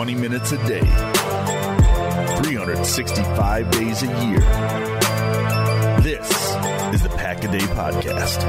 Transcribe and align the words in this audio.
20 0.00 0.14
minutes 0.14 0.52
a 0.52 0.56
day, 0.66 0.80
365 2.40 3.70
days 3.70 4.02
a 4.02 4.06
year. 4.24 4.40
This 6.00 6.26
is 6.94 7.02
the 7.02 7.12
Pack 7.18 7.44
a 7.44 7.48
Day 7.48 7.58
Podcast. 7.58 8.40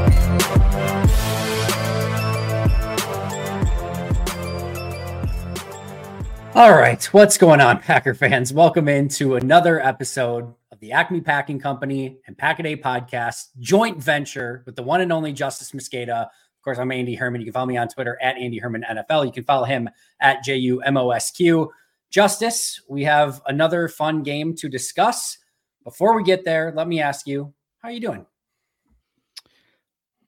All 6.56 6.72
right, 6.72 7.04
what's 7.12 7.38
going 7.38 7.60
on, 7.60 7.80
Packer 7.80 8.14
fans? 8.14 8.54
Welcome 8.54 8.88
into 8.88 9.36
another 9.36 9.86
episode 9.86 10.54
of 10.72 10.80
the 10.80 10.94
Acme 10.94 11.20
Packing 11.20 11.60
Company 11.60 12.20
and 12.28 12.38
Pack 12.38 12.60
a 12.60 12.64
Day 12.64 12.78
Podcast 12.78 13.48
joint 13.60 14.02
venture 14.02 14.64
with 14.66 14.78
the 14.78 14.84
one 14.84 15.02
and 15.02 15.12
only 15.12 15.34
Justis 15.34 15.76
Mosqueda. 15.76 16.30
Of 16.62 16.64
course, 16.64 16.78
I'm 16.78 16.92
Andy 16.92 17.16
Herman. 17.16 17.42
You 17.42 17.46
can 17.46 17.54
follow 17.54 17.66
me 17.66 17.78
on 17.78 17.88
Twitter 17.88 18.20
at 18.22 18.38
Andy 18.38 18.60
Herman 18.60 18.86
NFL. 18.88 19.26
You 19.26 19.32
can 19.32 19.44
follow 19.44 19.66
him 19.66 19.90
at 20.20 20.44
J 20.44 20.58
U 20.58 20.80
M 20.84 20.96
O 20.96 21.10
S 21.10 21.32
Q. 21.32 21.72
Justis, 22.14 22.80
we 22.88 23.04
have 23.04 23.42
another 23.48 23.88
fun 23.88 24.22
game 24.22 24.56
to 24.58 24.70
discuss. 24.70 25.40
Before 25.84 26.16
we 26.16 26.22
get 26.22 26.46
there, 26.46 26.72
let 26.76 26.88
me 26.88 27.02
ask 27.02 27.26
you, 27.26 27.52
how 27.80 27.90
are 27.90 27.92
you 27.92 28.00
doing? 28.00 28.28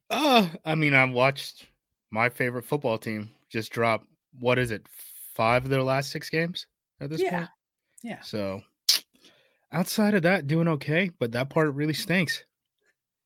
Uh, 0.09 0.47
I 0.65 0.73
mean, 0.73 0.95
I've 0.95 1.11
watched 1.11 1.67
my 2.09 2.29
favorite 2.29 2.65
football 2.65 2.97
team 2.97 3.29
just 3.51 3.71
drop 3.71 4.03
what 4.39 4.57
is 4.57 4.71
it, 4.71 4.87
five 5.35 5.65
of 5.65 5.69
their 5.69 5.83
last 5.83 6.09
six 6.09 6.31
games 6.31 6.65
at 6.99 7.11
this 7.11 7.21
Yeah. 7.21 7.37
point. 7.37 7.49
Yeah. 8.01 8.21
So 8.21 8.63
outside 9.71 10.15
of 10.15 10.23
that, 10.23 10.47
doing 10.47 10.67
okay, 10.67 11.11
but 11.19 11.31
that 11.33 11.51
part 11.51 11.71
really 11.75 11.93
stinks. 11.93 12.43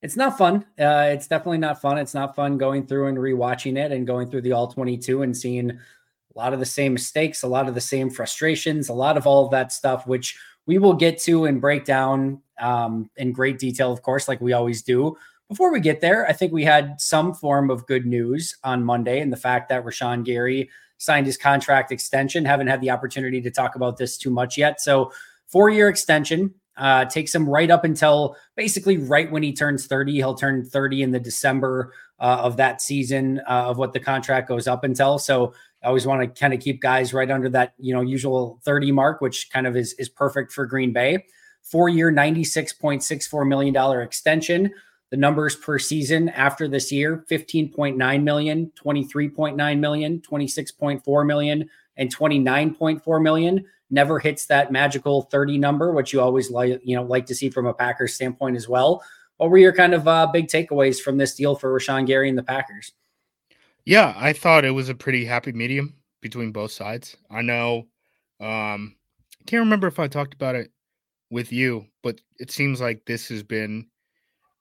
It's 0.01 0.15
not 0.15 0.37
fun. 0.37 0.65
Uh, 0.79 1.09
it's 1.11 1.27
definitely 1.27 1.57
not 1.57 1.81
fun. 1.81 1.97
It's 1.97 2.13
not 2.13 2.35
fun 2.35 2.57
going 2.57 2.85
through 2.85 3.07
and 3.07 3.17
rewatching 3.17 3.77
it 3.77 3.91
and 3.91 4.05
going 4.05 4.29
through 4.29 4.41
the 4.41 4.51
all 4.51 4.67
22 4.67 5.23
and 5.23 5.35
seeing 5.35 5.71
a 5.71 6.37
lot 6.37 6.53
of 6.53 6.59
the 6.59 6.65
same 6.65 6.93
mistakes, 6.93 7.41
a 7.41 7.47
lot 7.47 7.67
of 7.67 7.73
the 7.73 7.81
same 7.81 8.09
frustrations, 8.11 8.89
a 8.89 8.93
lot 8.93 9.17
of 9.17 9.25
all 9.25 9.45
of 9.45 9.51
that 9.51 9.71
stuff, 9.71 10.05
which 10.05 10.37
we 10.67 10.77
will 10.77 10.93
get 10.93 11.17
to 11.21 11.45
and 11.45 11.59
break 11.59 11.83
down 11.83 12.41
um, 12.59 13.09
in 13.17 13.31
great 13.31 13.57
detail, 13.57 13.91
of 13.91 14.03
course, 14.03 14.27
like 14.27 14.39
we 14.39 14.53
always 14.53 14.83
do. 14.83 15.17
Before 15.49 15.71
we 15.71 15.79
get 15.79 16.01
there, 16.01 16.27
I 16.27 16.33
think 16.33 16.51
we 16.51 16.65
had 16.65 16.99
some 16.99 17.33
form 17.33 17.71
of 17.71 17.87
good 17.87 18.05
news 18.05 18.55
on 18.63 18.83
Monday 18.83 19.21
and 19.21 19.31
the 19.31 19.37
fact 19.37 19.69
that 19.69 19.83
Rashan 19.83 20.25
Gary 20.25 20.69
signed 20.97 21.25
his 21.25 21.37
contract 21.37 21.91
extension. 21.91 22.43
Haven't 22.43 22.67
had 22.67 22.81
the 22.81 22.89
opportunity 22.89 23.41
to 23.41 23.49
talk 23.49 23.75
about 23.75 23.97
this 23.97 24.17
too 24.17 24.29
much 24.29 24.57
yet. 24.57 24.81
So, 24.81 25.11
four 25.47 25.69
year 25.69 25.87
extension 25.87 26.53
uh, 26.77 27.05
takes 27.05 27.33
him 27.33 27.49
right 27.49 27.69
up 27.69 27.83
until 27.83 28.35
basically 28.55 28.97
right 28.97 29.31
when 29.31 29.43
he 29.43 29.53
turns 29.53 29.87
30. 29.87 30.13
He'll 30.13 30.35
turn 30.35 30.63
30 30.63 31.03
in 31.03 31.11
the 31.11 31.19
December 31.19 31.93
uh, 32.19 32.39
of 32.41 32.57
that 32.57 32.81
season 32.81 33.41
uh, 33.47 33.69
of 33.69 33.77
what 33.77 33.93
the 33.93 33.99
contract 33.99 34.47
goes 34.47 34.67
up 34.67 34.83
until. 34.83 35.19
So 35.19 35.53
I 35.83 35.87
always 35.87 36.05
want 36.05 36.21
to 36.21 36.39
kind 36.39 36.53
of 36.53 36.59
keep 36.59 36.81
guys 36.81 37.13
right 37.13 37.29
under 37.29 37.49
that, 37.49 37.73
you 37.77 37.93
know, 37.93 38.01
usual 38.01 38.59
30 38.63 38.91
mark, 38.91 39.21
which 39.21 39.49
kind 39.51 39.67
of 39.67 39.75
is, 39.75 39.93
is 39.93 40.09
perfect 40.09 40.51
for 40.51 40.65
Green 40.65 40.93
Bay. 40.93 41.25
Four 41.63 41.89
year, 41.89 42.11
$96.64 42.11 43.47
million 43.47 44.01
extension. 44.01 44.71
The 45.09 45.17
numbers 45.17 45.55
per 45.55 45.79
season 45.79 46.29
after 46.29 46.67
this 46.67 46.91
year 46.91 47.25
15.9 47.29 48.23
million, 48.23 48.71
23.9 48.75 49.79
million, 49.79 50.19
26.4 50.19 51.25
million, 51.25 51.69
and 51.95 52.15
29.4 52.15 53.21
million 53.21 53.65
never 53.89 54.19
hits 54.19 54.45
that 54.47 54.71
magical 54.71 55.23
30 55.23 55.57
number, 55.57 55.91
which 55.93 56.13
you 56.13 56.21
always 56.21 56.51
like, 56.51 56.81
you 56.83 56.95
know, 56.95 57.03
like 57.03 57.25
to 57.27 57.35
see 57.35 57.49
from 57.49 57.65
a 57.65 57.73
Packers 57.73 58.13
standpoint 58.13 58.55
as 58.55 58.67
well. 58.67 59.03
What 59.37 59.49
were 59.49 59.57
your 59.57 59.73
kind 59.73 59.93
of 59.93 60.07
uh, 60.07 60.27
big 60.27 60.47
takeaways 60.47 60.99
from 60.99 61.17
this 61.17 61.35
deal 61.35 61.55
for 61.55 61.77
Rashan 61.77 62.05
Gary 62.07 62.29
and 62.29 62.37
the 62.37 62.43
Packers? 62.43 62.93
Yeah, 63.85 64.13
I 64.17 64.33
thought 64.33 64.65
it 64.65 64.71
was 64.71 64.89
a 64.89 64.95
pretty 64.95 65.23
happy 65.23 65.53
medium 65.53 65.93
between 66.21 66.51
both 66.51 66.71
sides. 66.71 67.15
I 67.31 67.41
know 67.41 67.87
um 68.39 68.95
I 69.41 69.43
can't 69.45 69.61
remember 69.61 69.87
if 69.87 69.99
I 69.99 70.07
talked 70.07 70.33
about 70.33 70.55
it 70.55 70.71
with 71.29 71.51
you, 71.51 71.85
but 72.03 72.19
it 72.37 72.51
seems 72.51 72.81
like 72.81 73.05
this 73.05 73.29
has 73.29 73.43
been 73.43 73.87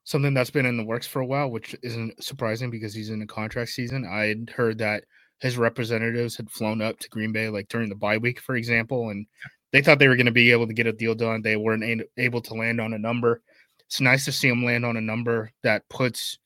something 0.05 0.33
that's 0.33 0.49
been 0.49 0.65
in 0.65 0.77
the 0.77 0.85
works 0.85 1.05
for 1.05 1.19
a 1.19 1.25
while, 1.25 1.51
which 1.51 1.75
isn't 1.83 2.23
surprising 2.23 2.69
because 2.71 2.93
he's 2.93 3.09
in 3.09 3.21
a 3.21 3.27
contract 3.27 3.71
season. 3.71 4.05
I 4.05 4.27
had 4.27 4.49
heard 4.49 4.77
that 4.77 5.03
his 5.39 5.57
representatives 5.57 6.35
had 6.35 6.49
flown 6.49 6.81
up 6.81 6.99
to 6.99 7.09
Green 7.09 7.31
Bay 7.31 7.49
like 7.49 7.67
during 7.67 7.89
the 7.89 7.95
bye 7.95 8.17
week, 8.17 8.39
for 8.39 8.55
example, 8.55 9.09
and 9.09 9.25
they 9.71 9.81
thought 9.81 9.99
they 9.99 10.07
were 10.07 10.15
going 10.15 10.25
to 10.25 10.31
be 10.31 10.51
able 10.51 10.67
to 10.67 10.73
get 10.73 10.87
a 10.87 10.93
deal 10.93 11.13
done. 11.13 11.41
They 11.41 11.55
weren't 11.55 12.03
able 12.17 12.41
to 12.41 12.53
land 12.53 12.81
on 12.81 12.93
a 12.93 12.99
number. 12.99 13.41
It's 13.85 14.01
nice 14.01 14.25
to 14.25 14.31
see 14.31 14.47
him 14.47 14.65
land 14.65 14.85
on 14.85 14.97
a 14.97 15.01
number 15.01 15.51
that 15.63 15.87
puts 15.89 16.39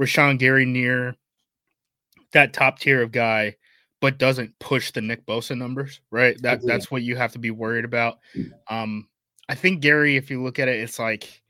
Rashan 0.00 0.38
Gary 0.38 0.64
near 0.64 1.14
that 2.32 2.52
top 2.52 2.78
tier 2.78 3.02
of 3.02 3.12
guy, 3.12 3.56
but 4.00 4.18
doesn't 4.18 4.58
push 4.58 4.90
the 4.90 5.00
Nick 5.00 5.24
Bosa 5.24 5.56
numbers, 5.56 6.00
right? 6.10 6.40
That 6.42 6.60
that's 6.64 6.90
what 6.90 7.02
you 7.02 7.16
have 7.16 7.32
to 7.32 7.38
be 7.38 7.50
worried 7.50 7.84
about. 7.84 8.18
Um, 8.68 9.08
I 9.48 9.54
think 9.54 9.80
Gary, 9.80 10.16
if 10.16 10.30
you 10.30 10.42
look 10.42 10.58
at 10.58 10.68
it, 10.68 10.80
it's 10.80 10.98
like 10.98 11.42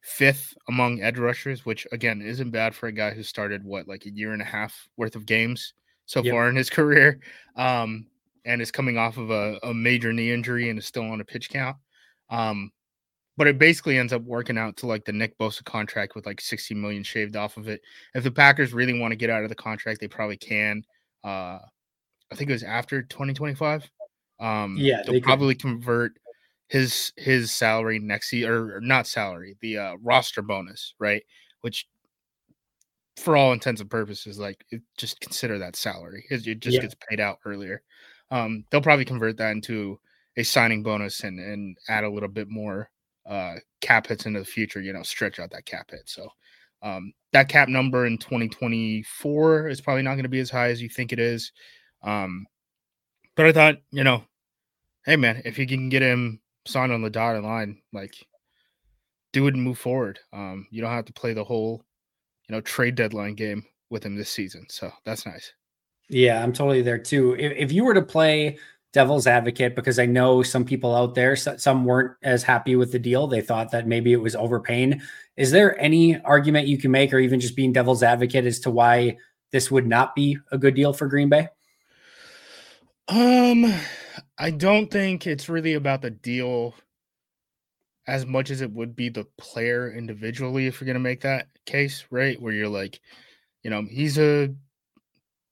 fifth 0.00 0.54
among 0.68 1.02
edge 1.02 1.18
rushers, 1.18 1.64
which 1.64 1.86
again 1.92 2.20
isn't 2.20 2.50
bad 2.50 2.74
for 2.74 2.88
a 2.88 2.92
guy 2.92 3.10
who 3.10 3.22
started 3.22 3.62
what 3.62 3.86
like 3.86 4.06
a 4.06 4.10
year 4.10 4.32
and 4.32 4.42
a 4.42 4.46
half 4.46 4.88
worth 4.96 5.14
of 5.14 5.26
games 5.26 5.74
so 6.12 6.22
Yep. 6.22 6.32
far 6.32 6.48
in 6.50 6.56
his 6.56 6.68
career, 6.68 7.20
um, 7.56 8.06
and 8.44 8.60
is 8.60 8.70
coming 8.70 8.98
off 8.98 9.16
of 9.16 9.30
a, 9.30 9.58
a 9.62 9.72
major 9.72 10.12
knee 10.12 10.30
injury 10.30 10.68
and 10.68 10.78
is 10.78 10.84
still 10.84 11.04
on 11.04 11.22
a 11.22 11.24
pitch 11.24 11.48
count. 11.48 11.76
Um, 12.28 12.70
but 13.38 13.46
it 13.46 13.58
basically 13.58 13.96
ends 13.96 14.12
up 14.12 14.20
working 14.22 14.58
out 14.58 14.76
to 14.78 14.86
like 14.86 15.06
the 15.06 15.12
Nick 15.12 15.38
Bosa 15.38 15.64
contract 15.64 16.14
with 16.14 16.26
like 16.26 16.38
60 16.38 16.74
million 16.74 17.02
shaved 17.02 17.34
off 17.34 17.56
of 17.56 17.66
it. 17.66 17.80
If 18.14 18.24
the 18.24 18.30
Packers 18.30 18.74
really 18.74 18.98
want 18.98 19.12
to 19.12 19.16
get 19.16 19.30
out 19.30 19.42
of 19.42 19.48
the 19.48 19.54
contract, 19.54 20.00
they 20.00 20.08
probably 20.08 20.36
can. 20.36 20.82
Uh, 21.24 21.60
I 22.30 22.34
think 22.34 22.50
it 22.50 22.52
was 22.52 22.62
after 22.62 23.02
2025. 23.02 23.90
Um, 24.38 24.76
Yeah, 24.78 25.02
they'll 25.02 25.14
they 25.14 25.20
probably 25.20 25.54
convert 25.54 26.12
his 26.68 27.12
his 27.16 27.52
salary 27.54 27.98
next 27.98 28.32
year, 28.34 28.54
or, 28.54 28.76
or 28.76 28.80
not 28.82 29.06
salary, 29.06 29.56
the 29.62 29.78
uh, 29.78 29.96
roster 30.02 30.42
bonus, 30.42 30.94
right? 30.98 31.22
Which, 31.62 31.86
for 33.16 33.36
all 33.36 33.52
intents 33.52 33.80
and 33.80 33.90
purposes, 33.90 34.38
like 34.38 34.64
it, 34.70 34.82
just 34.96 35.20
consider 35.20 35.58
that 35.58 35.76
salary. 35.76 36.24
It, 36.30 36.46
it 36.46 36.60
just 36.60 36.76
Yeah. 36.76 36.80
gets 36.80 36.94
paid 37.08 37.20
out 37.20 37.38
earlier. 37.44 37.82
Um, 38.30 38.64
they'll 38.70 38.80
probably 38.82 39.04
convert 39.04 39.36
that 39.38 39.52
into 39.52 40.00
a 40.36 40.42
signing 40.42 40.82
bonus 40.82 41.22
and 41.24 41.38
and 41.38 41.76
add 41.88 42.04
a 42.04 42.10
little 42.10 42.28
bit 42.28 42.48
more 42.48 42.90
uh 43.28 43.56
cap 43.82 44.06
hits 44.06 44.26
into 44.26 44.38
the 44.40 44.44
future, 44.46 44.80
you 44.80 44.92
know, 44.92 45.02
stretch 45.02 45.38
out 45.38 45.50
that 45.50 45.66
cap 45.66 45.90
hit. 45.90 46.08
So 46.08 46.28
um 46.82 47.12
that 47.32 47.48
cap 47.48 47.68
number 47.68 48.06
in 48.06 48.18
2024 48.18 49.68
is 49.68 49.80
probably 49.80 50.02
not 50.02 50.14
going 50.14 50.22
to 50.24 50.28
be 50.30 50.40
as 50.40 50.50
high 50.50 50.70
as 50.70 50.80
you 50.82 50.88
think 50.88 51.12
it 51.12 51.18
is. 51.20 51.52
Um 52.02 52.46
but 53.36 53.46
I 53.46 53.52
thought, 53.52 53.76
you 53.92 54.04
know, 54.04 54.24
hey 55.06 55.16
man, 55.16 55.42
if 55.44 55.58
you 55.58 55.66
can 55.66 55.88
get 55.90 56.02
him 56.02 56.40
signed 56.66 56.92
on 56.92 57.02
the 57.02 57.10
dotted 57.10 57.44
line, 57.44 57.82
like 57.92 58.14
do 59.32 59.46
it 59.46 59.54
and 59.54 59.62
move 59.62 59.78
forward. 59.78 60.18
Um 60.32 60.66
you 60.70 60.80
don't 60.80 60.90
have 60.90 61.06
to 61.06 61.12
play 61.12 61.32
the 61.34 61.44
whole, 61.44 61.84
you 62.52 62.58
know, 62.58 62.60
trade 62.60 62.96
deadline 62.96 63.34
game 63.34 63.64
with 63.88 64.04
him 64.04 64.14
this 64.14 64.28
season. 64.28 64.66
So 64.68 64.92
that's 65.06 65.24
nice. 65.24 65.54
Yeah, 66.10 66.42
I'm 66.42 66.52
totally 66.52 66.82
there 66.82 66.98
too. 66.98 67.34
If, 67.38 67.52
if 67.56 67.72
you 67.72 67.82
were 67.82 67.94
to 67.94 68.02
play 68.02 68.58
devil's 68.92 69.26
advocate, 69.26 69.74
because 69.74 69.98
I 69.98 70.04
know 70.04 70.42
some 70.42 70.66
people 70.66 70.94
out 70.94 71.14
there, 71.14 71.34
some 71.34 71.86
weren't 71.86 72.12
as 72.22 72.42
happy 72.42 72.76
with 72.76 72.92
the 72.92 72.98
deal. 72.98 73.26
They 73.26 73.40
thought 73.40 73.70
that 73.70 73.86
maybe 73.86 74.12
it 74.12 74.20
was 74.20 74.36
overpaying. 74.36 75.00
Is 75.38 75.50
there 75.50 75.80
any 75.80 76.20
argument 76.20 76.68
you 76.68 76.76
can 76.76 76.90
make, 76.90 77.14
or 77.14 77.18
even 77.18 77.40
just 77.40 77.56
being 77.56 77.72
devil's 77.72 78.02
advocate, 78.02 78.44
as 78.44 78.60
to 78.60 78.70
why 78.70 79.16
this 79.50 79.70
would 79.70 79.86
not 79.86 80.14
be 80.14 80.36
a 80.50 80.58
good 80.58 80.74
deal 80.74 80.92
for 80.92 81.06
Green 81.06 81.30
Bay? 81.30 81.48
Um, 83.08 83.72
I 84.36 84.50
don't 84.50 84.90
think 84.90 85.26
it's 85.26 85.48
really 85.48 85.72
about 85.72 86.02
the 86.02 86.10
deal 86.10 86.74
as 88.06 88.26
much 88.26 88.50
as 88.50 88.60
it 88.60 88.70
would 88.72 88.96
be 88.96 89.08
the 89.08 89.26
player 89.38 89.92
individually 89.92 90.66
if 90.66 90.80
you're 90.80 90.86
going 90.86 90.94
to 90.94 91.00
make 91.00 91.20
that 91.20 91.48
case, 91.66 92.04
right? 92.10 92.40
Where 92.40 92.52
you're 92.52 92.68
like, 92.68 93.00
you 93.62 93.70
know, 93.70 93.86
he's 93.88 94.18
a 94.18 94.54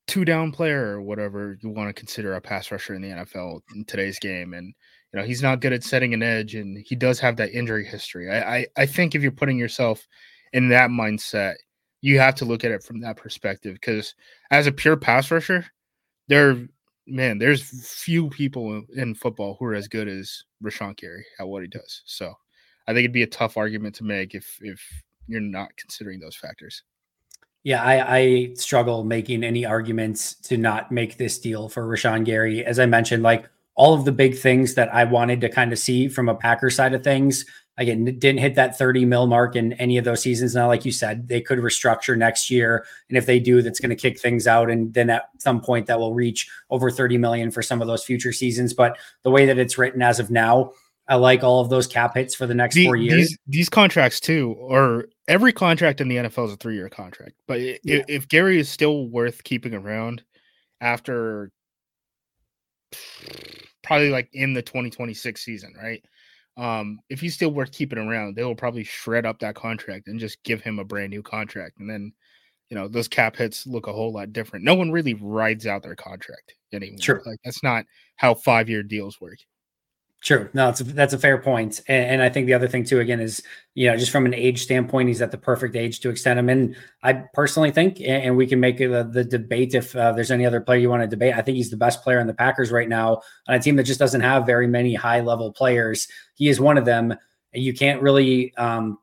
two 0.06 0.24
down 0.24 0.50
player 0.50 0.86
or 0.86 1.02
whatever 1.02 1.56
you 1.62 1.68
want 1.68 1.88
to 1.88 1.92
consider 1.98 2.34
a 2.34 2.40
pass 2.40 2.72
rusher 2.72 2.94
in 2.94 3.02
the 3.02 3.08
NFL 3.08 3.60
in 3.74 3.84
today's 3.84 4.18
game. 4.18 4.54
And, 4.54 4.74
you 5.12 5.20
know, 5.20 5.24
he's 5.24 5.42
not 5.42 5.60
good 5.60 5.72
at 5.72 5.84
setting 5.84 6.12
an 6.12 6.22
edge 6.22 6.56
and 6.56 6.84
he 6.84 6.96
does 6.96 7.20
have 7.20 7.36
that 7.36 7.52
injury 7.52 7.84
history. 7.84 8.30
I, 8.30 8.56
I, 8.56 8.66
I 8.78 8.86
think 8.86 9.14
if 9.14 9.22
you're 9.22 9.30
putting 9.30 9.58
yourself 9.58 10.06
in 10.52 10.68
that 10.70 10.90
mindset, 10.90 11.54
you 12.00 12.18
have 12.18 12.34
to 12.36 12.44
look 12.44 12.64
at 12.64 12.72
it 12.72 12.82
from 12.82 13.00
that 13.00 13.16
perspective 13.16 13.74
because 13.74 14.14
as 14.50 14.66
a 14.66 14.72
pure 14.72 14.96
pass 14.96 15.30
rusher, 15.30 15.66
there 16.28 16.56
man, 17.10 17.38
there's 17.38 17.62
few 17.62 18.28
people 18.30 18.82
in 18.94 19.14
football 19.14 19.56
who 19.58 19.66
are 19.66 19.74
as 19.74 19.88
good 19.88 20.08
as 20.08 20.44
Rashan 20.62 20.96
Gary 20.96 21.24
at 21.38 21.48
what 21.48 21.62
he 21.62 21.68
does. 21.68 22.02
So 22.04 22.32
I 22.86 22.92
think 22.92 23.00
it'd 23.00 23.12
be 23.12 23.22
a 23.22 23.28
tough 23.28 23.56
argument 23.56 23.94
to 23.96 24.04
make 24.04 24.34
if 24.34 24.58
if 24.60 24.82
you're 25.26 25.40
not 25.40 25.76
considering 25.76 26.20
those 26.20 26.36
factors. 26.36 26.82
Yeah, 27.62 27.82
I, 27.82 28.18
I 28.18 28.52
struggle 28.54 29.04
making 29.04 29.44
any 29.44 29.66
arguments 29.66 30.34
to 30.42 30.56
not 30.56 30.90
make 30.90 31.18
this 31.18 31.38
deal 31.38 31.68
for 31.68 31.86
Rashan 31.86 32.24
Gary. 32.24 32.64
As 32.64 32.78
I 32.78 32.86
mentioned, 32.86 33.22
like 33.22 33.48
all 33.74 33.92
of 33.94 34.04
the 34.04 34.12
big 34.12 34.36
things 34.36 34.74
that 34.74 34.92
I 34.94 35.04
wanted 35.04 35.40
to 35.42 35.48
kind 35.48 35.72
of 35.72 35.78
see 35.78 36.08
from 36.08 36.28
a 36.28 36.34
Packer 36.34 36.70
side 36.70 36.94
of 36.94 37.04
things, 37.04 37.44
again 37.80 38.04
didn't 38.04 38.38
hit 38.38 38.54
that 38.54 38.78
30 38.78 39.06
mil 39.06 39.26
mark 39.26 39.56
in 39.56 39.72
any 39.74 39.98
of 39.98 40.04
those 40.04 40.22
seasons. 40.22 40.54
Now, 40.54 40.68
like 40.68 40.84
you 40.84 40.92
said, 40.92 41.26
they 41.26 41.40
could 41.40 41.58
restructure 41.58 42.16
next 42.16 42.50
year, 42.50 42.86
and 43.08 43.18
if 43.18 43.26
they 43.26 43.40
do, 43.40 43.62
that's 43.62 43.80
going 43.80 43.90
to 43.90 43.96
kick 43.96 44.20
things 44.20 44.46
out, 44.46 44.70
and 44.70 44.94
then 44.94 45.10
at 45.10 45.30
some 45.38 45.60
point 45.60 45.86
that 45.86 45.98
will 45.98 46.14
reach 46.14 46.48
over 46.68 46.90
30 46.90 47.18
million 47.18 47.50
for 47.50 47.62
some 47.62 47.80
of 47.80 47.88
those 47.88 48.04
future 48.04 48.32
seasons. 48.32 48.74
But 48.74 48.98
the 49.24 49.30
way 49.30 49.46
that 49.46 49.58
it's 49.58 49.78
written 49.78 50.02
as 50.02 50.20
of 50.20 50.30
now, 50.30 50.72
I 51.08 51.16
like 51.16 51.42
all 51.42 51.60
of 51.60 51.70
those 51.70 51.86
cap 51.86 52.14
hits 52.14 52.34
for 52.34 52.46
the 52.46 52.54
next 52.54 52.76
the, 52.76 52.84
four 52.84 52.96
years. 52.96 53.28
These, 53.28 53.38
these, 53.46 53.68
contracts 53.68 54.20
too, 54.20 54.54
or 54.58 55.08
every 55.26 55.52
contract 55.52 56.00
in 56.00 56.08
the 56.08 56.16
NFL 56.16 56.46
is 56.48 56.52
a 56.52 56.56
three 56.56 56.76
year 56.76 56.90
contract. 56.90 57.32
But 57.48 57.60
yeah. 57.60 57.76
if 57.82 58.28
Gary 58.28 58.60
is 58.60 58.68
still 58.68 59.08
worth 59.08 59.42
keeping 59.42 59.74
around 59.74 60.22
after 60.80 61.50
probably 63.82 64.10
like 64.10 64.28
in 64.32 64.52
the 64.52 64.62
2026 64.62 65.42
season, 65.42 65.74
right? 65.82 66.04
Um, 66.60 67.00
if 67.08 67.20
he's 67.20 67.32
still 67.32 67.52
worth 67.52 67.72
keeping 67.72 67.98
around, 67.98 68.36
they 68.36 68.44
will 68.44 68.54
probably 68.54 68.84
shred 68.84 69.24
up 69.24 69.38
that 69.38 69.54
contract 69.54 70.08
and 70.08 70.20
just 70.20 70.42
give 70.42 70.60
him 70.60 70.78
a 70.78 70.84
brand 70.84 71.08
new 71.08 71.22
contract. 71.22 71.80
And 71.80 71.88
then, 71.88 72.12
you 72.68 72.76
know, 72.76 72.86
those 72.86 73.08
cap 73.08 73.34
hits 73.34 73.66
look 73.66 73.86
a 73.86 73.92
whole 73.92 74.12
lot 74.12 74.34
different. 74.34 74.64
No 74.64 74.74
one 74.74 74.90
really 74.90 75.14
rides 75.14 75.66
out 75.66 75.82
their 75.82 75.96
contract 75.96 76.54
anymore. 76.70 77.00
Sure. 77.00 77.22
Like 77.24 77.38
that's 77.44 77.62
not 77.62 77.86
how 78.16 78.34
five 78.34 78.68
year 78.68 78.82
deals 78.82 79.18
work. 79.22 79.38
True. 80.22 80.50
No, 80.52 80.66
that's 80.66 80.82
a, 80.82 80.84
that's 80.84 81.14
a 81.14 81.18
fair 81.18 81.38
point. 81.38 81.80
And, 81.88 82.10
and, 82.10 82.22
I 82.22 82.28
think 82.28 82.46
the 82.46 82.52
other 82.52 82.68
thing 82.68 82.84
too, 82.84 83.00
again, 83.00 83.20
is 83.20 83.42
you 83.74 83.86
know 83.86 83.96
just 83.96 84.12
from 84.12 84.26
an 84.26 84.34
age 84.34 84.62
standpoint, 84.62 85.08
he's 85.08 85.22
at 85.22 85.30
the 85.30 85.38
perfect 85.38 85.74
age 85.74 86.00
to 86.00 86.10
extend 86.10 86.38
him. 86.38 86.50
And 86.50 86.76
I 87.02 87.14
personally 87.32 87.70
think, 87.70 88.02
and 88.02 88.36
we 88.36 88.46
can 88.46 88.60
make 88.60 88.76
the, 88.76 89.08
the 89.10 89.24
debate 89.24 89.74
if 89.74 89.96
uh, 89.96 90.12
there's 90.12 90.30
any 90.30 90.44
other 90.44 90.60
player 90.60 90.78
you 90.78 90.90
want 90.90 91.02
to 91.02 91.08
debate. 91.08 91.34
I 91.34 91.40
think 91.40 91.56
he's 91.56 91.70
the 91.70 91.78
best 91.78 92.02
player 92.02 92.20
in 92.20 92.26
the 92.26 92.34
Packers 92.34 92.70
right 92.70 92.88
now 92.88 93.22
on 93.48 93.54
a 93.54 93.58
team 93.60 93.76
that 93.76 93.84
just 93.84 93.98
doesn't 93.98 94.20
have 94.20 94.44
very 94.44 94.66
many 94.66 94.94
high 94.94 95.20
level 95.20 95.52
players. 95.52 96.06
He 96.34 96.50
is 96.50 96.60
one 96.60 96.76
of 96.76 96.84
them. 96.84 97.14
You 97.54 97.72
can't 97.72 98.02
really 98.02 98.54
um, 98.56 98.98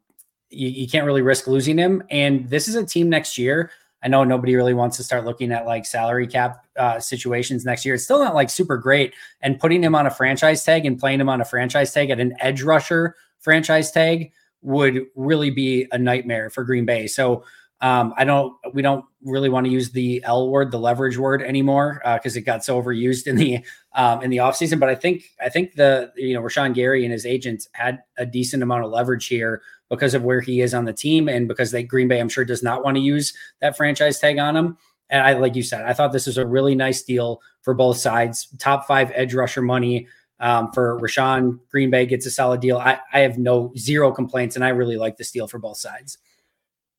you, 0.50 0.70
you 0.70 0.88
can't 0.88 1.06
really 1.06 1.24
risk 1.24 1.48
losing 1.48 1.80
him. 1.80 2.04
And 2.12 2.48
this 2.48 2.68
is 2.68 2.76
a 2.76 2.86
team 2.86 3.10
next 3.10 3.40
year 3.40 3.72
I 4.04 4.08
know 4.08 4.24
nobody 4.24 4.56
really 4.56 4.74
wants 4.74 4.98
to 4.98 5.04
start 5.04 5.26
looking 5.26 5.52
at 5.52 5.66
like 5.66 5.86
salary 5.86 6.28
cap 6.28 6.66
uh, 6.78 7.00
situations 7.00 7.66
next 7.66 7.86
year. 7.86 7.96
It's 7.96 8.04
still 8.04 8.24
not 8.24 8.36
like 8.36 8.50
super 8.50 8.78
great. 8.78 9.14
And 9.42 9.60
putting 9.60 9.84
him 9.84 9.96
on 9.96 10.06
a 10.06 10.12
franchise 10.12 10.64
tag 10.64 10.86
and 10.86 11.00
playing 11.00 11.20
him 11.20 11.30
on 11.30 11.42
a 11.42 11.46
franchise 11.46 11.92
tag 11.92 12.10
at 12.10 12.20
an 12.20 12.36
edge 12.40 12.62
rusher 12.62 13.16
franchise 13.40 13.92
tag 13.92 14.32
would 14.62 15.06
really 15.16 15.50
be 15.50 15.88
a 15.92 15.98
nightmare 15.98 16.50
for 16.50 16.64
Green 16.64 16.86
Bay. 16.86 17.08
So 17.08 17.44
um, 17.82 18.14
I 18.18 18.24
don't, 18.24 18.54
we 18.74 18.82
don't 18.82 19.06
really 19.24 19.50
want 19.50 19.66
to 19.66 19.72
use 19.72 19.92
the 19.92 20.22
L 20.24 20.50
word, 20.50 20.72
the 20.72 20.80
leverage 20.80 21.18
word 21.18 21.42
anymore, 21.42 22.02
because 22.04 22.36
uh, 22.36 22.40
it 22.40 22.42
got 22.46 22.64
so 22.64 22.82
overused 22.82 23.28
in 23.28 23.36
the 23.36 23.60
um, 23.94 24.24
in 24.24 24.30
the 24.30 24.38
offseason. 24.38 24.80
But 24.80 24.90
I 24.90 24.96
think, 24.96 25.24
I 25.40 25.50
think 25.50 25.76
the 25.76 26.12
you 26.16 26.34
know 26.34 26.42
Rashan 26.42 26.74
Gary 26.74 27.04
and 27.04 27.12
his 27.12 27.26
agents 27.26 27.68
had 27.74 28.00
a 28.18 28.26
decent 28.26 28.64
amount 28.64 28.86
of 28.86 28.92
leverage 28.92 29.28
here 29.28 29.62
because 29.90 30.14
of 30.14 30.24
where 30.24 30.42
he 30.42 30.62
is 30.62 30.74
on 30.74 30.86
the 30.86 30.94
team 30.94 31.30
and 31.30 31.48
because 31.48 31.72
they 31.72 31.84
Green 31.84 32.08
Bay, 32.08 32.20
I'm 32.20 32.30
sure, 32.30 32.46
does 32.46 32.64
not 32.64 32.84
want 32.84 32.98
to 32.98 33.02
use 33.02 33.34
that 33.62 33.78
franchise 33.78 34.20
tag 34.20 34.40
on 34.40 34.56
him. 34.56 34.78
And 35.10 35.22
I, 35.22 35.34
like 35.34 35.56
you 35.56 35.64
said, 35.64 35.86
I 35.86 35.94
thought 35.94 36.12
this 36.12 36.28
was 36.28 36.38
a 36.38 36.46
really 36.46 36.76
nice 36.76 37.02
deal 37.02 37.42
for 37.62 37.74
both 37.74 37.98
sides. 37.98 38.48
Top 38.58 38.86
five 38.86 39.12
edge 39.16 39.34
rusher 39.34 39.62
money 39.62 40.08
um, 40.40 40.72
for 40.74 41.00
Rashan. 41.00 41.60
Green 41.70 41.90
Bay 41.90 42.06
gets 42.06 42.26
a 42.26 42.32
solid 42.32 42.60
deal. 42.60 42.78
I, 42.78 43.00
I 43.14 43.20
have 43.20 43.38
no 43.38 43.72
zero 43.78 44.12
complaints, 44.12 44.56
and 44.56 44.66
I 44.66 44.70
really 44.70 44.98
like 44.98 45.18
this 45.18 45.32
deal 45.32 45.48
for 45.48 45.60
both 45.60 45.78
sides. 45.78 46.18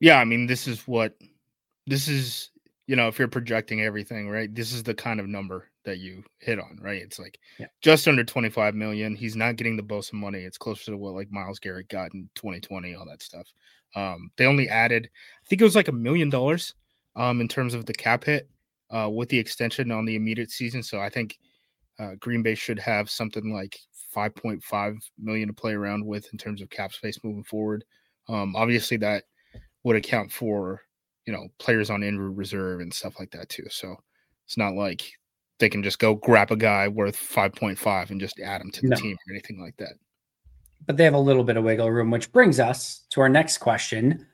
Yeah, 0.00 0.18
I 0.18 0.24
mean, 0.24 0.46
this 0.46 0.66
is 0.66 0.86
what 0.86 1.14
this 1.86 2.08
is. 2.08 2.50
You 2.86 2.96
know, 2.96 3.06
if 3.06 3.18
you're 3.18 3.28
projecting 3.28 3.82
everything, 3.82 4.30
right? 4.30 4.54
This 4.54 4.72
is 4.72 4.82
the 4.82 4.94
kind 4.94 5.20
of 5.20 5.28
number 5.28 5.68
that 5.84 5.98
you 5.98 6.24
hit 6.38 6.58
on, 6.58 6.78
right? 6.80 7.02
It's 7.02 7.18
like 7.18 7.38
yeah. 7.58 7.66
just 7.82 8.08
under 8.08 8.24
25 8.24 8.74
million. 8.74 9.14
He's 9.14 9.36
not 9.36 9.56
getting 9.56 9.76
the 9.76 9.82
Bosa 9.82 10.14
money. 10.14 10.40
It's 10.40 10.56
closer 10.56 10.92
to 10.92 10.96
what 10.96 11.12
like 11.12 11.30
Myles 11.30 11.58
Garrett 11.58 11.88
got 11.88 12.14
in 12.14 12.30
2020, 12.34 12.94
all 12.94 13.06
that 13.06 13.22
stuff. 13.22 13.46
Um, 13.94 14.30
they 14.36 14.46
only 14.46 14.68
added, 14.68 15.08
I 15.12 15.44
think 15.48 15.60
it 15.60 15.64
was 15.64 15.76
like 15.76 15.88
a 15.88 15.92
million 15.92 16.30
dollars 16.30 16.74
um, 17.16 17.40
in 17.40 17.48
terms 17.48 17.74
of 17.74 17.86
the 17.86 17.92
cap 17.92 18.24
hit 18.24 18.48
uh, 18.90 19.10
with 19.10 19.28
the 19.28 19.38
extension 19.38 19.90
on 19.90 20.04
the 20.04 20.16
immediate 20.16 20.50
season. 20.50 20.82
So 20.82 21.00
I 21.00 21.08
think 21.08 21.38
uh, 21.98 22.14
Green 22.20 22.42
Bay 22.42 22.54
should 22.54 22.78
have 22.78 23.10
something 23.10 23.52
like 23.52 23.78
5.5 24.14 24.98
million 25.18 25.48
to 25.48 25.54
play 25.54 25.72
around 25.72 26.04
with 26.04 26.28
in 26.32 26.38
terms 26.38 26.62
of 26.62 26.70
cap 26.70 26.92
space 26.92 27.18
moving 27.22 27.44
forward. 27.44 27.84
Um, 28.28 28.54
obviously, 28.56 28.96
that 28.98 29.24
would 29.84 29.96
account 29.96 30.32
for 30.32 30.82
you 31.26 31.32
know 31.32 31.48
players 31.58 31.90
on 31.90 32.02
injury 32.02 32.30
reserve 32.30 32.80
and 32.80 32.92
stuff 32.92 33.18
like 33.18 33.30
that 33.32 33.48
too. 33.48 33.66
So 33.70 33.96
it's 34.46 34.56
not 34.56 34.74
like 34.74 35.12
they 35.58 35.68
can 35.68 35.82
just 35.82 35.98
go 35.98 36.14
grab 36.14 36.50
a 36.50 36.56
guy 36.56 36.88
worth 36.88 37.16
5.5 37.16 38.10
and 38.10 38.20
just 38.20 38.40
add 38.40 38.60
him 38.60 38.70
to 38.70 38.80
the 38.82 38.88
no. 38.88 38.96
team 38.96 39.16
or 39.16 39.32
anything 39.32 39.60
like 39.60 39.76
that. 39.78 39.94
But 40.86 40.96
they 40.96 41.04
have 41.04 41.14
a 41.14 41.18
little 41.18 41.44
bit 41.44 41.56
of 41.56 41.64
wiggle 41.64 41.90
room, 41.90 42.10
which 42.10 42.32
brings 42.32 42.60
us 42.60 43.02
to 43.10 43.20
our 43.20 43.28
next 43.28 43.58
question. 43.58 44.26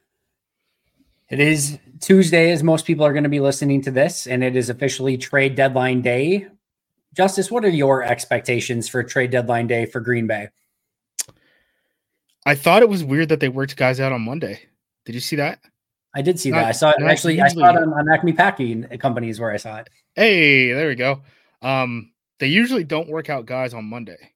It 1.30 1.40
is 1.40 1.78
Tuesday, 2.00 2.52
as 2.52 2.62
most 2.62 2.84
people 2.84 3.04
are 3.06 3.12
going 3.12 3.24
to 3.24 3.30
be 3.30 3.40
listening 3.40 3.80
to 3.82 3.90
this, 3.90 4.26
and 4.26 4.44
it 4.44 4.54
is 4.54 4.68
officially 4.68 5.16
trade 5.16 5.54
deadline 5.54 6.02
day. 6.02 6.46
Justis, 7.16 7.50
what 7.50 7.64
are 7.64 7.70
your 7.70 8.02
expectations 8.02 8.88
for 8.88 9.02
trade 9.02 9.30
deadline 9.30 9.66
day 9.66 9.86
for 9.86 10.00
Green 10.00 10.26
Bay? 10.26 10.48
I 12.46 12.54
thought 12.54 12.82
it 12.82 12.88
was 12.90 13.02
weird 13.02 13.30
that 13.30 13.40
they 13.40 13.48
worked 13.48 13.76
guys 13.76 14.00
out 14.00 14.12
on 14.12 14.20
Monday. 14.20 14.60
Did 15.04 15.14
you 15.14 15.20
see 15.20 15.36
that? 15.36 15.60
I 16.14 16.22
did 16.22 16.38
see 16.38 16.50
not, 16.50 16.58
that. 16.58 16.66
I 16.66 16.72
saw 16.72 16.90
it 16.90 17.02
actually. 17.02 17.40
I 17.40 17.48
saw 17.48 17.70
it 17.70 17.76
on, 17.76 17.92
on 17.92 18.08
Acme 18.08 18.32
Packing 18.32 18.84
Companies 18.98 19.40
where 19.40 19.50
I 19.50 19.56
saw 19.56 19.78
it. 19.78 19.90
Hey, 20.14 20.72
there 20.72 20.88
we 20.88 20.94
go. 20.94 21.22
Um, 21.60 22.12
they 22.38 22.46
usually 22.46 22.84
don't 22.84 23.08
work 23.08 23.30
out 23.30 23.46
guys 23.46 23.74
on 23.74 23.84
Monday, 23.84 24.32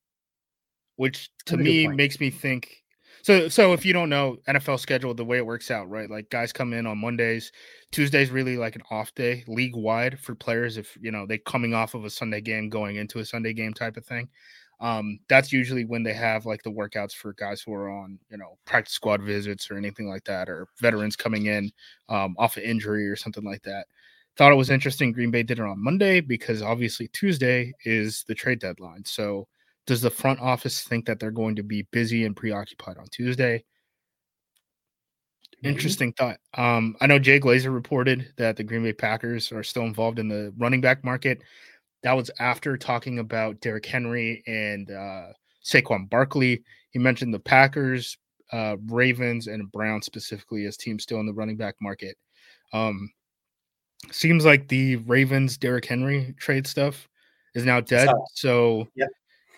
which 0.96 1.30
to 1.46 1.56
me 1.56 1.86
makes 1.86 2.18
me 2.20 2.30
think. 2.30 2.82
So, 3.22 3.48
so 3.48 3.72
if 3.72 3.84
you 3.84 3.92
don't 3.92 4.08
know 4.08 4.38
NFL 4.48 4.80
schedule, 4.80 5.14
the 5.14 5.24
way 5.24 5.38
it 5.38 5.46
works 5.46 5.70
out, 5.70 5.90
right? 5.90 6.08
Like 6.08 6.30
guys 6.30 6.52
come 6.52 6.72
in 6.72 6.86
on 6.86 6.98
Mondays, 6.98 7.52
Tuesdays 7.92 8.30
really 8.30 8.56
like 8.56 8.76
an 8.76 8.82
off 8.90 9.14
day 9.14 9.44
league 9.46 9.76
wide 9.76 10.18
for 10.18 10.34
players. 10.34 10.76
If 10.76 10.96
you 11.00 11.10
know 11.10 11.26
they 11.26 11.38
coming 11.38 11.74
off 11.74 11.94
of 11.94 12.04
a 12.04 12.10
Sunday 12.10 12.40
game, 12.40 12.68
going 12.68 12.96
into 12.96 13.18
a 13.18 13.24
Sunday 13.24 13.52
game 13.52 13.74
type 13.74 13.96
of 13.96 14.04
thing. 14.04 14.28
Um, 14.80 15.18
that's 15.28 15.52
usually 15.52 15.84
when 15.84 16.02
they 16.04 16.12
have 16.14 16.46
like 16.46 16.62
the 16.62 16.70
workouts 16.70 17.12
for 17.12 17.32
guys 17.34 17.60
who 17.62 17.72
are 17.74 17.90
on, 17.90 18.18
you 18.30 18.36
know, 18.38 18.58
practice 18.64 18.94
squad 18.94 19.22
visits 19.22 19.70
or 19.70 19.76
anything 19.76 20.08
like 20.08 20.24
that, 20.24 20.48
or 20.48 20.68
veterans 20.80 21.16
coming 21.16 21.46
in 21.46 21.70
um, 22.08 22.36
off 22.38 22.56
of 22.56 22.62
injury 22.62 23.08
or 23.08 23.16
something 23.16 23.44
like 23.44 23.62
that. 23.62 23.86
Thought 24.36 24.52
it 24.52 24.56
was 24.56 24.70
interesting. 24.70 25.12
Green 25.12 25.30
Bay 25.32 25.42
did 25.42 25.58
it 25.58 25.64
on 25.64 25.82
Monday 25.82 26.20
because 26.20 26.62
obviously 26.62 27.08
Tuesday 27.08 27.72
is 27.84 28.24
the 28.28 28.34
trade 28.34 28.60
deadline. 28.60 29.04
So, 29.04 29.48
does 29.86 30.00
the 30.02 30.10
front 30.10 30.38
office 30.40 30.82
think 30.84 31.06
that 31.06 31.18
they're 31.18 31.30
going 31.32 31.56
to 31.56 31.62
be 31.64 31.82
busy 31.90 32.24
and 32.24 32.36
preoccupied 32.36 32.98
on 32.98 33.06
Tuesday? 33.10 33.64
Maybe. 35.62 35.72
Interesting 35.74 36.12
thought. 36.12 36.38
Um, 36.56 36.96
I 37.00 37.06
know 37.06 37.18
Jay 37.18 37.40
Glazer 37.40 37.72
reported 37.74 38.32
that 38.36 38.56
the 38.56 38.62
Green 38.62 38.84
Bay 38.84 38.92
Packers 38.92 39.50
are 39.50 39.64
still 39.64 39.82
involved 39.84 40.18
in 40.20 40.28
the 40.28 40.52
running 40.56 40.80
back 40.80 41.04
market. 41.04 41.42
That 42.02 42.12
was 42.12 42.30
after 42.38 42.76
talking 42.76 43.18
about 43.18 43.60
Derrick 43.60 43.86
Henry 43.86 44.42
and 44.46 44.90
uh, 44.90 45.26
Saquon 45.64 46.08
Barkley. 46.08 46.62
He 46.90 46.98
mentioned 46.98 47.34
the 47.34 47.40
Packers, 47.40 48.16
uh, 48.52 48.76
Ravens, 48.86 49.46
and 49.46 49.70
Browns 49.72 50.06
specifically 50.06 50.64
as 50.66 50.76
teams 50.76 51.02
still 51.02 51.20
in 51.20 51.26
the 51.26 51.34
running 51.34 51.56
back 51.56 51.74
market. 51.80 52.16
Um, 52.72 53.10
seems 54.10 54.44
like 54.44 54.68
the 54.68 54.96
Ravens 54.96 55.58
Derrick 55.58 55.84
Henry 55.84 56.34
trade 56.38 56.66
stuff 56.66 57.08
is 57.54 57.64
now 57.64 57.80
dead. 57.80 58.08
So 58.34 58.86
yep. 58.94 59.08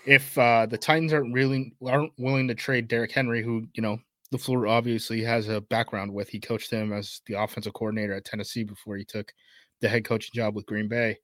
if 0.06 0.36
uh, 0.38 0.66
the 0.66 0.78
Titans 0.78 1.12
aren't 1.12 1.34
really 1.34 1.74
aren't 1.86 2.12
willing 2.18 2.48
to 2.48 2.54
trade 2.54 2.88
Derrick 2.88 3.12
Henry, 3.12 3.42
who 3.42 3.66
you 3.74 3.82
know 3.82 3.98
LaFleur 4.34 4.70
obviously 4.70 5.22
has 5.22 5.48
a 5.48 5.60
background 5.60 6.12
with, 6.12 6.28
he 6.28 6.40
coached 6.40 6.70
him 6.70 6.92
as 6.92 7.20
the 7.26 7.34
offensive 7.34 7.74
coordinator 7.74 8.14
at 8.14 8.24
Tennessee 8.24 8.64
before 8.64 8.96
he 8.96 9.04
took 9.04 9.32
the 9.80 9.88
head 9.88 10.04
coaching 10.04 10.30
job 10.34 10.54
with 10.54 10.66
Green 10.66 10.88
Bay. 10.88 11.18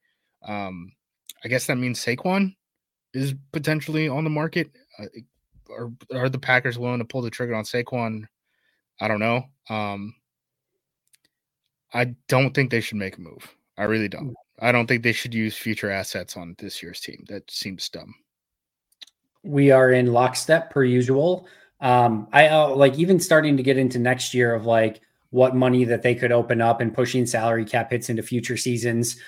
Um, 0.47 0.93
I 1.45 1.49
guess 1.49 1.67
that 1.67 1.77
means 1.77 2.05
Saquon 2.05 2.55
is 3.15 3.35
potentially 3.53 4.09
on 4.09 4.25
the 4.25 4.31
market. 4.31 4.71
Uh, 4.99 5.07
are 5.71 5.91
are 6.15 6.29
the 6.29 6.39
Packers 6.39 6.79
willing 6.79 6.99
to 6.99 7.05
pull 7.05 7.23
the 7.23 7.31
trigger 7.31 7.55
on 7.55 7.65
Saquon? 7.65 8.25
I 9.01 9.09
don't 9.09 9.21
know. 9.21 9.45
Um, 9.69 10.15
I 11.93 12.15
don't 12.29 12.55
think 12.55 12.71
they 12.71 12.81
should 12.81 12.99
make 12.99 13.17
a 13.17 13.21
move. 13.21 13.55
I 13.79 13.85
really 13.85 14.09
don't. 14.09 14.31
Mm. 14.31 14.35
I 14.61 14.73
don't 14.73 14.87
think 14.87 15.03
they 15.03 15.13
should 15.13 15.35
use 15.35 15.57
future 15.57 15.91
assets 15.91 16.37
on 16.37 16.55
this 16.59 16.83
year's 16.83 17.01
team. 17.01 17.25
That 17.29 17.51
seems 17.51 17.89
dumb. 17.89 18.15
We 19.43 19.71
are 19.71 19.93
in 19.93 20.13
lockstep 20.13 20.71
per 20.71 20.83
usual. 20.83 21.47
Um, 21.81 22.27
I 22.33 22.49
uh, 22.49 22.75
like 22.75 22.99
even 22.99 23.21
starting 23.21 23.57
to 23.59 23.63
get 23.63 23.77
into 23.77 23.99
next 23.99 24.33
year 24.33 24.55
of 24.55 24.65
like 24.65 25.03
what 25.31 25.55
money 25.55 25.85
that 25.85 26.03
they 26.03 26.15
could 26.15 26.33
open 26.33 26.61
up 26.63 26.81
and 26.81 26.95
pushing 26.95 27.27
salary 27.27 27.65
cap 27.65 27.91
hits 27.91 28.09
into 28.09 28.23
future 28.23 28.57
seasons. 28.57 29.21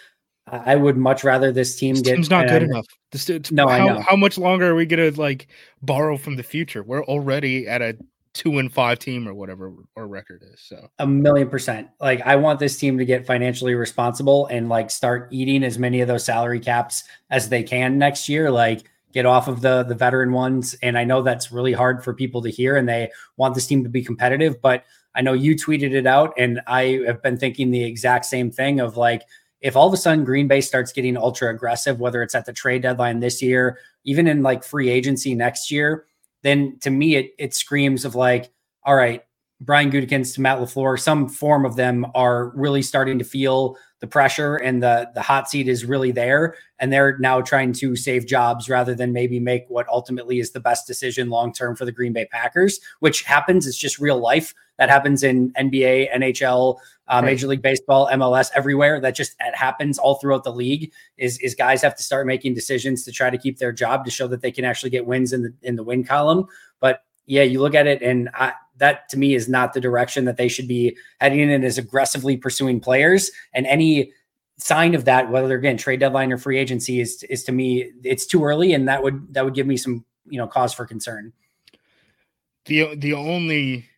I 0.50 0.76
would 0.76 0.97
much 0.97 1.25
rather 1.25 1.52
this 1.52 1.76
team 1.76 1.95
this 1.95 2.02
get. 2.02 2.14
Team's 2.14 2.31
not 2.31 2.49
good 2.49 2.62
enough. 2.62 2.87
This, 3.11 3.28
no, 3.50 3.69
how, 3.69 3.75
I 3.75 3.87
know. 3.87 4.00
How 4.00 4.17
much 4.17 4.38
longer 4.38 4.71
are 4.71 4.75
we 4.75 4.87
gonna 4.87 5.11
like 5.11 5.49
borrow 5.83 6.17
from 6.17 6.37
the 6.37 6.43
future? 6.43 6.83
We're 6.83 7.05
already 7.05 7.67
at 7.67 7.83
a 7.83 7.97
two 8.35 8.59
and 8.59 8.73
five 8.73 8.99
team 8.99 9.26
or 9.26 9.35
whatever 9.35 9.73
our 9.97 10.07
record 10.07 10.45
is. 10.52 10.61
So 10.61 10.88
a 10.99 11.07
million 11.07 11.49
percent. 11.49 11.88
Like 12.00 12.21
I 12.23 12.37
want 12.37 12.61
this 12.61 12.78
team 12.78 12.99
to 12.99 13.05
get 13.05 13.26
financially 13.26 13.75
responsible 13.75 14.47
and 14.47 14.69
like 14.69 14.90
start 14.90 15.28
eating 15.33 15.64
as 15.64 15.78
many 15.78 16.00
of 16.00 16.09
those 16.09 16.25
salary 16.25 16.61
caps 16.61 17.05
as 17.31 17.49
they 17.49 17.62
can 17.62 17.99
next 17.99 18.28
year. 18.28 18.50
Like 18.50 18.88
get 19.12 19.26
off 19.26 19.49
of 19.49 19.61
the 19.61 19.83
the 19.83 19.95
veteran 19.95 20.33
ones. 20.33 20.76
And 20.83 20.99
I 20.99 21.05
know 21.05 21.23
that's 21.23 21.50
really 21.50 21.73
hard 21.73 22.05
for 22.05 22.14
people 22.14 22.43
to 22.43 22.50
hear, 22.50 22.76
and 22.76 22.88
they 22.88 23.11
want 23.37 23.55
this 23.55 23.67
team 23.67 23.83
to 23.83 23.90
be 23.90 24.05
competitive. 24.05 24.61
But 24.61 24.85
I 25.14 25.23
know 25.23 25.33
you 25.33 25.57
tweeted 25.57 25.93
it 25.93 26.07
out, 26.07 26.35
and 26.38 26.61
I 26.67 27.00
have 27.07 27.23
been 27.23 27.38
thinking 27.38 27.71
the 27.71 27.83
exact 27.83 28.26
same 28.26 28.50
thing 28.50 28.81
of 28.81 28.97
like 28.97 29.23
if 29.61 29.77
all 29.77 29.87
of 29.87 29.93
a 29.93 29.97
sudden 29.97 30.25
Green 30.25 30.49
Bay 30.49 30.61
starts 30.61 30.93
getting 30.93 31.17
ultra 31.17 31.50
aggressive, 31.50 31.99
whether 32.00 32.23
it's 32.23 32.35
at 32.35 32.47
the 32.47 32.53
trade 32.53 32.83
deadline 32.83 33.21
this 33.21 33.43
year, 33.43 33.79
even 34.05 34.27
in 34.27 34.43
like 34.43 34.62
free 34.65 34.88
agency 34.88 35.35
next 35.35 35.71
year, 35.71 36.07
then 36.43 36.79
to 36.81 36.91
me 36.91 37.17
it 37.17 37.33
it 37.38 37.55
screams 37.55 38.05
of 38.05 38.15
like, 38.15 38.50
all 38.85 38.95
right, 38.95 39.25
Brian 39.61 39.91
Gutekunst, 39.91 40.35
to 40.35 40.41
Matt 40.41 40.59
LaFleur, 40.59 41.00
some 41.00 41.29
form 41.29 41.65
of 41.65 41.77
them 41.77 42.07
are 42.15 42.50
really 42.50 42.83
starting 42.83 43.19
to 43.19 43.25
feel 43.25 43.77
the 44.00 44.07
pressure 44.07 44.57
and 44.57 44.83
the 44.83 45.11
the 45.14 45.23
hot 45.23 45.49
seat 45.50 45.69
is 45.69 45.85
really 45.85 46.12
there, 46.12 46.55
and 46.78 46.93
they're 46.93 47.19
now 47.19 47.40
trying 47.40 47.73
to 47.75 47.97
save 47.97 48.26
jobs 48.26 48.69
rather 48.69 48.95
than 48.95 49.12
maybe 49.12 49.40
make 49.40 49.64
what 49.69 49.88
ultimately 49.88 50.38
is 50.38 50.52
the 50.52 50.61
best 50.61 50.87
decision 50.87 51.31
long 51.31 51.52
term 51.52 51.75
for 51.75 51.85
the 51.85 51.93
Green 51.93 52.12
Bay 52.12 52.26
Packers, 52.26 52.81
which 53.00 53.23
happens. 53.23 53.67
It's 53.67 53.76
just 53.76 53.99
real 53.99 54.19
life 54.19 54.55
that 54.78 54.88
happens 54.88 55.25
in 55.25 55.50
NBA, 55.52 56.14
NHL, 56.14 56.78
uh. 57.09 57.23
Major 57.23 57.49
League 57.49 57.62
Baseball, 57.62 58.09
MLS, 58.12 58.50
everywhere. 58.55 59.00
That 59.00 59.17
just 59.17 59.35
it 59.40 59.55
happens 59.55 59.99
all 59.99 60.17
throughout 60.17 60.45
the 60.45 60.52
league. 60.52 60.93
Is 61.17 61.38
is 61.38 61.55
guys 61.55 61.83
have 61.83 61.97
to 61.97 62.02
start 62.02 62.26
making 62.26 62.55
decisions 62.55 63.05
to 63.05 63.12
try 63.12 63.31
to 63.31 63.38
keep 63.38 63.59
their 63.59 63.73
job 63.73 64.05
to 64.05 64.11
show 64.11 64.28
that 64.28 64.43
they 64.43 64.52
can 64.52 64.64
actually 64.64 64.90
get 64.90 65.07
wins 65.07 65.33
in 65.33 65.43
the 65.43 65.55
in 65.62 65.76
the 65.76 65.83
win 65.83 66.05
column. 66.05 66.47
But 66.81 67.02
yeah, 67.26 67.43
you 67.43 67.61
look 67.61 67.75
at 67.75 67.87
it 67.87 68.00
and 68.02 68.31
I, 68.33 68.52
that 68.78 69.08
to 69.11 69.18
me 69.18 69.35
is 69.35 69.49
not 69.49 69.73
the 69.73 69.80
direction 69.80 70.25
that 70.25 70.37
they 70.37 70.49
should 70.49 70.68
be 70.68 70.97
heading 71.20 71.40
in 71.40 71.64
as 71.64 71.78
aggressively 71.78 72.37
pursuing 72.37 72.80
players. 72.80 73.30
And 73.52 73.66
any 73.66 74.12
sign 74.58 74.94
of 74.94 75.04
that, 75.04 75.30
whether 75.30 75.49
they're 75.49 75.58
again 75.58 75.76
trade 75.76 76.00
deadline 76.00 76.32
or 76.32 76.38
free 76.38 76.58
agency, 76.58 77.00
is 77.00 77.23
is 77.25 77.44
to 77.44 77.52
me 77.52 77.92
it's 78.02 78.26
too 78.26 78.44
early, 78.44 78.73
and 78.73 78.88
that 78.88 79.02
would 79.02 79.35
that 79.35 79.44
would 79.44 79.54
give 79.54 79.66
me 79.66 79.76
some 79.76 80.04
you 80.28 80.38
know 80.38 80.47
cause 80.47 80.73
for 80.73 80.87
concern. 80.87 81.32
The 82.66 82.94
the 82.97 83.14
only 83.14 83.88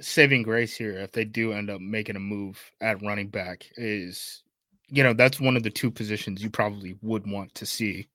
saving 0.00 0.42
grace 0.42 0.76
here, 0.76 0.92
if 0.98 1.12
they 1.12 1.24
do 1.24 1.52
end 1.52 1.70
up 1.70 1.80
making 1.80 2.16
a 2.16 2.20
move 2.20 2.60
at 2.80 3.02
running 3.02 3.28
back, 3.28 3.66
is 3.76 4.42
you 4.88 5.02
know 5.02 5.12
that's 5.12 5.40
one 5.40 5.56
of 5.56 5.62
the 5.62 5.70
two 5.70 5.90
positions 5.90 6.42
you 6.42 6.50
probably 6.50 6.96
would 7.02 7.30
want 7.30 7.54
to 7.54 7.66
see 7.66 8.08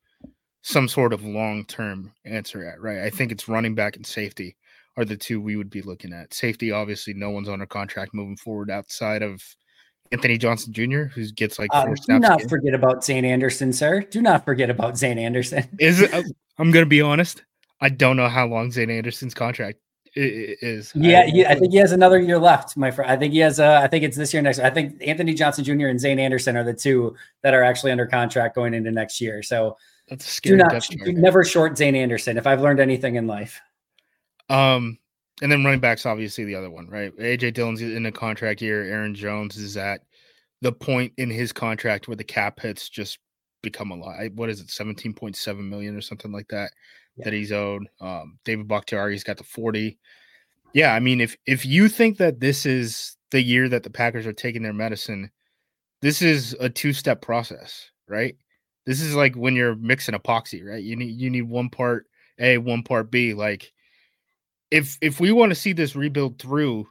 some 0.61 0.87
sort 0.87 1.13
of 1.13 1.23
long 1.23 1.65
term 1.65 2.11
answer 2.25 2.65
at, 2.67 2.81
right? 2.81 2.99
I 2.99 3.09
think 3.09 3.31
it's 3.31 3.47
running 3.47 3.75
back 3.75 3.95
and 3.95 4.05
safety 4.05 4.55
are 4.97 5.05
the 5.05 5.17
two 5.17 5.41
we 5.41 5.55
would 5.55 5.69
be 5.69 5.81
looking 5.81 6.13
at. 6.13 6.33
Safety, 6.33 6.71
obviously, 6.71 7.13
no 7.13 7.29
one's 7.29 7.49
under 7.49 7.65
contract 7.65 8.13
moving 8.13 8.37
forward 8.37 8.69
outside 8.69 9.21
of 9.21 9.41
Anthony 10.11 10.37
Johnson 10.37 10.73
Jr., 10.73 11.03
who 11.03 11.29
gets 11.31 11.59
like 11.59 11.69
uh, 11.73 11.83
four 11.83 11.93
uh, 11.93 11.95
snaps. 11.95 12.25
Do 12.25 12.29
not 12.29 12.49
forget 12.49 12.73
about 12.73 13.03
Zayne 13.03 13.25
Anderson, 13.25 13.71
sir. 13.71 14.01
Do 14.01 14.21
not 14.21 14.45
forget 14.45 14.69
about 14.69 14.97
Zayne 14.97 15.19
Anderson. 15.19 15.67
Is 15.79 16.01
it? 16.01 16.11
I'm 16.57 16.71
going 16.71 16.85
to 16.85 16.89
be 16.89 17.01
honest. 17.01 17.43
I 17.81 17.89
don't 17.89 18.17
know 18.17 18.27
how 18.27 18.45
long 18.47 18.71
Zayne 18.71 18.89
Anderson's 18.89 19.33
contract 19.33 19.79
is. 20.15 20.91
Yeah, 20.95 21.21
I, 21.21 21.29
he, 21.29 21.45
I 21.45 21.55
think 21.55 21.71
he 21.71 21.77
has 21.77 21.91
another 21.91 22.19
year 22.19 22.39
left, 22.39 22.75
my 22.75 22.91
friend. 22.91 23.09
I 23.09 23.15
think 23.15 23.33
he 23.33 23.39
has. 23.39 23.59
Uh, 23.59 23.79
I 23.81 23.87
think 23.87 24.03
it's 24.03 24.17
this 24.17 24.33
year, 24.33 24.41
next. 24.41 24.59
I 24.59 24.69
think 24.69 25.01
Anthony 25.05 25.33
Johnson 25.33 25.63
Jr. 25.63 25.87
and 25.87 25.99
Zayne 25.99 26.19
Anderson 26.19 26.57
are 26.57 26.63
the 26.63 26.73
two 26.73 27.15
that 27.43 27.53
are 27.53 27.63
actually 27.63 27.91
under 27.91 28.05
contract 28.05 28.55
going 28.55 28.73
into 28.73 28.91
next 28.91 29.21
year. 29.21 29.41
So 29.43 29.77
that's 30.07 30.39
do 30.41 30.55
not 30.55 30.83
never 31.05 31.43
short 31.45 31.77
Zayne 31.77 31.95
Anderson. 31.95 32.37
If 32.37 32.47
I've 32.47 32.61
learned 32.61 32.79
anything 32.79 33.15
in 33.15 33.27
life. 33.27 33.61
Um, 34.49 34.97
and 35.41 35.51
then 35.51 35.63
running 35.63 35.79
backs, 35.79 36.05
obviously 36.05 36.43
the 36.43 36.55
other 36.55 36.69
one, 36.69 36.87
right? 36.89 37.15
AJ 37.17 37.53
Dillon's 37.53 37.81
in 37.81 38.05
a 38.05 38.11
contract 38.11 38.61
year. 38.61 38.83
Aaron 38.83 39.15
Jones 39.15 39.57
is 39.57 39.77
at 39.77 40.01
the 40.61 40.71
point 40.71 41.13
in 41.17 41.29
his 41.29 41.53
contract 41.53 42.07
where 42.07 42.17
the 42.17 42.23
cap 42.23 42.59
hits 42.59 42.89
just 42.89 43.19
become 43.61 43.91
a 43.91 43.95
lot. 43.95 44.17
What 44.33 44.49
is 44.49 44.59
it, 44.59 44.69
seventeen 44.69 45.13
point 45.13 45.35
seven 45.35 45.69
million 45.69 45.95
or 45.95 46.01
something 46.01 46.31
like 46.31 46.47
that 46.49 46.71
yeah. 47.15 47.25
that 47.25 47.33
he's 47.33 47.51
owed? 47.51 47.87
Um, 48.01 48.37
David 48.43 48.67
Bakhtiari's 48.67 49.23
got 49.23 49.37
the 49.37 49.43
forty. 49.43 49.97
Yeah, 50.73 50.93
I 50.93 50.99
mean, 50.99 51.21
if 51.21 51.37
if 51.45 51.65
you 51.65 51.87
think 51.87 52.17
that 52.17 52.39
this 52.39 52.65
is 52.65 53.15
the 53.31 53.41
year 53.41 53.69
that 53.69 53.83
the 53.83 53.89
Packers 53.89 54.25
are 54.25 54.33
taking 54.33 54.63
their 54.63 54.73
medicine, 54.73 55.31
this 56.01 56.21
is 56.21 56.53
a 56.59 56.69
two 56.69 56.93
step 56.93 57.21
process, 57.21 57.89
right? 58.07 58.35
This 58.85 59.01
is 59.01 59.15
like 59.15 59.35
when 59.35 59.55
you're 59.55 59.75
mixing 59.75 60.15
epoxy, 60.15 60.65
right? 60.65 60.83
You 60.83 60.95
need 60.95 61.19
you 61.19 61.29
need 61.29 61.43
one 61.43 61.69
part 61.69 62.07
A, 62.39 62.57
one 62.57 62.83
part 62.83 63.11
B. 63.11 63.33
Like 63.33 63.71
if 64.71 64.97
if 65.01 65.19
we 65.19 65.31
want 65.31 65.51
to 65.51 65.55
see 65.55 65.73
this 65.73 65.95
rebuild 65.95 66.39
through, 66.39 66.87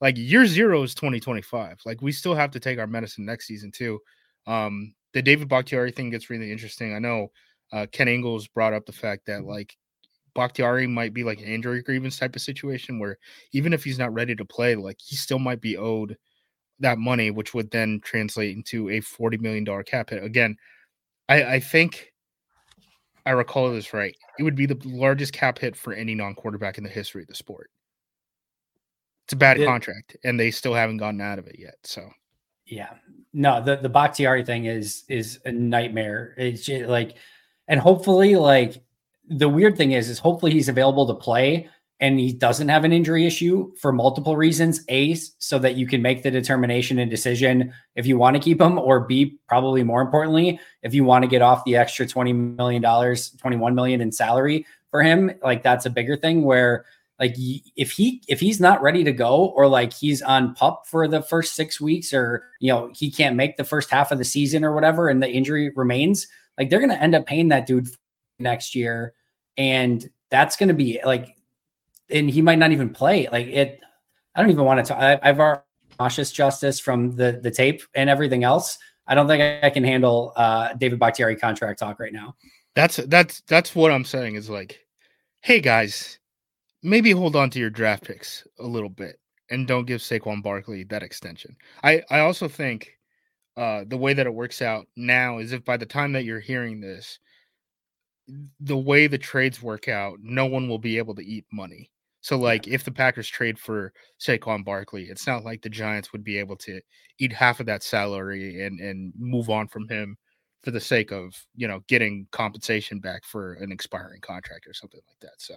like 0.00 0.16
year 0.16 0.46
zero 0.46 0.82
is 0.82 0.94
2025. 0.94 1.80
Like 1.84 2.02
we 2.02 2.12
still 2.12 2.34
have 2.34 2.50
to 2.52 2.60
take 2.60 2.78
our 2.78 2.86
medicine 2.86 3.24
next 3.24 3.46
season 3.46 3.70
too. 3.70 3.98
Um, 4.46 4.94
the 5.14 5.22
David 5.22 5.48
Bakhtiari 5.48 5.92
thing 5.92 6.10
gets 6.10 6.30
really 6.30 6.50
interesting. 6.50 6.94
I 6.94 6.98
know 6.98 7.30
uh, 7.72 7.86
Ken 7.92 8.08
Ingalls 8.08 8.48
brought 8.48 8.72
up 8.72 8.86
the 8.86 8.92
fact 8.92 9.26
that 9.26 9.44
like 9.44 9.76
Bakhtiari 10.34 10.86
might 10.86 11.14
be 11.14 11.24
like 11.24 11.40
an 11.40 11.46
injury 11.46 11.82
grievance 11.82 12.18
type 12.18 12.36
of 12.36 12.42
situation 12.42 12.98
where 12.98 13.18
even 13.52 13.72
if 13.72 13.84
he's 13.84 13.98
not 13.98 14.12
ready 14.12 14.34
to 14.34 14.44
play, 14.44 14.74
like 14.74 14.98
he 15.02 15.16
still 15.16 15.38
might 15.38 15.60
be 15.60 15.76
owed 15.76 16.16
that 16.80 16.98
money, 16.98 17.30
which 17.30 17.54
would 17.54 17.70
then 17.70 18.00
translate 18.02 18.56
into 18.56 18.88
a 18.88 19.00
$40 19.00 19.40
million 19.40 19.84
cap 19.84 20.10
hit. 20.10 20.24
Again, 20.24 20.56
I, 21.28 21.44
I 21.44 21.60
think 21.60 22.11
I 23.24 23.30
recall 23.30 23.70
this 23.72 23.92
right, 23.92 24.16
it 24.38 24.42
would 24.42 24.56
be 24.56 24.66
the 24.66 24.80
largest 24.84 25.32
cap 25.32 25.58
hit 25.58 25.76
for 25.76 25.92
any 25.92 26.14
non-quarterback 26.14 26.78
in 26.78 26.84
the 26.84 26.90
history 26.90 27.22
of 27.22 27.28
the 27.28 27.34
sport. 27.34 27.70
It's 29.24 29.32
a 29.32 29.36
bad 29.36 29.60
it, 29.60 29.66
contract, 29.66 30.16
and 30.24 30.38
they 30.38 30.50
still 30.50 30.74
haven't 30.74 30.96
gotten 30.96 31.20
out 31.20 31.38
of 31.38 31.46
it 31.46 31.56
yet. 31.58 31.76
So, 31.84 32.08
yeah, 32.66 32.94
no, 33.32 33.62
the 33.62 33.76
the 33.76 33.88
Bakhtiari 33.88 34.44
thing 34.44 34.64
is 34.64 35.04
is 35.08 35.38
a 35.44 35.52
nightmare. 35.52 36.34
It's 36.36 36.64
just 36.64 36.86
like, 36.86 37.16
and 37.68 37.78
hopefully, 37.78 38.34
like 38.34 38.82
the 39.28 39.48
weird 39.48 39.76
thing 39.76 39.92
is, 39.92 40.08
is 40.08 40.18
hopefully 40.18 40.52
he's 40.52 40.68
available 40.68 41.06
to 41.06 41.14
play 41.14 41.68
and 42.02 42.18
he 42.18 42.32
doesn't 42.32 42.68
have 42.68 42.82
an 42.84 42.92
injury 42.92 43.24
issue 43.24 43.72
for 43.76 43.92
multiple 43.92 44.36
reasons. 44.36 44.84
A, 44.88 45.14
so 45.14 45.60
that 45.60 45.76
you 45.76 45.86
can 45.86 46.02
make 46.02 46.24
the 46.24 46.32
determination 46.32 46.98
and 46.98 47.08
decision 47.08 47.72
if 47.94 48.06
you 48.06 48.18
want 48.18 48.34
to 48.34 48.42
keep 48.42 48.60
him, 48.60 48.76
or 48.76 49.06
B, 49.06 49.38
probably 49.46 49.84
more 49.84 50.02
importantly, 50.02 50.58
if 50.82 50.94
you 50.94 51.04
want 51.04 51.22
to 51.22 51.28
get 51.28 51.42
off 51.42 51.64
the 51.64 51.76
extra 51.76 52.04
$20 52.04 52.56
million, 52.56 52.82
21 52.82 53.74
million 53.76 54.00
in 54.00 54.10
salary 54.10 54.66
for 54.90 55.00
him. 55.00 55.30
Like 55.44 55.62
that's 55.62 55.86
a 55.86 55.90
bigger 55.90 56.16
thing 56.16 56.42
where 56.42 56.84
like 57.20 57.36
if 57.76 57.92
he 57.92 58.20
if 58.26 58.40
he's 58.40 58.58
not 58.58 58.82
ready 58.82 59.04
to 59.04 59.12
go 59.12 59.52
or 59.54 59.68
like 59.68 59.92
he's 59.92 60.22
on 60.22 60.54
pup 60.54 60.84
for 60.88 61.06
the 61.06 61.22
first 61.22 61.54
six 61.54 61.80
weeks 61.80 62.12
or 62.12 62.42
you 62.58 62.72
know 62.72 62.90
he 62.92 63.12
can't 63.12 63.36
make 63.36 63.56
the 63.56 63.64
first 63.64 63.90
half 63.90 64.10
of 64.10 64.18
the 64.18 64.24
season 64.24 64.64
or 64.64 64.74
whatever 64.74 65.08
and 65.08 65.22
the 65.22 65.30
injury 65.30 65.70
remains 65.76 66.26
like 66.58 66.68
they're 66.68 66.80
to 66.90 67.00
end 67.00 67.14
up 67.14 67.26
paying 67.26 67.48
that 67.48 67.66
dude 67.66 67.86
next 68.40 68.74
year 68.74 69.14
and 69.56 70.10
that's 70.30 70.56
to 70.68 70.74
be 70.74 70.98
like 71.04 71.36
and 72.12 72.30
he 72.30 72.42
might 72.42 72.58
not 72.58 72.72
even 72.72 72.90
play. 72.90 73.28
Like 73.30 73.46
it, 73.46 73.80
I 74.34 74.40
don't 74.40 74.50
even 74.50 74.64
want 74.64 74.84
to 74.84 74.92
talk. 74.92 75.02
I, 75.02 75.18
I've 75.22 75.40
already 75.40 75.62
nauseous 75.98 76.32
Justis 76.32 76.80
from 76.80 77.16
the 77.16 77.40
the 77.42 77.50
tape 77.50 77.82
and 77.94 78.08
everything 78.08 78.44
else. 78.44 78.78
I 79.06 79.14
don't 79.14 79.26
think 79.26 79.64
I 79.64 79.70
can 79.70 79.84
handle 79.84 80.32
uh, 80.36 80.74
David 80.74 80.98
Bakhtiari 80.98 81.36
contract 81.36 81.78
talk 81.78 81.98
right 81.98 82.12
now. 82.12 82.36
That's 82.74 82.96
that's 82.96 83.42
that's 83.42 83.74
what 83.74 83.92
I'm 83.92 84.04
saying 84.04 84.36
is 84.36 84.48
like, 84.48 84.80
hey 85.40 85.60
guys, 85.60 86.18
maybe 86.82 87.10
hold 87.10 87.36
on 87.36 87.50
to 87.50 87.58
your 87.58 87.70
draft 87.70 88.04
picks 88.04 88.46
a 88.58 88.66
little 88.66 88.88
bit 88.88 89.18
and 89.50 89.66
don't 89.66 89.86
give 89.86 90.00
Saquon 90.00 90.42
Barkley 90.42 90.84
that 90.84 91.02
extension. 91.02 91.56
I 91.82 92.02
I 92.10 92.20
also 92.20 92.48
think 92.48 92.98
uh, 93.56 93.84
the 93.86 93.96
way 93.96 94.14
that 94.14 94.26
it 94.26 94.34
works 94.34 94.62
out 94.62 94.86
now 94.96 95.38
is 95.38 95.52
if 95.52 95.64
by 95.64 95.76
the 95.76 95.86
time 95.86 96.12
that 96.12 96.24
you're 96.24 96.40
hearing 96.40 96.80
this, 96.80 97.18
the 98.60 98.76
way 98.76 99.06
the 99.06 99.18
trades 99.18 99.62
work 99.62 99.88
out, 99.88 100.18
no 100.22 100.46
one 100.46 100.68
will 100.68 100.78
be 100.78 100.96
able 100.96 101.14
to 101.16 101.24
eat 101.24 101.44
money. 101.52 101.90
So, 102.22 102.38
like, 102.38 102.68
if 102.68 102.84
the 102.84 102.92
Packers 102.92 103.28
trade 103.28 103.58
for 103.58 103.92
Saquon 104.20 104.64
Barkley, 104.64 105.04
it's 105.10 105.26
not 105.26 105.44
like 105.44 105.60
the 105.60 105.68
Giants 105.68 106.12
would 106.12 106.22
be 106.22 106.38
able 106.38 106.56
to 106.58 106.80
eat 107.18 107.32
half 107.32 107.60
of 107.60 107.66
that 107.66 107.82
salary 107.82 108.64
and 108.64 108.80
and 108.80 109.12
move 109.18 109.50
on 109.50 109.68
from 109.68 109.88
him 109.88 110.16
for 110.62 110.70
the 110.70 110.80
sake 110.80 111.10
of 111.10 111.34
you 111.56 111.66
know 111.66 111.80
getting 111.88 112.26
compensation 112.30 113.00
back 113.00 113.24
for 113.24 113.54
an 113.54 113.72
expiring 113.72 114.20
contract 114.20 114.68
or 114.68 114.72
something 114.72 115.00
like 115.08 115.18
that. 115.20 115.38
So, 115.38 115.54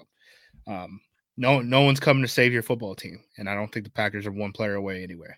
um, 0.67 1.00
no, 1.38 1.62
no 1.62 1.81
one's 1.81 2.00
coming 2.00 2.24
to 2.24 2.27
save 2.27 2.51
your 2.51 2.63
football 2.63 2.95
team, 2.95 3.24
and 3.38 3.48
I 3.48 3.53
don't 3.53 3.72
think 3.72 3.86
the 3.86 3.91
Packers 3.91 4.25
are 4.25 4.31
one 4.31 4.51
player 4.51 4.74
away 4.74 5.03
anywhere. 5.03 5.38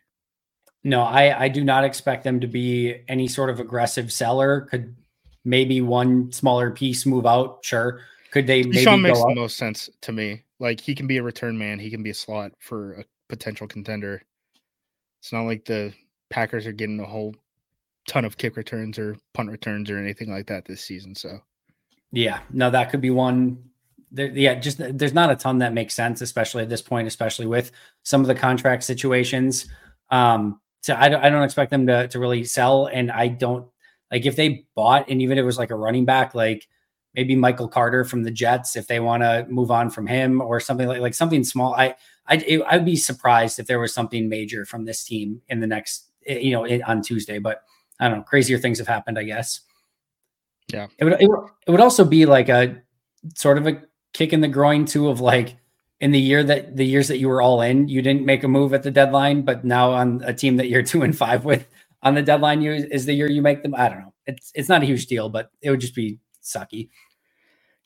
No, 0.85 1.01
I 1.01 1.43
I 1.43 1.47
do 1.49 1.61
not 1.61 1.83
expect 1.83 2.23
them 2.23 2.39
to 2.39 2.47
be 2.47 3.03
any 3.09 3.27
sort 3.27 3.49
of 3.49 3.59
aggressive 3.59 4.13
seller. 4.13 4.61
Could 4.71 4.95
maybe 5.43 5.81
one 5.81 6.31
smaller 6.31 6.71
piece 6.71 7.05
move 7.05 7.25
out? 7.25 7.59
Sure. 7.63 7.99
Could 8.31 8.47
they? 8.47 8.63
Deshaun 8.63 9.01
makes 9.01 9.19
the 9.19 9.35
most 9.35 9.57
sense 9.57 9.89
to 10.01 10.13
me. 10.13 10.43
Like 10.59 10.81
he 10.81 10.95
can 10.95 11.07
be 11.07 11.17
a 11.17 11.23
return 11.23 11.57
man. 11.57 11.79
He 11.79 11.89
can 11.89 12.03
be 12.03 12.09
a 12.09 12.15
slot 12.15 12.51
for 12.59 12.93
a 12.93 13.05
potential 13.29 13.67
contender. 13.67 14.21
It's 15.21 15.31
not 15.31 15.43
like 15.43 15.65
the 15.65 15.93
Packers 16.29 16.65
are 16.67 16.71
getting 16.71 16.99
a 16.99 17.05
whole 17.05 17.35
ton 18.07 18.25
of 18.25 18.37
kick 18.37 18.57
returns 18.57 18.97
or 18.97 19.17
punt 19.33 19.49
returns 19.49 19.89
or 19.89 19.97
anything 19.97 20.31
like 20.31 20.47
that 20.47 20.65
this 20.65 20.81
season. 20.81 21.13
So, 21.15 21.39
yeah, 22.11 22.39
no, 22.51 22.69
that 22.69 22.89
could 22.89 23.01
be 23.01 23.11
one. 23.11 23.63
There, 24.11 24.27
yeah, 24.27 24.55
just 24.55 24.77
there's 24.77 25.13
not 25.13 25.31
a 25.31 25.35
ton 25.35 25.59
that 25.59 25.73
makes 25.73 25.93
sense, 25.93 26.21
especially 26.21 26.63
at 26.63 26.69
this 26.69 26.81
point, 26.81 27.07
especially 27.07 27.45
with 27.45 27.71
some 28.03 28.21
of 28.21 28.27
the 28.27 28.35
contract 28.35 28.83
situations. 28.83 29.67
Um, 30.09 30.61
so 30.81 30.95
I 30.95 31.09
don't, 31.09 31.23
I 31.23 31.29
don't 31.29 31.43
expect 31.43 31.71
them 31.71 31.85
to 31.87 32.07
to 32.07 32.19
really 32.19 32.45
sell, 32.45 32.85
and 32.87 33.11
I 33.11 33.27
don't 33.27 33.67
like 34.11 34.25
if 34.25 34.35
they 34.35 34.65
bought 34.75 35.09
and 35.09 35.21
even 35.21 35.37
if 35.37 35.43
it 35.43 35.45
was 35.45 35.57
like 35.57 35.71
a 35.71 35.75
running 35.75 36.05
back, 36.05 36.33
like 36.33 36.67
maybe 37.17 37.35
Michael 37.37 37.69
Carter 37.69 38.05
from 38.05 38.23
the 38.23 38.31
Jets 38.31 38.77
if 38.77 38.87
they 38.87 39.01
want 39.01 39.23
to 39.23 39.47
move 39.49 39.71
on 39.71 39.91
from 39.91 40.07
him 40.07 40.41
or 40.41 40.61
something 40.61 40.87
like 40.87 41.01
like 41.01 41.15
something 41.15 41.43
small. 41.45 41.75
I 41.75 41.95
I 42.27 42.63
I'd 42.69 42.85
be 42.85 42.97
surprised 42.97 43.59
if 43.59 43.67
there 43.67 43.81
was 43.81 43.93
something 43.93 44.29
major 44.29 44.65
from 44.65 44.85
this 44.85 45.05
team 45.05 45.43
in 45.49 45.61
the 45.61 45.67
next 45.67 46.07
eh, 46.27 46.39
you 46.39 46.53
know 46.53 46.65
on 46.87 47.03
Tuesday, 47.03 47.39
but 47.39 47.63
I 47.99 48.09
don't 48.09 48.19
know. 48.19 48.25
Crazier 48.25 48.59
things 48.59 48.79
have 48.79 48.89
happened, 48.89 49.19
I 49.19 49.25
guess. 49.25 49.61
Yeah, 50.73 50.87
it 50.99 51.05
would 51.05 51.21
it 51.21 51.27
would, 51.29 51.49
it 51.67 51.71
would 51.71 51.81
also 51.81 52.05
be 52.05 52.25
like 52.27 52.49
a 52.49 52.77
sort 53.35 53.59
of 53.59 53.67
a 53.67 53.81
kick 54.13 54.33
in 54.33 54.41
the 54.41 54.49
groin 54.49 54.85
too 54.85 55.09
of 55.09 55.21
like 55.21 55.57
in 56.01 56.11
the 56.11 56.19
year 56.21 56.43
that 56.43 56.77
the 56.77 56.85
years 56.85 57.09
that 57.09 57.19
you 57.19 57.29
were 57.29 57.41
all 57.41 57.61
in, 57.61 57.89
you 57.89 58.01
didn't 58.01 58.25
make 58.25 58.43
a 58.43 58.49
move 58.49 58.73
at 58.73 58.83
the 58.83 58.91
deadline, 58.91 59.43
but 59.43 59.65
now 59.65 59.93
on 59.93 60.21
a 60.25 60.33
team 60.33 60.57
that 60.57 60.69
you're 60.69 60.83
two 60.93 61.03
and 61.03 61.17
five 61.17 61.45
with 61.45 61.67
on 62.03 62.15
the 62.15 62.23
deadline, 62.23 62.61
you 62.61 62.73
is 62.73 63.05
the 63.05 63.13
year 63.13 63.29
you 63.29 63.41
make 63.43 63.63
them. 63.63 63.75
I 63.75 63.89
don't 63.89 63.99
know. 64.01 64.13
It's 64.27 64.51
it's 64.55 64.69
not 64.69 64.83
a 64.83 64.85
huge 64.87 65.07
deal, 65.07 65.29
but 65.29 65.51
it 65.61 65.71
would 65.71 65.81
just 65.81 65.95
be 65.95 66.19
sucky. 66.43 66.89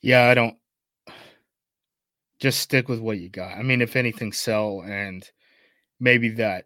Yeah, 0.02 0.24
I 0.24 0.34
don't. 0.34 0.56
Just 2.40 2.60
stick 2.60 2.88
with 2.88 2.98
what 2.98 3.18
you 3.18 3.28
got. 3.28 3.56
I 3.56 3.62
mean, 3.62 3.80
if 3.80 3.94
anything, 3.94 4.32
sell 4.32 4.82
and 4.84 5.28
maybe 6.00 6.28
that 6.30 6.64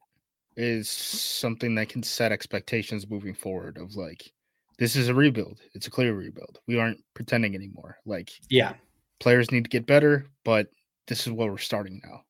is 0.57 0.89
something 0.89 1.75
that 1.75 1.91
can 1.91 2.03
set 2.03 2.33
expectations 2.33 3.09
moving 3.09 3.35
forward. 3.35 3.77
Of 3.77 3.95
like, 3.95 4.33
this 4.79 4.97
is 4.97 5.09
a 5.09 5.15
rebuild. 5.15 5.61
It's 5.75 5.87
a 5.87 5.91
clear 5.91 6.15
rebuild. 6.15 6.61
We 6.67 6.79
aren't 6.79 7.05
pretending 7.13 7.55
anymore. 7.55 7.99
Like, 8.07 8.31
yeah, 8.49 8.73
players 9.21 9.51
need 9.51 9.65
to 9.65 9.71
get 9.71 9.87
better, 9.87 10.27
but 10.45 10.69
this 11.07 11.27
is 11.27 11.33
where 11.33 11.51
we're 11.51 11.59
starting 11.59 12.01
now. 12.03 12.23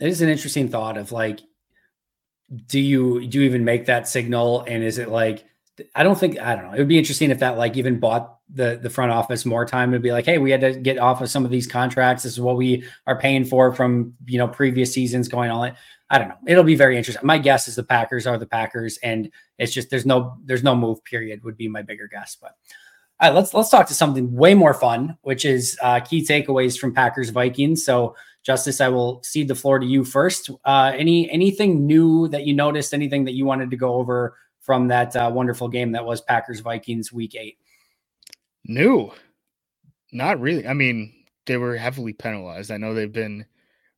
It 0.00 0.08
is 0.08 0.22
an 0.22 0.28
interesting 0.28 0.68
thought 0.68 0.96
of 0.96 1.12
like, 1.12 1.40
do 2.66 2.80
you 2.80 3.26
do 3.26 3.38
you 3.38 3.44
even 3.44 3.64
make 3.64 3.86
that 3.86 4.08
signal? 4.08 4.64
And 4.66 4.82
is 4.82 4.98
it 4.98 5.08
like 5.08 5.44
I 5.94 6.02
don't 6.02 6.18
think 6.18 6.40
I 6.40 6.56
don't 6.56 6.64
know. 6.64 6.72
It 6.72 6.78
would 6.78 6.88
be 6.88 6.98
interesting 6.98 7.30
if 7.30 7.38
that 7.40 7.58
like 7.58 7.76
even 7.76 8.00
bought 8.00 8.37
the 8.50 8.78
the 8.82 8.90
front 8.90 9.12
office 9.12 9.46
more 9.46 9.66
time 9.66 9.92
to 9.92 10.00
be 10.00 10.12
like, 10.12 10.26
hey, 10.26 10.38
we 10.38 10.50
had 10.50 10.60
to 10.62 10.74
get 10.74 10.98
off 10.98 11.20
of 11.20 11.30
some 11.30 11.44
of 11.44 11.50
these 11.50 11.66
contracts. 11.66 12.22
This 12.24 12.32
is 12.32 12.40
what 12.40 12.56
we 12.56 12.84
are 13.06 13.18
paying 13.18 13.44
for 13.44 13.74
from 13.74 14.14
you 14.26 14.38
know 14.38 14.48
previous 14.48 14.92
seasons 14.92 15.28
going 15.28 15.50
on. 15.50 15.74
I 16.10 16.18
don't 16.18 16.28
know. 16.28 16.38
It'll 16.46 16.64
be 16.64 16.76
very 16.76 16.96
interesting. 16.96 17.26
My 17.26 17.38
guess 17.38 17.68
is 17.68 17.76
the 17.76 17.84
Packers 17.84 18.26
are 18.26 18.38
the 18.38 18.46
Packers, 18.46 18.98
and 19.02 19.30
it's 19.58 19.72
just 19.72 19.90
there's 19.90 20.06
no 20.06 20.36
there's 20.44 20.62
no 20.64 20.76
move. 20.76 21.04
Period 21.04 21.44
would 21.44 21.56
be 21.56 21.68
my 21.68 21.82
bigger 21.82 22.08
guess. 22.08 22.36
But 22.40 22.52
all 23.18 23.30
right, 23.30 23.34
let's 23.34 23.54
let's 23.54 23.70
talk 23.70 23.88
to 23.88 23.94
something 23.94 24.34
way 24.34 24.54
more 24.54 24.74
fun, 24.74 25.16
which 25.22 25.44
is 25.46 25.78
uh, 25.82 26.00
key 26.00 26.24
takeaways 26.26 26.78
from 26.78 26.94
Packers 26.94 27.30
Vikings. 27.30 27.84
So, 27.84 28.14
Justis, 28.46 28.80
I 28.80 28.88
will 28.90 29.22
cede 29.24 29.48
the 29.48 29.54
floor 29.54 29.78
to 29.78 29.86
you 29.86 30.04
first. 30.04 30.50
Uh, 30.66 30.92
any 30.94 31.30
anything 31.30 31.86
new 31.86 32.28
that 32.28 32.46
you 32.46 32.54
noticed? 32.54 32.94
Anything 32.94 33.24
that 33.24 33.32
you 33.34 33.46
wanted 33.46 33.70
to 33.70 33.76
go 33.76 33.94
over 33.94 34.36
from 34.60 34.88
that 34.88 35.16
uh, 35.16 35.30
wonderful 35.34 35.68
game 35.68 35.92
that 35.92 36.04
was 36.04 36.20
Packers 36.20 36.60
Vikings 36.60 37.10
Week 37.12 37.34
Eight? 37.34 37.58
New, 38.68 39.10
not 40.12 40.40
really. 40.40 40.66
I 40.66 40.74
mean, 40.74 41.12
they 41.46 41.56
were 41.56 41.76
heavily 41.76 42.12
penalized. 42.12 42.70
I 42.70 42.76
know 42.76 42.94
they've 42.94 43.12
been 43.12 43.46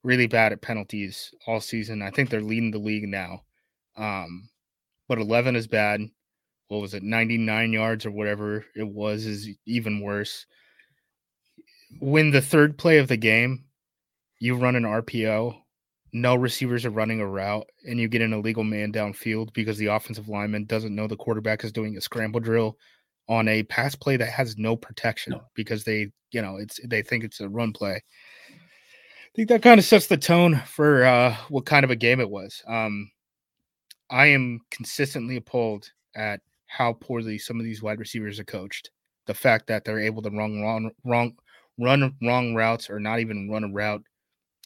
really 0.02 0.26
bad 0.26 0.52
at 0.52 0.62
penalties 0.62 1.34
all 1.46 1.60
season. 1.60 2.00
I 2.00 2.10
think 2.10 2.30
they're 2.30 2.40
leading 2.40 2.70
the 2.70 2.78
league 2.78 3.08
now. 3.08 3.42
Um, 3.96 4.48
but 5.08 5.18
11 5.18 5.56
is 5.56 5.66
bad 5.66 6.00
what 6.70 6.80
was 6.80 6.94
it 6.94 7.02
99 7.02 7.72
yards 7.72 8.06
or 8.06 8.12
whatever 8.12 8.64
it 8.76 8.86
was 8.86 9.26
is 9.26 9.48
even 9.66 10.00
worse 10.00 10.46
when 12.00 12.30
the 12.30 12.40
third 12.40 12.78
play 12.78 12.98
of 12.98 13.08
the 13.08 13.16
game 13.16 13.64
you 14.38 14.54
run 14.54 14.76
an 14.76 14.84
rpo 14.84 15.54
no 16.12 16.36
receivers 16.36 16.86
are 16.86 16.90
running 16.90 17.20
a 17.20 17.26
route 17.26 17.66
and 17.84 17.98
you 17.98 18.06
get 18.06 18.22
an 18.22 18.32
illegal 18.32 18.62
man 18.62 18.92
downfield 18.92 19.52
because 19.52 19.78
the 19.78 19.86
offensive 19.86 20.28
lineman 20.28 20.64
doesn't 20.64 20.94
know 20.94 21.08
the 21.08 21.16
quarterback 21.16 21.64
is 21.64 21.72
doing 21.72 21.96
a 21.96 22.00
scramble 22.00 22.40
drill 22.40 22.78
on 23.30 23.48
a 23.48 23.62
pass 23.64 23.94
play 23.94 24.18
that 24.18 24.28
has 24.28 24.58
no 24.58 24.76
protection 24.76 25.32
no. 25.32 25.42
because 25.54 25.84
they 25.84 26.10
you 26.32 26.42
know 26.42 26.56
it's 26.56 26.78
they 26.84 27.00
think 27.00 27.24
it's 27.24 27.40
a 27.40 27.48
run 27.48 27.72
play 27.72 28.02
i 28.50 29.32
think 29.34 29.48
that 29.48 29.62
kind 29.62 29.80
of 29.80 29.86
sets 29.86 30.06
the 30.06 30.16
tone 30.18 30.60
for 30.66 31.04
uh 31.04 31.34
what 31.48 31.64
kind 31.64 31.84
of 31.84 31.90
a 31.90 31.96
game 31.96 32.20
it 32.20 32.28
was 32.28 32.62
um 32.66 33.10
i 34.10 34.26
am 34.26 34.60
consistently 34.70 35.36
appalled 35.36 35.90
at 36.14 36.40
how 36.70 36.92
poorly 36.92 37.36
some 37.36 37.58
of 37.58 37.64
these 37.64 37.82
wide 37.82 37.98
receivers 37.98 38.38
are 38.38 38.44
coached. 38.44 38.90
The 39.26 39.34
fact 39.34 39.66
that 39.66 39.84
they're 39.84 39.98
able 39.98 40.22
to 40.22 40.30
run 40.30 40.62
wrong, 40.62 40.90
wrong, 41.04 41.34
run 41.78 42.14
wrong 42.22 42.54
routes 42.54 42.88
or 42.88 43.00
not 43.00 43.18
even 43.18 43.50
run 43.50 43.64
a 43.64 43.68
route 43.68 44.02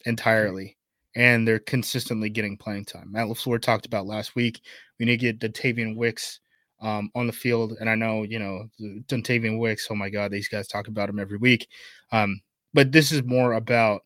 entirely, 0.04 0.76
and 1.16 1.48
they're 1.48 1.58
consistently 1.60 2.28
getting 2.28 2.58
playing 2.58 2.84
time. 2.84 3.10
Matt 3.10 3.28
LaFleur 3.28 3.60
talked 3.60 3.86
about 3.86 4.06
last 4.06 4.36
week. 4.36 4.60
We 4.98 5.06
need 5.06 5.20
to 5.20 5.32
get 5.32 5.40
Dontayvion 5.40 5.96
Wicks 5.96 6.40
um, 6.84 7.10
on 7.14 7.26
the 7.26 7.32
field, 7.32 7.74
and 7.80 7.88
I 7.88 7.94
know 7.94 8.22
you 8.22 8.38
know 8.38 8.68
Dontayvion 9.08 9.58
Wicks. 9.58 9.88
Oh 9.90 9.94
my 9.94 10.10
God, 10.10 10.30
these 10.30 10.48
guys 10.48 10.68
talk 10.68 10.86
about 10.86 11.08
him 11.08 11.18
every 11.18 11.38
week. 11.38 11.66
Um, 12.12 12.40
but 12.74 12.92
this 12.92 13.10
is 13.10 13.24
more 13.24 13.54
about 13.54 14.02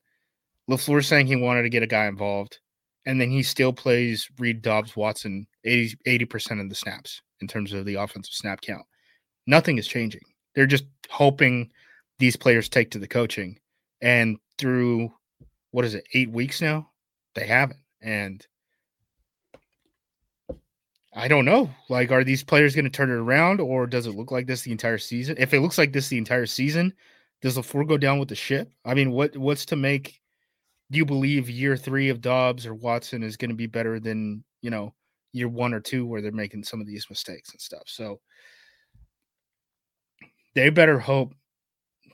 LaFleur 0.71 1.05
saying 1.05 1.27
he 1.27 1.37
wanted 1.37 1.63
to 1.63 1.69
get 1.69 1.83
a 1.83 1.87
guy 1.87 2.07
involved, 2.07 2.61
and 3.05 3.21
then 3.21 3.31
he 3.31 3.43
still 3.43 3.73
plays 3.73 4.29
Reed 4.39 4.63
Doubs 4.63 4.97
Watson 4.97 5.47
80 5.65 6.25
percent 6.27 6.61
of 6.61 6.69
the 6.69 6.75
snaps 6.75 7.21
in 7.41 7.49
terms 7.49 7.73
of 7.73 7.85
the 7.85 7.97
offensive 7.97 8.33
snap 8.33 8.61
count. 8.61 8.87
Nothing 9.47 9.79
is 9.79 9.87
changing. 9.87 10.23
They're 10.55 10.67
just 10.67 10.85
hoping 11.11 11.71
these 12.19 12.37
players 12.37 12.69
take 12.69 12.91
to 12.93 12.99
the 12.99 13.09
coaching. 13.09 13.59
And 14.01 14.39
through 14.59 15.13
what 15.71 15.85
is 15.85 15.95
it, 15.95 16.07
eight 16.15 16.31
weeks 16.31 16.61
now? 16.61 16.91
They 17.35 17.47
haven't. 17.47 17.81
And 18.01 18.47
I 21.15 21.29
don't 21.29 21.45
know. 21.45 21.71
Like, 21.89 22.13
are 22.13 22.25
these 22.25 22.45
players 22.45 22.75
going 22.75 22.85
to 22.85 22.91
turn 22.91 23.11
it 23.11 23.15
around 23.15 23.61
or 23.61 23.87
does 23.87 24.07
it 24.07 24.15
look 24.15 24.31
like 24.31 24.47
this 24.47 24.63
the 24.63 24.73
entire 24.73 24.99
season? 24.99 25.37
If 25.39 25.55
it 25.55 25.61
looks 25.61 25.79
like 25.79 25.93
this 25.93 26.09
the 26.09 26.19
entire 26.19 26.47
season, 26.47 26.93
does 27.41 27.57
LaFleur 27.57 27.89
go 27.89 27.97
down 27.99 28.19
with 28.19 28.29
the 28.29 28.35
ship? 28.35 28.71
I 28.85 28.95
mean, 28.95 29.11
what 29.11 29.37
what's 29.37 29.65
to 29.67 29.77
make 29.77 30.21
do 30.91 30.99
you 30.99 31.05
believe 31.05 31.51
year 31.51 31.77
three 31.77 32.09
of 32.09 32.21
Doubs 32.21 32.67
or 32.67 32.75
Watson 32.75 33.23
is 33.23 33.37
going 33.37 33.51
to 33.51 33.57
be 33.57 33.67
better 33.67 34.01
than, 34.01 34.43
you 34.63 34.71
know, 34.71 34.95
year 35.33 35.49
one 35.49 35.75
or 35.75 35.81
two 35.81 36.07
where 36.07 36.23
they're 36.23 36.33
making 36.33 36.65
some 36.65 36.81
of 36.81 36.87
these 36.87 37.07
mistakes 37.11 37.51
and 37.53 37.61
stuff. 37.61 37.83
So 37.87 38.21
they 40.55 40.71
better 40.71 40.99
hope 40.99 41.35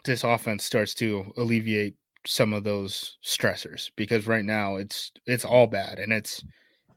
this 0.04 0.24
offense 0.24 0.64
starts 0.64 0.94
to 0.94 1.33
alleviate 1.37 1.94
some 2.26 2.52
of 2.52 2.64
those 2.64 3.18
stressors 3.24 3.90
because 3.96 4.26
right 4.26 4.44
now 4.44 4.76
it's 4.76 5.12
it's 5.26 5.44
all 5.44 5.66
bad 5.66 5.98
and 5.98 6.12
it's 6.12 6.42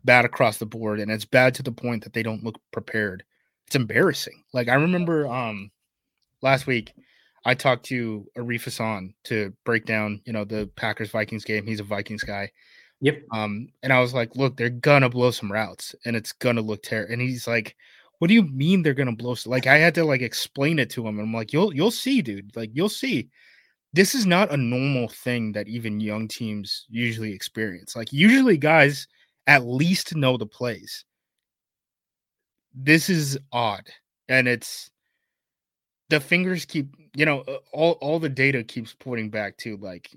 bad 0.08 0.26
across 0.26 0.58
the 0.58 0.65
board 0.65 1.00
and 1.00 1.12
it's 1.12 1.26
bad 1.26 1.54
to 1.54 1.62
the 1.62 1.72
point 1.72 2.04
that 2.04 2.13
they 2.13 2.24
don't 2.24 2.43
look 2.43 2.60
prepared. 2.72 3.24
It's 3.67 3.76
embarrassing. 3.76 4.43
Like 4.54 4.70
I 4.70 4.76
remember 4.76 5.28
um 5.28 5.70
last 6.41 6.65
week 6.65 6.93
I 7.46 7.54
talked 7.54 7.86
to 7.88 8.26
Arif 8.38 8.63
Hassan 8.63 9.13
to 9.26 9.54
break 9.63 9.86
down, 9.86 10.22
you 10.26 10.34
know, 10.34 10.43
the 10.43 10.70
Packers 10.76 11.12
Vikings 11.12 11.46
game. 11.46 11.67
He's 11.67 11.80
a 11.80 11.84
Vikings 11.84 12.24
guy. 12.24 12.52
Yep. 13.02 13.22
Um, 13.32 13.70
and 13.84 13.93
I 13.93 14.00
was 14.00 14.13
like, 14.13 14.36
look, 14.36 14.58
they're 14.58 14.70
gonna 14.70 15.10
blow 15.10 15.30
some 15.32 15.52
routes 15.52 15.93
and 16.06 16.15
it's 16.15 16.32
gonna 16.32 16.62
look 16.62 16.82
terrible. 16.84 17.13
And 17.13 17.22
he's 17.22 17.48
like, 17.48 17.76
What 18.20 18.30
do 18.30 18.34
you 18.34 18.43
mean 18.43 18.82
they're 18.82 18.93
gonna 18.93 19.15
blow? 19.15 19.36
Some? 19.36 19.52
Like 19.52 19.67
I 19.67 19.78
had 19.78 19.93
to 19.96 20.06
like 20.06 20.22
explain 20.22 20.80
it 20.80 20.89
to 20.91 21.02
him. 21.08 21.20
And 21.20 21.28
I'm 21.28 21.34
like, 21.34 21.54
You'll 21.54 21.76
you'll 21.76 21.91
see, 21.91 22.22
dude. 22.22 22.56
Like 22.56 22.72
you'll 22.74 22.89
see. 22.89 23.30
This 23.93 24.15
is 24.15 24.26
not 24.26 24.52
a 24.52 24.58
normal 24.58 25.10
thing 25.10 25.52
that 25.54 25.67
even 25.67 26.00
young 26.00 26.28
teams 26.28 26.86
usually 26.89 27.34
experience. 27.34 27.96
Like 27.96 28.12
usually 28.12 28.58
guys 28.58 29.08
at 29.48 29.66
least 29.66 30.16
know 30.16 30.38
the 30.38 30.46
plays. 30.46 31.06
This 32.76 33.10
is 33.10 33.40
odd. 33.52 33.90
And 34.30 34.48
it's 34.48 34.92
the 36.10 36.20
fingers 36.20 36.66
keep, 36.66 36.94
you 37.16 37.26
know, 37.26 37.44
all 37.74 37.94
all 37.94 38.20
the 38.20 38.30
data 38.30 38.64
keeps 38.64 38.94
pointing 38.94 39.30
back 39.30 39.58
to 39.58 39.78
like 39.78 40.10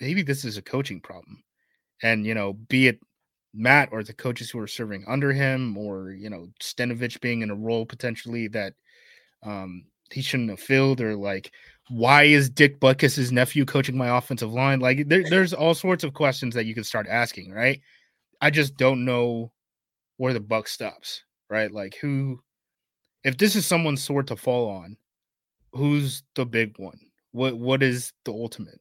maybe 0.00 0.22
this 0.22 0.44
is 0.44 0.56
a 0.56 0.62
coaching 0.62 1.00
problem 1.00 1.42
and 2.02 2.26
you 2.26 2.34
know, 2.34 2.52
be 2.52 2.88
it 2.88 3.00
Matt 3.54 3.88
or 3.92 4.02
the 4.02 4.12
coaches 4.12 4.50
who 4.50 4.58
are 4.58 4.66
serving 4.66 5.04
under 5.06 5.32
him, 5.32 5.76
or 5.78 6.10
you 6.10 6.28
know, 6.28 6.48
Stenavich 6.60 7.20
being 7.20 7.42
in 7.42 7.50
a 7.50 7.54
role 7.54 7.86
potentially 7.86 8.48
that 8.48 8.74
um, 9.44 9.84
he 10.10 10.22
shouldn't 10.22 10.50
have 10.50 10.60
filled, 10.60 11.00
or 11.00 11.16
like, 11.16 11.52
why 11.88 12.24
is 12.24 12.50
Dick 12.50 12.80
Butkus's 12.80 13.32
nephew 13.32 13.64
coaching 13.64 13.96
my 13.96 14.16
offensive 14.18 14.52
line? 14.52 14.80
Like, 14.80 15.08
there, 15.08 15.22
there's 15.28 15.52
all 15.54 15.74
sorts 15.74 16.04
of 16.04 16.14
questions 16.14 16.54
that 16.54 16.66
you 16.66 16.74
can 16.74 16.84
start 16.84 17.06
asking, 17.08 17.52
right? 17.52 17.80
I 18.40 18.50
just 18.50 18.76
don't 18.76 19.04
know 19.04 19.52
where 20.16 20.32
the 20.32 20.40
buck 20.40 20.68
stops, 20.68 21.22
right? 21.50 21.70
Like, 21.70 21.96
who, 22.00 22.40
if 23.22 23.36
this 23.36 23.56
is 23.56 23.66
someone's 23.66 24.02
sword 24.02 24.28
to 24.28 24.36
fall 24.36 24.68
on, 24.68 24.96
who's 25.72 26.22
the 26.34 26.46
big 26.46 26.78
one? 26.78 26.98
What 27.32 27.58
what 27.58 27.82
is 27.82 28.12
the 28.24 28.32
ultimate? 28.32 28.80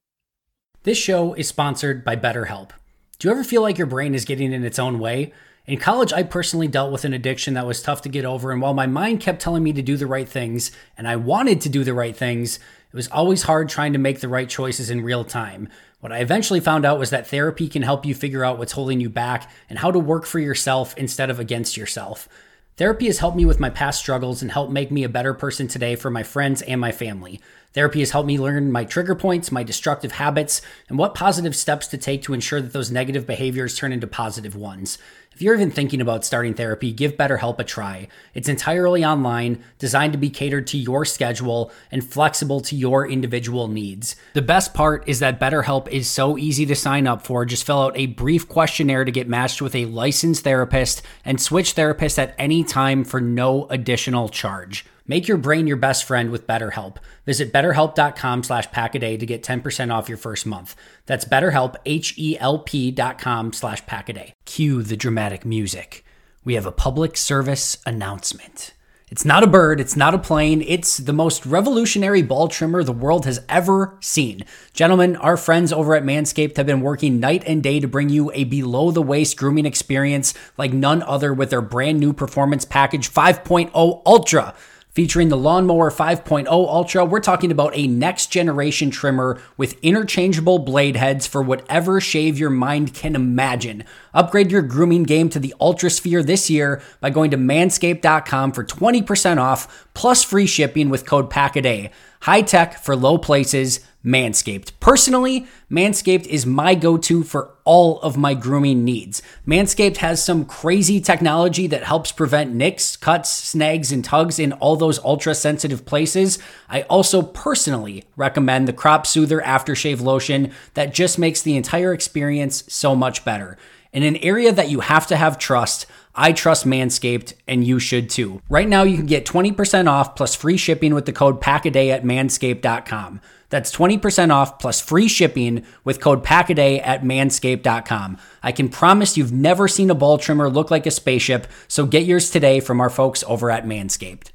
This 0.83 0.97
show 0.97 1.33
is 1.33 1.47
sponsored 1.47 2.03
by 2.03 2.15
BetterHelp. 2.15 2.71
Do 3.17 3.27
you 3.27 3.31
ever 3.31 3.43
feel 3.43 3.61
like 3.61 3.77
your 3.77 3.87
brain 3.87 4.13
is 4.13 4.25
getting 4.25 4.51
in 4.51 4.63
its 4.63 4.77
own 4.77 4.99
way? 4.99 5.33
In 5.65 5.79
college, 5.79 6.11
I 6.11 6.23
personally 6.23 6.67
dealt 6.67 6.91
with 6.91 7.05
an 7.05 7.13
addiction 7.13 7.53
that 7.53 7.65
was 7.65 7.81
tough 7.81 8.01
to 8.01 8.09
get 8.09 8.25
over, 8.25 8.51
and 8.51 8.61
while 8.61 8.73
my 8.73 8.85
mind 8.85 9.21
kept 9.21 9.41
telling 9.41 9.63
me 9.63 9.71
to 9.73 9.81
do 9.81 9.95
the 9.95 10.05
right 10.05 10.27
things, 10.27 10.71
and 10.97 11.07
I 11.07 11.15
wanted 11.15 11.61
to 11.61 11.69
do 11.69 11.85
the 11.85 11.93
right 11.93 12.15
things, 12.15 12.57
it 12.57 12.95
was 12.95 13.07
always 13.07 13.43
hard 13.43 13.69
trying 13.69 13.93
to 13.93 13.99
make 13.99 14.19
the 14.19 14.27
right 14.27 14.49
choices 14.49 14.89
in 14.89 15.01
real 15.01 15.23
time. 15.23 15.69
What 16.03 16.11
I 16.11 16.17
eventually 16.17 16.59
found 16.59 16.83
out 16.83 16.99
was 16.99 17.11
that 17.11 17.27
therapy 17.27 17.69
can 17.69 17.81
help 17.81 18.05
you 18.05 18.13
figure 18.13 18.43
out 18.43 18.57
what's 18.57 18.73
holding 18.73 18.99
you 18.99 19.07
back 19.07 19.49
and 19.69 19.79
how 19.79 19.89
to 19.89 19.97
work 19.97 20.25
for 20.25 20.37
yourself 20.37 20.93
instead 20.97 21.29
of 21.29 21.39
against 21.39 21.77
yourself. 21.77 22.27
Therapy 22.75 23.05
has 23.05 23.19
helped 23.19 23.37
me 23.37 23.45
with 23.45 23.61
my 23.61 23.69
past 23.69 23.99
struggles 23.99 24.41
and 24.41 24.51
helped 24.51 24.73
make 24.73 24.91
me 24.91 25.05
a 25.05 25.09
better 25.09 25.33
person 25.33 25.69
today 25.69 25.95
for 25.95 26.09
my 26.09 26.21
friends 26.21 26.61
and 26.63 26.81
my 26.81 26.91
family. 26.91 27.39
Therapy 27.71 28.01
has 28.01 28.11
helped 28.11 28.27
me 28.27 28.37
learn 28.37 28.69
my 28.69 28.83
trigger 28.83 29.15
points, 29.15 29.49
my 29.49 29.63
destructive 29.63 30.11
habits, 30.11 30.61
and 30.89 30.97
what 30.97 31.15
positive 31.15 31.55
steps 31.55 31.87
to 31.87 31.97
take 31.97 32.21
to 32.23 32.33
ensure 32.33 32.59
that 32.59 32.73
those 32.73 32.91
negative 32.91 33.25
behaviors 33.25 33.77
turn 33.77 33.93
into 33.93 34.05
positive 34.05 34.57
ones. 34.57 34.97
If 35.33 35.41
you're 35.41 35.55
even 35.55 35.71
thinking 35.71 35.99
about 35.99 36.23
starting 36.23 36.53
therapy, 36.53 36.93
give 36.93 37.17
BetterHelp 37.17 37.57
a 37.57 37.63
try. 37.63 38.07
It's 38.35 38.47
entirely 38.47 39.03
online, 39.03 39.63
designed 39.79 40.13
to 40.13 40.19
be 40.19 40.29
catered 40.29 40.67
to 40.67 40.77
your 40.77 41.05
schedule, 41.05 41.71
and 41.91 42.07
flexible 42.07 42.61
to 42.61 42.75
your 42.75 43.07
individual 43.07 43.67
needs. 43.67 44.15
The 44.33 44.43
best 44.43 44.75
part 44.75 45.09
is 45.09 45.19
that 45.19 45.39
BetterHelp 45.39 45.87
is 45.87 46.07
so 46.07 46.37
easy 46.37 46.67
to 46.67 46.75
sign 46.75 47.07
up 47.07 47.25
for. 47.25 47.45
Just 47.45 47.65
fill 47.65 47.81
out 47.81 47.97
a 47.97 48.05
brief 48.05 48.47
questionnaire 48.47 49.05
to 49.05 49.11
get 49.11 49.27
matched 49.27 49.59
with 49.59 49.73
a 49.73 49.85
licensed 49.85 50.43
therapist 50.43 51.01
and 51.25 51.41
switch 51.41 51.73
therapists 51.73 52.19
at 52.19 52.35
any 52.37 52.63
time 52.63 53.03
for 53.03 53.19
no 53.19 53.65
additional 53.69 54.29
charge. 54.29 54.85
Make 55.05 55.27
your 55.27 55.37
brain 55.37 55.67
your 55.67 55.77
best 55.77 56.05
friend 56.05 56.31
with 56.31 56.47
BetterHelp. 56.47 56.97
Visit 57.25 57.51
betterhelp.com 57.51 58.43
slash 58.43 58.69
packaday 58.69 59.19
to 59.19 59.25
get 59.25 59.43
10% 59.43 59.93
off 59.93 60.07
your 60.07 60.17
first 60.17 60.45
month. 60.45 60.75
That's 61.05 61.25
betterhelp, 61.25 61.75
H-E-L-P 61.85 62.91
dot 62.91 63.19
com 63.19 63.51
slash 63.51 63.83
packaday. 63.85 64.31
Cue 64.45 64.81
the 64.81 64.95
dramatic 64.95 65.45
music. 65.45 66.05
We 66.45 66.53
have 66.55 66.65
a 66.65 66.71
public 66.71 67.17
service 67.17 67.77
announcement. 67.85 68.73
It's 69.13 69.25
not 69.25 69.43
a 69.43 69.47
bird, 69.47 69.79
it's 69.79 69.95
not 69.95 70.15
a 70.15 70.17
plane, 70.17 70.63
it's 70.65 70.97
the 70.97 71.13
most 71.13 71.45
revolutionary 71.45 72.23
ball 72.23 72.47
trimmer 72.47 72.83
the 72.83 72.91
world 72.91 73.25
has 73.25 73.41
ever 73.47 73.95
seen. 73.99 74.43
Gentlemen, 74.73 75.15
our 75.17 75.37
friends 75.37 75.71
over 75.71 75.93
at 75.93 76.03
Manscaped 76.03 76.57
have 76.57 76.65
been 76.65 76.81
working 76.81 77.19
night 77.19 77.43
and 77.45 77.61
day 77.61 77.79
to 77.79 77.87
bring 77.87 78.09
you 78.09 78.31
a 78.33 78.43
below 78.43 78.89
the 78.89 79.03
waist 79.03 79.37
grooming 79.37 79.67
experience 79.67 80.33
like 80.57 80.73
none 80.73 81.03
other 81.03 81.31
with 81.31 81.51
their 81.51 81.61
brand 81.61 81.99
new 81.99 82.11
Performance 82.11 82.65
Package 82.65 83.13
5.0 83.13 84.01
Ultra. 84.03 84.55
Featuring 84.93 85.29
the 85.29 85.37
Lawnmower 85.37 85.89
5.0 85.89 86.45
Ultra, 86.47 87.03
we're 87.03 87.19
talking 87.19 87.49
about 87.49 87.75
a 87.75 87.87
next 87.87 88.27
generation 88.27 88.91
trimmer 88.91 89.41
with 89.57 89.75
interchangeable 89.81 90.59
blade 90.59 90.95
heads 90.97 91.25
for 91.25 91.41
whatever 91.41 91.99
shave 91.99 92.37
your 92.37 92.51
mind 92.51 92.93
can 92.93 93.15
imagine. 93.15 93.85
Upgrade 94.13 94.51
your 94.51 94.61
grooming 94.61 95.01
game 95.01 95.29
to 95.29 95.39
the 95.39 95.55
Ultra 95.59 95.89
Sphere 95.89 96.21
this 96.21 96.47
year 96.47 96.79
by 97.01 97.09
going 97.09 97.31
to 97.31 97.37
manscaped.com 97.37 98.51
for 98.51 98.63
20% 98.63 99.37
off 99.39 99.87
plus 99.95 100.23
free 100.23 100.45
shipping 100.45 100.91
with 100.91 101.07
code 101.07 101.31
PACKADAY. 101.31 101.89
High 102.23 102.43
tech 102.43 102.77
for 102.77 102.95
low 102.95 103.17
places, 103.17 103.81
Manscaped. 104.01 104.71
Personally, 104.79 105.45
Manscaped 105.69 106.25
is 106.27 106.45
my 106.45 106.73
go 106.73 106.95
to 106.99 107.21
for 107.21 107.53
all 107.65 107.99
of 107.99 108.15
my 108.15 108.33
grooming 108.33 108.85
needs. 108.85 109.21
Manscaped 109.45 109.97
has 109.97 110.23
some 110.23 110.45
crazy 110.45 111.01
technology 111.01 111.67
that 111.67 111.83
helps 111.83 112.13
prevent 112.13 112.53
nicks, 112.53 112.95
cuts, 112.95 113.29
snags, 113.29 113.91
and 113.91 114.05
tugs 114.05 114.39
in 114.39 114.53
all 114.53 114.77
those 114.77 114.99
ultra 114.99 115.35
sensitive 115.35 115.85
places. 115.85 116.39
I 116.69 116.83
also 116.83 117.21
personally 117.21 118.05
recommend 118.15 118.69
the 118.69 118.73
Crop 118.73 119.05
Soother 119.05 119.41
Aftershave 119.41 119.99
Lotion 119.99 120.53
that 120.75 120.93
just 120.93 121.19
makes 121.19 121.41
the 121.41 121.57
entire 121.57 121.91
experience 121.91 122.63
so 122.69 122.95
much 122.95 123.25
better. 123.25 123.57
In 123.91 124.01
an 124.01 124.15
area 124.17 124.53
that 124.53 124.69
you 124.69 124.79
have 124.79 125.05
to 125.07 125.17
have 125.17 125.37
trust, 125.37 125.87
I 126.15 126.31
trust 126.31 126.65
Manscaped, 126.65 127.33
and 127.47 127.65
you 127.65 127.79
should 127.79 128.09
too. 128.09 128.41
Right 128.49 128.67
now, 128.67 128.83
you 128.83 128.97
can 128.97 129.07
get 129.07 129.25
20% 129.25 129.87
off 129.87 130.15
plus 130.15 130.35
free 130.35 130.57
shipping 130.57 130.93
with 130.93 131.05
the 131.05 131.13
code 131.13 131.41
PACKADAY 131.41 131.89
at 131.89 132.03
manscaped.com. 132.03 133.19
That's 133.49 133.75
20% 133.75 134.31
off 134.31 134.59
plus 134.59 134.81
free 134.81 135.07
shipping 135.07 135.65
with 135.83 135.99
code 135.99 136.23
PACKADAY 136.23 136.81
at 136.83 137.03
manscaped.com. 137.03 138.17
I 138.41 138.51
can 138.51 138.69
promise 138.69 139.17
you've 139.17 139.31
never 139.31 139.67
seen 139.67 139.89
a 139.89 139.95
ball 139.95 140.17
trimmer 140.17 140.49
look 140.49 140.69
like 140.69 140.85
a 140.85 140.91
spaceship, 140.91 141.47
so 141.67 141.85
get 141.85 142.05
yours 142.05 142.29
today 142.29 142.59
from 142.59 142.79
our 142.79 142.89
folks 142.89 143.23
over 143.27 143.49
at 143.49 143.65
Manscaped. 143.65 144.29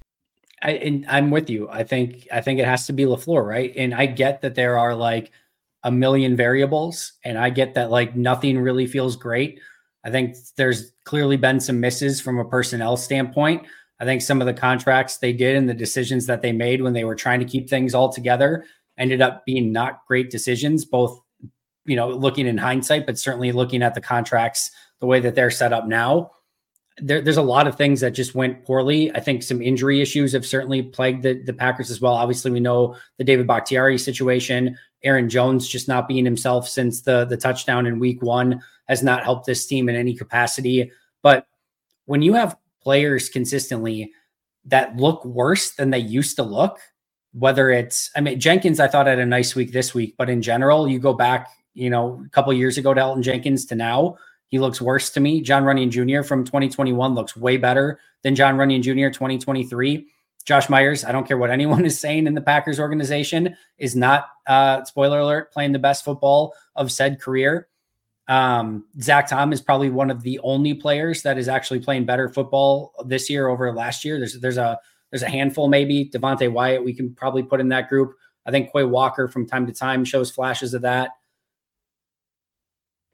I, 0.62 0.72
and 0.72 1.06
I'm 1.08 1.30
with 1.30 1.48
you. 1.50 1.68
I 1.68 1.84
think 1.84 2.26
I 2.32 2.40
think 2.40 2.58
it 2.58 2.64
has 2.64 2.86
to 2.86 2.92
be 2.92 3.04
LaFleur, 3.04 3.46
right? 3.46 3.72
And 3.76 3.94
I 3.94 4.06
get 4.06 4.42
that 4.42 4.56
there 4.56 4.78
are 4.78 4.94
like 4.94 5.30
a 5.84 5.90
million 5.92 6.36
variables, 6.36 7.12
and 7.24 7.38
I 7.38 7.50
get 7.50 7.74
that 7.74 7.90
like 7.90 8.16
nothing 8.16 8.58
really 8.58 8.86
feels 8.86 9.14
great. 9.16 9.60
I 10.04 10.10
think 10.10 10.36
there's 10.56 10.92
clearly 11.04 11.36
been 11.36 11.60
some 11.60 11.80
misses 11.80 12.20
from 12.20 12.38
a 12.38 12.44
personnel 12.44 12.96
standpoint. 12.96 13.66
I 14.00 14.04
think 14.04 14.22
some 14.22 14.40
of 14.40 14.46
the 14.46 14.54
contracts 14.54 15.16
they 15.16 15.32
did 15.32 15.56
and 15.56 15.68
the 15.68 15.74
decisions 15.74 16.26
that 16.26 16.42
they 16.42 16.52
made 16.52 16.82
when 16.82 16.92
they 16.92 17.04
were 17.04 17.16
trying 17.16 17.40
to 17.40 17.46
keep 17.46 17.68
things 17.68 17.94
all 17.94 18.12
together 18.12 18.64
ended 18.96 19.20
up 19.20 19.44
being 19.44 19.72
not 19.72 20.06
great 20.06 20.30
decisions, 20.30 20.84
both, 20.84 21.20
you 21.84 21.96
know, 21.96 22.08
looking 22.10 22.46
in 22.46 22.58
hindsight, 22.58 23.06
but 23.06 23.18
certainly 23.18 23.52
looking 23.52 23.82
at 23.82 23.94
the 23.94 24.00
contracts 24.00 24.70
the 25.00 25.06
way 25.06 25.20
that 25.20 25.34
they're 25.34 25.50
set 25.50 25.72
up 25.72 25.86
now. 25.86 26.30
There, 27.00 27.20
there's 27.20 27.36
a 27.36 27.42
lot 27.42 27.68
of 27.68 27.76
things 27.76 28.00
that 28.00 28.10
just 28.10 28.34
went 28.34 28.64
poorly. 28.64 29.12
I 29.14 29.20
think 29.20 29.42
some 29.42 29.62
injury 29.62 30.00
issues 30.00 30.32
have 30.32 30.44
certainly 30.44 30.82
plagued 30.82 31.22
the, 31.22 31.40
the 31.44 31.52
Packers 31.52 31.90
as 31.90 32.00
well. 32.00 32.14
Obviously, 32.14 32.50
we 32.50 32.60
know 32.60 32.96
the 33.18 33.24
David 33.24 33.46
Bakhtiari 33.46 33.98
situation. 33.98 34.76
Aaron 35.04 35.28
Jones 35.28 35.68
just 35.68 35.88
not 35.88 36.08
being 36.08 36.24
himself 36.24 36.68
since 36.68 37.02
the 37.02 37.24
the 37.24 37.36
touchdown 37.36 37.86
in 37.86 37.98
week 37.98 38.22
one 38.22 38.60
has 38.88 39.02
not 39.02 39.24
helped 39.24 39.46
this 39.46 39.66
team 39.66 39.88
in 39.88 39.94
any 39.94 40.14
capacity. 40.14 40.90
But 41.22 41.46
when 42.06 42.22
you 42.22 42.34
have 42.34 42.56
players 42.82 43.28
consistently 43.28 44.12
that 44.64 44.96
look 44.96 45.24
worse 45.24 45.72
than 45.72 45.90
they 45.90 45.98
used 45.98 46.36
to 46.36 46.42
look, 46.42 46.78
whether 47.32 47.70
it's 47.70 48.10
I 48.16 48.20
mean 48.20 48.40
Jenkins, 48.40 48.80
I 48.80 48.88
thought 48.88 49.06
had 49.06 49.18
a 49.18 49.26
nice 49.26 49.54
week 49.54 49.72
this 49.72 49.94
week, 49.94 50.14
but 50.18 50.30
in 50.30 50.42
general, 50.42 50.88
you 50.88 50.98
go 50.98 51.12
back, 51.12 51.48
you 51.74 51.90
know, 51.90 52.22
a 52.26 52.28
couple 52.30 52.52
years 52.52 52.78
ago 52.78 52.94
to 52.94 53.00
Elgton 53.00 53.22
Jenkins 53.22 53.66
to 53.66 53.74
now, 53.74 54.16
he 54.48 54.58
looks 54.58 54.80
worse 54.80 55.10
to 55.10 55.20
me. 55.20 55.40
Jon 55.40 55.62
Runyan 55.62 55.90
Jr. 55.90 56.26
from 56.26 56.44
2021 56.44 57.14
looks 57.14 57.36
way 57.36 57.56
better 57.56 58.00
than 58.22 58.34
Jon 58.34 58.56
Runyan 58.56 58.82
Jr. 58.82 59.10
2023. 59.12 60.06
Josh 60.44 60.68
Myers, 60.68 61.04
I 61.04 61.12
don't 61.12 61.26
care 61.26 61.38
what 61.38 61.50
anyone 61.50 61.84
is 61.86 61.98
saying 61.98 62.26
in 62.26 62.34
the 62.34 62.40
Packers 62.40 62.80
organization, 62.80 63.56
is 63.76 63.94
not 63.94 64.28
uh, 64.46 64.84
spoiler 64.84 65.20
alert 65.20 65.52
playing 65.52 65.72
the 65.72 65.78
best 65.78 66.04
football 66.04 66.54
of 66.74 66.90
said 66.90 67.20
career. 67.20 67.68
Um, 68.28 68.84
Zach 69.00 69.28
Tom 69.28 69.52
is 69.52 69.60
probably 69.60 69.88
one 69.88 70.10
of 70.10 70.22
the 70.22 70.38
only 70.40 70.74
players 70.74 71.22
that 71.22 71.38
is 71.38 71.48
actually 71.48 71.80
playing 71.80 72.04
better 72.04 72.28
football 72.28 72.92
this 73.06 73.30
year 73.30 73.48
over 73.48 73.72
last 73.72 74.04
year. 74.04 74.18
There's 74.18 74.38
there's 74.40 74.58
a 74.58 74.78
there's 75.10 75.22
a 75.22 75.30
handful, 75.30 75.68
maybe 75.68 76.10
Devonte 76.10 76.52
Wyatt. 76.52 76.84
We 76.84 76.94
can 76.94 77.14
probably 77.14 77.42
put 77.42 77.60
in 77.60 77.68
that 77.68 77.88
group. 77.88 78.14
I 78.44 78.50
think 78.50 78.70
Quay 78.72 78.84
Walker 78.84 79.28
from 79.28 79.46
time 79.46 79.66
to 79.66 79.72
time 79.72 80.04
shows 80.04 80.30
flashes 80.30 80.74
of 80.74 80.82
that. 80.82 81.10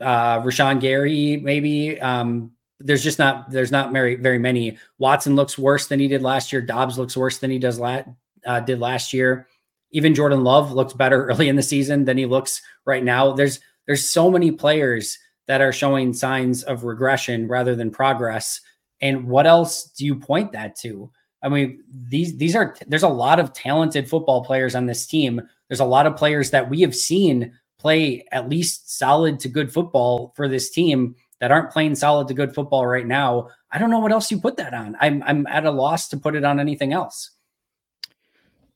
Uh, 0.00 0.40
Rashan 0.42 0.80
Gary, 0.80 1.36
maybe. 1.36 2.00
Um, 2.00 2.52
there's 2.84 3.02
just 3.02 3.18
not 3.18 3.50
there's 3.50 3.72
not 3.72 3.92
very 3.92 4.14
very 4.14 4.38
many. 4.38 4.78
Watson 4.98 5.34
looks 5.34 5.58
worse 5.58 5.86
than 5.88 5.98
he 5.98 6.06
did 6.06 6.22
last 6.22 6.52
year. 6.52 6.62
Doubs 6.62 6.98
looks 6.98 7.16
worse 7.16 7.38
than 7.38 7.50
he 7.50 7.58
does 7.58 7.78
la- 7.78 8.02
uh, 8.46 8.60
did 8.60 8.78
last 8.78 9.12
year. 9.12 9.48
Even 9.90 10.14
Jordan 10.14 10.44
Love 10.44 10.72
looks 10.72 10.92
better 10.92 11.26
early 11.28 11.48
in 11.48 11.56
the 11.56 11.62
season 11.62 12.04
than 12.04 12.18
he 12.18 12.26
looks 12.26 12.62
right 12.84 13.02
now. 13.02 13.32
There's 13.32 13.58
there's 13.86 14.08
so 14.08 14.30
many 14.30 14.52
players 14.52 15.18
that 15.46 15.60
are 15.60 15.72
showing 15.72 16.12
signs 16.12 16.62
of 16.62 16.84
regression 16.84 17.48
rather 17.48 17.74
than 17.74 17.90
progress. 17.90 18.60
And 19.00 19.26
what 19.26 19.46
else 19.46 19.84
do 19.84 20.04
you 20.04 20.14
point 20.14 20.52
that 20.52 20.76
to? 20.80 21.10
I 21.42 21.48
mean, 21.48 21.82
these 21.90 22.36
these 22.36 22.54
are 22.54 22.76
there's 22.86 23.02
a 23.02 23.08
lot 23.08 23.40
of 23.40 23.52
talented 23.54 24.08
football 24.08 24.44
players 24.44 24.74
on 24.74 24.86
this 24.86 25.06
team. 25.06 25.40
There's 25.68 25.80
a 25.80 25.84
lot 25.84 26.06
of 26.06 26.16
players 26.16 26.50
that 26.50 26.68
we 26.68 26.82
have 26.82 26.94
seen 26.94 27.52
play 27.78 28.24
at 28.32 28.48
least 28.48 28.96
solid 28.96 29.38
to 29.40 29.48
good 29.48 29.72
football 29.72 30.32
for 30.36 30.48
this 30.48 30.70
team 30.70 31.14
that 31.44 31.52
aren't 31.52 31.70
playing 31.70 31.94
solid 31.94 32.26
to 32.26 32.32
good 32.32 32.54
football 32.54 32.86
right 32.86 33.06
now. 33.06 33.50
I 33.70 33.76
don't 33.78 33.90
know 33.90 33.98
what 33.98 34.12
else 34.12 34.30
you 34.30 34.40
put 34.40 34.56
that 34.56 34.72
on. 34.72 34.96
I'm 34.98 35.22
I'm 35.24 35.46
at 35.46 35.66
a 35.66 35.70
loss 35.70 36.08
to 36.08 36.16
put 36.16 36.34
it 36.34 36.42
on 36.42 36.58
anything 36.58 36.94
else. 36.94 37.32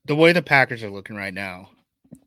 The 0.05 0.15
way 0.15 0.35
the 0.35 0.43
Packers 0.43 0.83
are 0.83 0.91
looking 0.91 1.17
right 1.17 1.33
now, 1.33 1.71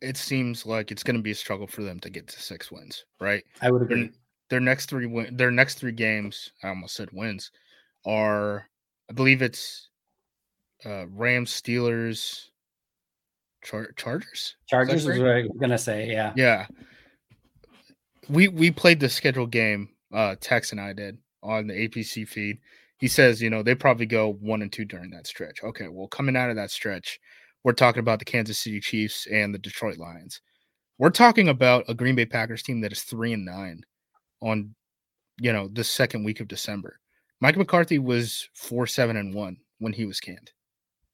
it 0.01 0.17
seems 0.17 0.65
like 0.65 0.91
it's 0.91 1.03
going 1.03 1.15
to 1.15 1.21
be 1.21 1.29
a 1.29 1.35
struggle 1.35 1.67
for 1.67 1.83
them 1.83 1.99
to 1.99 2.09
get 2.09 2.27
to 2.27 2.41
six 2.41 2.71
wins, 2.71 3.05
right? 3.19 3.43
I 3.61 3.69
would 3.69 3.83
agree. 3.83 4.01
Their, 4.01 4.11
their 4.49 4.59
next 4.61 4.89
three 4.89 5.05
win, 5.05 5.37
their 5.37 5.51
next 5.51 5.75
three 5.75 5.91
games, 5.91 6.53
I 6.63 6.69
almost 6.69 6.95
said 6.95 7.09
wins, 7.11 7.51
are 8.03 8.67
I 9.11 9.13
believe 9.13 9.43
it's 9.43 9.89
uh, 10.83 11.05
Rams, 11.09 11.51
Steelers, 11.51 12.47
Char- 13.63 13.91
Chargers. 13.95 14.55
Chargers 14.65 15.05
is, 15.05 15.19
what 15.19 15.29
I 15.29 15.43
was 15.43 15.57
gonna 15.59 15.77
say. 15.77 16.09
Yeah. 16.11 16.33
Yeah. 16.35 16.65
We 18.27 18.47
we 18.47 18.71
played 18.71 18.99
the 18.99 19.07
scheduled 19.07 19.51
game. 19.51 19.89
Uh, 20.13 20.35
Tex 20.39 20.71
and 20.71 20.81
I 20.81 20.93
did 20.93 21.17
on 21.43 21.67
the 21.67 21.87
APC 21.87 22.27
feed. 22.27 22.59
He 22.97 23.07
says, 23.07 23.41
you 23.41 23.49
know, 23.49 23.63
they 23.63 23.75
probably 23.75 24.05
go 24.05 24.33
one 24.33 24.61
and 24.61 24.71
two 24.71 24.85
during 24.85 25.09
that 25.11 25.27
stretch. 25.27 25.63
Okay, 25.63 25.87
well, 25.87 26.07
coming 26.07 26.35
out 26.35 26.49
of 26.49 26.55
that 26.55 26.71
stretch, 26.71 27.19
we're 27.63 27.73
talking 27.73 27.99
about 27.99 28.19
the 28.19 28.25
Kansas 28.25 28.59
City 28.59 28.79
Chiefs 28.79 29.27
and 29.27 29.53
the 29.53 29.59
Detroit 29.59 29.97
Lions. 29.97 30.41
We're 30.97 31.09
talking 31.09 31.49
about 31.49 31.85
a 31.87 31.95
Green 31.95 32.15
Bay 32.15 32.25
Packers 32.25 32.61
team 32.61 32.81
that 32.81 32.91
is 32.91 33.01
three 33.01 33.33
and 33.33 33.45
nine 33.45 33.83
on, 34.41 34.75
you 35.39 35.51
know, 35.51 35.67
the 35.67 35.83
second 35.83 36.23
week 36.23 36.39
of 36.39 36.47
December. 36.47 36.99
Mike 37.39 37.57
McCarthy 37.57 37.97
was 37.97 38.47
four 38.53 38.85
seven 38.85 39.17
and 39.17 39.33
one 39.33 39.57
when 39.79 39.93
he 39.93 40.05
was 40.05 40.19
canned 40.19 40.51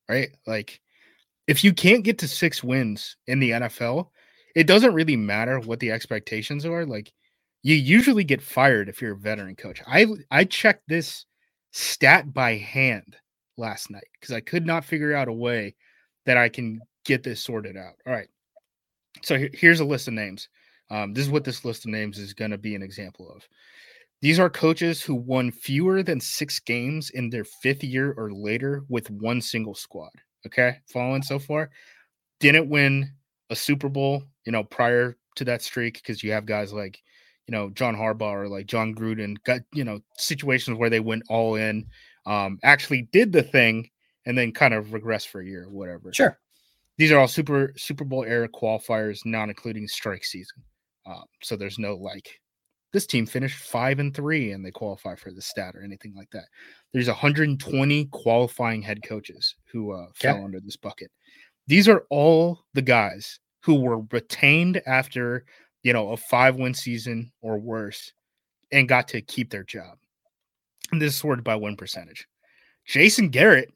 right? 0.09 0.29
Like, 0.45 0.79
if 1.47 1.63
you 1.63 1.73
can't 1.73 2.03
get 2.03 2.17
to 2.19 2.27
six 2.27 2.63
wins 2.63 3.15
in 3.27 3.39
the 3.39 3.51
NFL, 3.51 4.09
it 4.55 4.67
doesn't 4.67 4.93
really 4.93 5.15
matter 5.15 5.59
what 5.59 5.79
the 5.79 5.91
expectations 5.91 6.65
are. 6.65 6.85
Like, 6.85 7.13
you 7.67 7.75
usually 7.75 8.23
get 8.23 8.41
fired 8.41 8.87
if 8.87 9.01
you're 9.01 9.11
a 9.11 9.17
veteran 9.17 9.57
coach. 9.57 9.81
I 9.85 10.05
I 10.31 10.45
checked 10.45 10.83
this 10.87 11.25
stat 11.71 12.33
by 12.33 12.55
hand 12.55 13.17
last 13.57 13.91
night 13.91 14.07
because 14.13 14.33
I 14.33 14.39
could 14.39 14.65
not 14.65 14.85
figure 14.85 15.13
out 15.13 15.27
a 15.27 15.33
way 15.33 15.75
that 16.25 16.37
I 16.37 16.47
can 16.47 16.79
get 17.03 17.23
this 17.23 17.41
sorted 17.41 17.75
out. 17.75 17.95
All 18.05 18.13
right. 18.13 18.29
So 19.21 19.49
here's 19.51 19.81
a 19.81 19.85
list 19.85 20.07
of 20.07 20.13
names. 20.13 20.47
Um, 20.89 21.13
this 21.13 21.25
is 21.25 21.29
what 21.29 21.43
this 21.43 21.65
list 21.65 21.83
of 21.83 21.91
names 21.91 22.17
is 22.19 22.33
going 22.33 22.51
to 22.51 22.57
be 22.57 22.73
an 22.73 22.81
example 22.81 23.29
of. 23.29 23.45
These 24.21 24.39
are 24.39 24.49
coaches 24.49 25.01
who 25.01 25.15
won 25.15 25.51
fewer 25.51 26.03
than 26.03 26.21
six 26.21 26.61
games 26.61 27.09
in 27.09 27.29
their 27.29 27.43
fifth 27.43 27.83
year 27.83 28.13
or 28.15 28.31
later 28.31 28.85
with 28.87 29.11
one 29.11 29.41
single 29.41 29.75
squad. 29.75 30.11
Okay. 30.45 30.77
Following 30.93 31.21
so 31.21 31.37
far. 31.37 31.69
Didn't 32.39 32.69
win 32.69 33.11
a 33.49 33.57
Super 33.57 33.89
Bowl, 33.89 34.23
you 34.45 34.53
know, 34.53 34.63
prior 34.63 35.17
to 35.35 35.43
that 35.43 35.61
streak 35.61 35.95
because 35.95 36.23
you 36.23 36.31
have 36.31 36.45
guys 36.45 36.71
like, 36.71 37.03
you 37.47 37.53
know, 37.53 37.69
John 37.69 37.95
Harbaugh 37.95 38.33
or 38.33 38.47
like 38.47 38.67
Jon 38.67 38.93
Gruden 38.93 39.41
got, 39.43 39.61
you 39.73 39.83
know, 39.83 40.01
situations 40.17 40.77
where 40.77 40.89
they 40.89 40.99
went 40.99 41.23
all 41.29 41.55
in, 41.55 41.85
um, 42.25 42.59
actually 42.63 43.03
did 43.13 43.31
the 43.31 43.43
thing 43.43 43.89
and 44.25 44.37
then 44.37 44.51
kind 44.51 44.73
of 44.73 44.87
regressed 44.87 45.27
for 45.27 45.41
a 45.41 45.45
year 45.45 45.63
or 45.63 45.69
whatever. 45.69 46.13
Sure. 46.13 46.37
These 46.97 47.11
are 47.11 47.19
all 47.19 47.27
super 47.27 47.73
Super 47.77 48.03
Bowl 48.03 48.25
era 48.25 48.49
qualifiers, 48.49 49.25
not 49.25 49.49
including 49.49 49.87
strike 49.87 50.25
season. 50.25 50.63
Um, 51.05 51.23
so 51.41 51.55
there's 51.55 51.79
no 51.79 51.95
like 51.95 52.39
this 52.91 53.05
team 53.05 53.25
finished 53.25 53.59
five 53.59 53.99
and 53.99 54.13
three 54.13 54.51
and 54.51 54.65
they 54.65 54.71
qualify 54.71 55.15
for 55.15 55.31
the 55.31 55.41
stat 55.41 55.75
or 55.75 55.83
anything 55.83 56.13
like 56.15 56.29
that. 56.31 56.45
There's 56.93 57.07
120 57.07 58.05
qualifying 58.05 58.81
head 58.81 59.03
coaches 59.03 59.55
who 59.71 59.91
uh, 59.93 60.07
okay. 60.07 60.11
fell 60.33 60.43
under 60.43 60.59
this 60.59 60.77
bucket. 60.77 61.11
These 61.67 61.87
are 61.87 62.05
all 62.09 62.65
the 62.73 62.81
guys 62.81 63.39
who 63.61 63.75
were 63.75 64.01
retained 64.11 64.81
after 64.85 65.45
you 65.87 65.93
know 65.93 66.09
a 66.09 66.17
five 66.17 66.57
win 66.57 66.73
season 66.73 67.31
or 67.41 67.57
worse 67.57 68.11
and 68.73 68.89
got 68.89 69.07
to 69.07 69.21
keep 69.21 69.49
their 69.49 69.63
job. 69.63 69.97
And 70.91 71.01
this 71.01 71.13
is 71.13 71.19
sorted 71.19 71.45
by 71.45 71.55
win 71.55 71.77
percentage. 71.77 72.27
Jason 72.85 73.29
Garrett, 73.29 73.71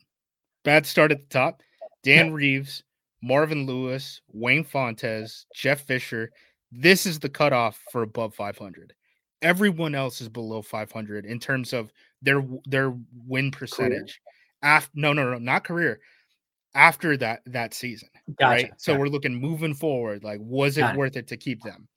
bad 0.66 0.86
start 0.86 1.14
at 1.14 1.20
the 1.20 1.34
top. 1.34 1.62
Dan 2.04 2.34
Reeves, 2.34 2.84
Marvin 3.24 3.66
Lewis, 3.66 4.20
Wayne 4.34 4.66
Fontes, 4.66 5.46
Jeff 5.56 5.86
Fisher. 5.86 6.32
This 6.70 7.06
is 7.06 7.18
the 7.18 7.30
cutoff 7.30 7.82
for 7.94 8.02
above 8.02 8.36
500. 8.36 8.94
Everyone 9.42 9.96
else 9.96 10.20
is 10.20 10.28
below 10.28 10.62
500 10.62 11.26
in 11.26 11.40
terms 11.40 11.72
of 11.72 11.94
their 12.22 12.44
their 12.66 12.94
win 13.26 13.52
percentage. 13.52 14.20
After 14.64 14.92
no, 14.96 15.14
no, 15.14 15.32
no, 15.32 15.38
not 15.38 15.64
career. 15.64 16.02
After 16.76 17.16
that 17.16 17.42
that 17.46 17.74
season, 17.74 18.10
gotcha. 18.38 18.64
right? 18.64 18.72
So 18.76 18.98
we're 18.98 19.08
looking 19.08 19.34
moving 19.34 19.74
forward. 19.74 20.26
Like, 20.26 20.42
was 20.42 20.78
it 20.78 20.82
Got 20.82 20.98
worth 20.98 21.16
it 21.16 21.28
to 21.28 21.38
keep 21.38 21.64
them? 21.64 21.88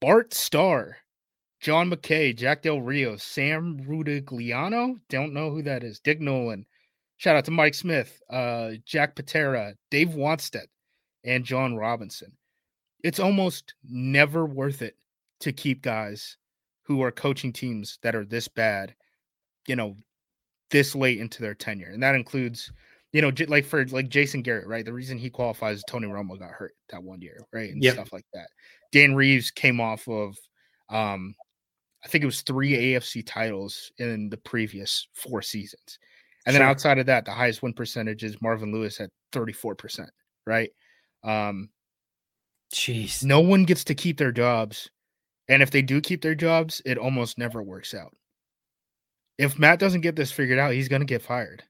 Bart 0.00 0.32
Starr, 0.32 0.96
John 1.60 1.90
McKay, 1.90 2.36
Jack 2.36 2.62
Del 2.62 2.80
Rio, 2.80 3.16
Sam 3.16 3.80
Rutigliano. 3.80 5.00
Don't 5.08 5.32
know 5.32 5.50
who 5.50 5.62
that 5.62 5.82
is. 5.82 5.98
Dick 6.00 6.20
Nolan. 6.20 6.64
Shout 7.16 7.36
out 7.36 7.44
to 7.46 7.50
Mike 7.50 7.74
Smith, 7.74 8.20
uh, 8.30 8.72
Jack 8.84 9.16
Patera, 9.16 9.74
Dave 9.90 10.10
Wannstedt, 10.10 10.68
and 11.24 11.44
John 11.44 11.74
Robinson. 11.74 12.32
It's 13.02 13.18
almost 13.18 13.74
never 13.88 14.46
worth 14.46 14.82
it 14.82 14.96
to 15.40 15.52
keep 15.52 15.82
guys 15.82 16.36
who 16.82 17.02
are 17.02 17.10
coaching 17.10 17.52
teams 17.52 17.98
that 18.02 18.14
are 18.14 18.24
this 18.24 18.46
bad, 18.48 18.94
you 19.66 19.76
know, 19.76 19.96
this 20.70 20.94
late 20.94 21.20
into 21.20 21.42
their 21.42 21.54
tenure. 21.54 21.90
And 21.90 22.02
that 22.02 22.14
includes, 22.14 22.72
you 23.12 23.20
know, 23.20 23.32
like 23.48 23.64
for 23.64 23.84
like 23.86 24.08
Jason 24.08 24.42
Garrett, 24.42 24.66
right? 24.66 24.84
The 24.84 24.92
reason 24.92 25.18
he 25.18 25.30
qualifies 25.30 25.82
Tony 25.88 26.06
Romo 26.06 26.38
got 26.38 26.50
hurt 26.50 26.74
that 26.90 27.02
one 27.02 27.20
year, 27.20 27.40
right? 27.52 27.70
And 27.70 27.82
yep. 27.82 27.94
stuff 27.94 28.12
like 28.12 28.26
that. 28.32 28.48
Dan 28.92 29.14
Reeves 29.14 29.50
came 29.50 29.80
off 29.80 30.06
of 30.08 30.36
um 30.88 31.34
I 32.04 32.08
think 32.08 32.22
it 32.22 32.26
was 32.26 32.42
three 32.42 32.72
AFC 32.72 33.24
titles 33.26 33.90
in 33.98 34.30
the 34.30 34.36
previous 34.36 35.08
four 35.14 35.42
seasons. 35.42 35.98
And 36.46 36.54
sure. 36.54 36.60
then 36.60 36.68
outside 36.68 36.98
of 36.98 37.06
that, 37.06 37.24
the 37.24 37.32
highest 37.32 37.62
win 37.62 37.72
percentage 37.72 38.22
is 38.22 38.40
Marvin 38.40 38.72
Lewis 38.72 39.00
at 39.00 39.10
34%, 39.32 40.08
right? 40.46 40.70
Um 41.24 41.68
Jeez. 42.72 43.24
No 43.24 43.40
one 43.40 43.64
gets 43.64 43.84
to 43.84 43.94
keep 43.94 44.18
their 44.18 44.32
jobs. 44.32 44.90
And 45.48 45.62
if 45.62 45.70
they 45.70 45.82
do 45.82 46.00
keep 46.00 46.22
their 46.22 46.34
jobs, 46.34 46.82
it 46.84 46.98
almost 46.98 47.38
never 47.38 47.62
works 47.62 47.94
out. 47.94 48.14
If 49.38 49.58
Matt 49.58 49.78
doesn't 49.78 50.02
get 50.02 50.16
this 50.16 50.30
figured 50.30 50.58
out, 50.58 50.72
he's 50.72 50.88
going 50.88 51.00
to 51.00 51.06
get 51.06 51.22
fired. 51.22 51.62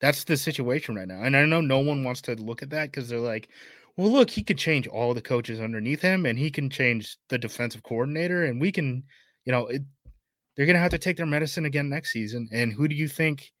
That's 0.00 0.24
the 0.24 0.36
situation 0.36 0.94
right 0.94 1.08
now. 1.08 1.22
And 1.22 1.36
I 1.36 1.46
know 1.46 1.60
no 1.60 1.78
one 1.78 2.04
wants 2.04 2.20
to 2.22 2.34
look 2.34 2.62
at 2.62 2.70
that 2.70 2.90
because 2.90 3.08
they're 3.08 3.18
like, 3.18 3.48
well, 3.96 4.10
look, 4.10 4.30
he 4.30 4.42
could 4.42 4.58
change 4.58 4.86
all 4.86 5.14
the 5.14 5.22
coaches 5.22 5.60
underneath 5.60 6.02
him 6.02 6.26
and 6.26 6.38
he 6.38 6.50
can 6.50 6.68
change 6.68 7.16
the 7.28 7.38
defensive 7.38 7.82
coordinator 7.82 8.44
and 8.44 8.60
we 8.60 8.70
can, 8.70 9.02
you 9.44 9.52
know, 9.52 9.66
it, 9.68 9.82
they're 10.56 10.66
going 10.66 10.74
to 10.74 10.80
have 10.80 10.90
to 10.90 10.98
take 10.98 11.16
their 11.16 11.26
medicine 11.26 11.64
again 11.64 11.88
next 11.88 12.12
season. 12.12 12.48
And 12.52 12.72
who 12.72 12.88
do 12.88 12.94
you 12.94 13.08
think? 13.08 13.52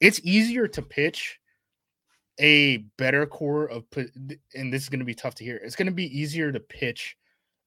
It's 0.00 0.20
easier 0.22 0.68
to 0.68 0.82
pitch 0.82 1.38
a 2.38 2.78
better 2.98 3.26
core 3.26 3.66
of, 3.66 3.84
and 4.54 4.72
this 4.72 4.82
is 4.82 4.88
going 4.88 5.00
to 5.00 5.04
be 5.04 5.14
tough 5.14 5.34
to 5.36 5.44
hear. 5.44 5.56
It's 5.56 5.74
going 5.74 5.86
to 5.86 5.92
be 5.92 6.16
easier 6.16 6.52
to 6.52 6.60
pitch 6.60 7.16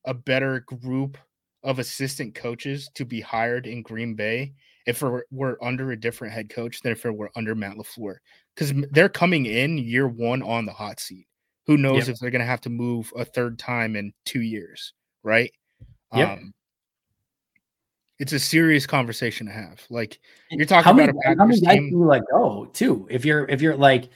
a 0.06 0.14
better 0.14 0.62
group 0.62 1.18
of 1.64 1.80
assistant 1.80 2.36
coaches 2.36 2.90
to 2.96 3.06
be 3.06 3.20
hired 3.22 3.68
in 3.68 3.84
Green 3.84 4.16
Bay 4.16 4.54
if 4.88 5.02
we're, 5.02 5.24
we're 5.30 5.58
under 5.62 5.92
a 5.92 6.00
different 6.00 6.34
head 6.34 6.50
coach 6.50 6.82
than 6.82 6.94
if 6.94 7.04
we're 7.04 7.30
under 7.36 7.54
Matt 7.54 7.76
LaFleur 7.76 8.16
because 8.56 8.74
they're 8.92 9.10
coming 9.10 9.46
in 9.46 9.78
year 9.78 10.08
one 10.08 10.42
on 10.42 10.66
the 10.66 10.72
hot 10.72 11.00
seat. 11.00 11.28
Who 11.67 11.78
knows 11.78 12.08
yep. 12.08 12.15
if 12.15 12.19
they're 12.19 12.32
going 12.32 12.41
to 12.41 12.45
have 12.45 12.62
to 12.62 12.69
move 12.69 13.13
a 13.15 13.24
third 13.24 13.60
time 13.60 13.95
in 13.95 14.13
two 14.26 14.41
years, 14.41 14.93
right? 15.24 15.52
Yeah. 16.13 16.34
Um, 16.34 16.54
it's 18.21 18.34
a 18.34 18.39
serious 18.39 18.86
conversation 18.86 19.47
to 19.47 19.52
have. 19.52 19.82
Like 19.89 20.19
you're 20.52 20.65
talking 20.65 20.84
how 20.84 20.91
about 20.91 21.15
many, 21.15 21.19
a 21.26 21.38
how 21.38 21.45
many 21.45 21.60
guys 21.60 21.76
can 21.76 21.88
you 21.88 22.06
let 22.06 22.21
go 22.30 22.69
too? 22.71 23.08
If 23.10 23.26
you're 23.26 23.45
if 23.45 23.62
you're 23.62 23.76
like, 23.76 24.10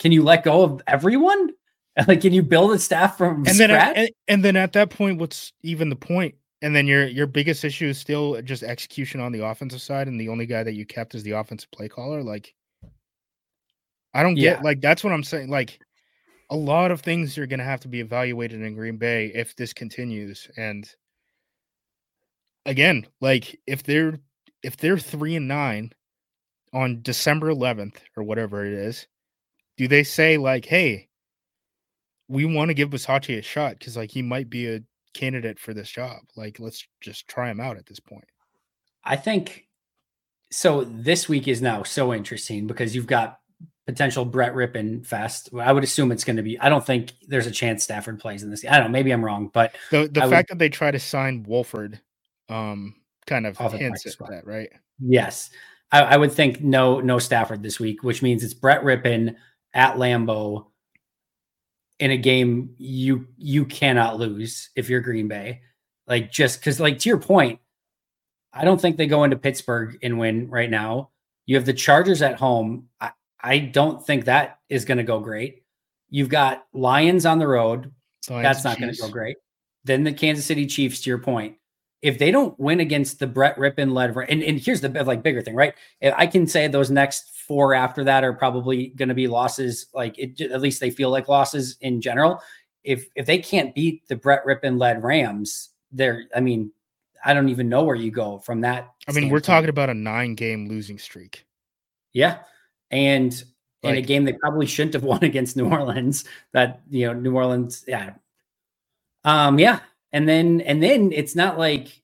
can 0.00 0.10
you 0.10 0.24
let 0.24 0.44
go 0.44 0.62
of 0.62 0.82
everyone? 0.86 1.50
Like, 2.08 2.22
can 2.22 2.32
you 2.32 2.42
build 2.42 2.72
a 2.72 2.78
staff 2.78 3.18
from 3.18 3.44
and 3.44 3.48
scratch? 3.48 3.68
then 3.68 3.96
and, 3.96 4.10
and 4.26 4.42
then 4.42 4.56
at 4.56 4.72
that 4.72 4.88
point, 4.88 5.18
what's 5.18 5.52
even 5.62 5.90
the 5.90 5.94
point? 5.94 6.34
And 6.62 6.74
then 6.74 6.86
your 6.86 7.06
your 7.06 7.26
biggest 7.26 7.66
issue 7.66 7.88
is 7.88 7.98
still 7.98 8.40
just 8.40 8.62
execution 8.62 9.20
on 9.20 9.30
the 9.30 9.44
offensive 9.44 9.82
side, 9.82 10.08
and 10.08 10.18
the 10.18 10.30
only 10.30 10.46
guy 10.46 10.62
that 10.62 10.72
you 10.72 10.86
kept 10.86 11.14
is 11.14 11.22
the 11.22 11.32
offensive 11.32 11.70
play 11.70 11.90
caller. 11.90 12.22
Like, 12.22 12.54
I 14.14 14.22
don't 14.22 14.36
get 14.36 14.42
yeah. 14.56 14.60
like 14.62 14.80
that's 14.80 15.04
what 15.04 15.12
I'm 15.12 15.22
saying. 15.22 15.50
Like, 15.50 15.80
a 16.52 16.56
lot 16.56 16.90
of 16.90 17.00
things 17.00 17.38
are 17.38 17.46
going 17.46 17.60
to 17.60 17.64
have 17.64 17.80
to 17.80 17.88
be 17.88 18.00
evaluated 18.00 18.60
in 18.60 18.74
Green 18.74 18.98
Bay 18.98 19.32
if 19.34 19.56
this 19.56 19.72
continues. 19.72 20.50
And 20.58 20.86
again, 22.66 23.06
like 23.22 23.58
if 23.66 23.82
they're 23.82 24.20
if 24.62 24.76
they're 24.76 24.98
three 24.98 25.34
and 25.34 25.48
nine 25.48 25.92
on 26.74 27.00
December 27.00 27.48
11th 27.48 27.96
or 28.18 28.22
whatever 28.22 28.66
it 28.66 28.74
is, 28.74 29.06
do 29.78 29.88
they 29.88 30.04
say 30.04 30.36
like, 30.36 30.66
"Hey, 30.66 31.08
we 32.28 32.44
want 32.44 32.68
to 32.68 32.74
give 32.74 32.90
Bisaccia 32.90 33.38
a 33.38 33.42
shot 33.42 33.78
because 33.78 33.96
like 33.96 34.10
he 34.10 34.20
might 34.20 34.50
be 34.50 34.68
a 34.68 34.82
candidate 35.14 35.58
for 35.58 35.72
this 35.72 35.90
job. 35.90 36.18
Like, 36.36 36.60
let's 36.60 36.86
just 37.00 37.26
try 37.28 37.50
him 37.50 37.60
out 37.60 37.78
at 37.78 37.86
this 37.86 37.98
point." 37.98 38.28
I 39.04 39.16
think 39.16 39.68
so. 40.50 40.84
This 40.84 41.30
week 41.30 41.48
is 41.48 41.62
now 41.62 41.82
so 41.82 42.12
interesting 42.12 42.66
because 42.66 42.94
you've 42.94 43.06
got 43.06 43.38
potential 43.86 44.24
Brett 44.24 44.54
Rypien 44.54 45.04
fest. 45.04 45.50
I 45.58 45.72
would 45.72 45.84
assume 45.84 46.12
it's 46.12 46.24
going 46.24 46.36
to 46.36 46.42
be. 46.42 46.58
I 46.58 46.68
don't 46.68 46.84
think 46.84 47.12
there's 47.26 47.46
a 47.46 47.50
chance 47.50 47.84
Stafford 47.84 48.20
plays 48.20 48.42
in 48.42 48.50
this. 48.50 48.64
I 48.64 48.78
don't 48.78 48.86
know. 48.86 48.92
Maybe 48.92 49.10
I'm 49.10 49.24
wrong, 49.24 49.50
but 49.52 49.74
the 49.90 50.08
the 50.08 50.22
I 50.22 50.28
fact 50.28 50.50
would, 50.50 50.54
that 50.54 50.58
they 50.58 50.68
try 50.68 50.90
to 50.90 51.00
sign 51.00 51.44
Wolford, 51.46 52.00
um, 52.48 52.94
kind 53.26 53.46
of 53.46 53.58
hints 53.72 54.06
at 54.06 54.28
that, 54.28 54.46
right? 54.46 54.70
Yes, 55.00 55.50
I, 55.90 56.02
I, 56.02 56.16
would 56.16 56.32
think 56.32 56.62
no 56.62 57.00
no 57.00 57.18
Stafford 57.18 57.62
this 57.62 57.80
week, 57.80 58.02
which 58.02 58.22
means 58.22 58.44
it's 58.44 58.54
Brett 58.54 58.82
Rypien 58.82 59.34
at 59.74 59.96
Lambeau 59.96 60.66
in 61.98 62.10
a 62.10 62.16
game 62.16 62.74
you 62.78 63.26
you 63.36 63.64
cannot 63.64 64.18
lose 64.18 64.70
if 64.76 64.88
you're 64.88 65.00
Green 65.00 65.28
Bay. 65.28 65.62
Like 66.06 66.32
just 66.32 66.60
because, 66.60 66.80
like 66.80 66.98
to 67.00 67.08
your 67.08 67.18
point, 67.18 67.60
I 68.52 68.64
don't 68.64 68.80
think 68.80 68.96
they 68.96 69.06
go 69.06 69.24
into 69.24 69.36
Pittsburgh 69.36 69.98
and 70.02 70.18
win 70.18 70.48
right 70.48 70.70
now. 70.70 71.10
You 71.46 71.56
have 71.56 71.64
the 71.64 71.72
Chargers 71.72 72.22
at 72.22 72.36
home. 72.36 72.88
I, 73.00 73.12
I 73.42 73.58
don't 73.58 74.04
think 74.04 74.24
that 74.24 74.58
is 74.68 74.84
going 74.84 74.98
to 74.98 75.04
go 75.04 75.20
great. 75.20 75.62
You've 76.10 76.28
got 76.28 76.64
Lions 76.72 77.26
on 77.26 77.38
the 77.38 77.48
road. 77.48 77.90
Lions 78.28 78.44
That's 78.44 78.64
not 78.64 78.78
going 78.78 78.92
to 78.92 79.00
go 79.00 79.08
great. 79.08 79.36
Then 79.84 80.04
the 80.04 80.12
Kansas 80.12 80.46
City 80.46 80.66
Chiefs, 80.66 81.00
to 81.00 81.10
your 81.10 81.18
point, 81.18 81.56
if 82.02 82.18
they 82.18 82.30
don't 82.30 82.58
win 82.58 82.80
against 82.80 83.18
the 83.18 83.26
Brett 83.26 83.56
Rypien 83.56 83.92
led, 83.92 84.16
and, 84.28 84.42
and 84.42 84.58
here's 84.58 84.80
the 84.80 84.88
like 85.04 85.22
bigger 85.22 85.40
thing, 85.40 85.54
right? 85.54 85.74
I 86.02 86.26
can 86.26 86.46
say 86.46 86.66
those 86.68 86.90
next 86.90 87.30
four 87.46 87.74
after 87.74 88.04
that 88.04 88.24
are 88.24 88.32
probably 88.32 88.88
going 88.88 89.08
to 89.08 89.14
be 89.14 89.28
losses. 89.28 89.86
Like 89.94 90.18
it, 90.18 90.40
at 90.40 90.60
least 90.60 90.80
they 90.80 90.90
feel 90.90 91.10
like 91.10 91.28
losses 91.28 91.76
in 91.80 92.00
general. 92.00 92.40
If 92.84 93.06
if 93.14 93.26
they 93.26 93.38
can't 93.38 93.74
beat 93.74 94.06
the 94.08 94.16
Brett 94.16 94.44
Rypien 94.44 94.80
led 94.80 95.02
Rams, 95.02 95.70
they're. 95.92 96.24
I 96.34 96.40
mean, 96.40 96.72
I 97.24 97.34
don't 97.34 97.48
even 97.48 97.68
know 97.68 97.84
where 97.84 97.96
you 97.96 98.10
go 98.10 98.38
from 98.38 98.62
that. 98.62 98.82
I 99.06 99.10
mean, 99.10 99.14
standpoint. 99.14 99.32
we're 99.32 99.40
talking 99.40 99.70
about 99.70 99.90
a 99.90 99.94
nine 99.94 100.34
game 100.34 100.68
losing 100.68 100.98
streak. 100.98 101.46
Yeah, 102.12 102.38
and 102.92 103.32
like, 103.82 103.92
in 103.92 103.98
a 103.98 104.02
game 104.02 104.24
they 104.24 104.34
probably 104.34 104.66
shouldn't 104.66 104.94
have 104.94 105.02
won 105.12 105.24
against 105.24 105.56
New 105.56 105.68
Orleans. 105.68 106.24
That 106.52 106.82
you 106.90 107.08
know, 107.08 107.14
New 107.14 107.34
Orleans, 107.34 107.84
yeah, 107.88 108.12
um, 109.24 109.58
yeah, 109.58 109.80
and 110.12 110.28
then 110.28 110.60
and 110.60 110.82
then 110.82 111.10
it's 111.12 111.34
not 111.34 111.58
like 111.58 112.00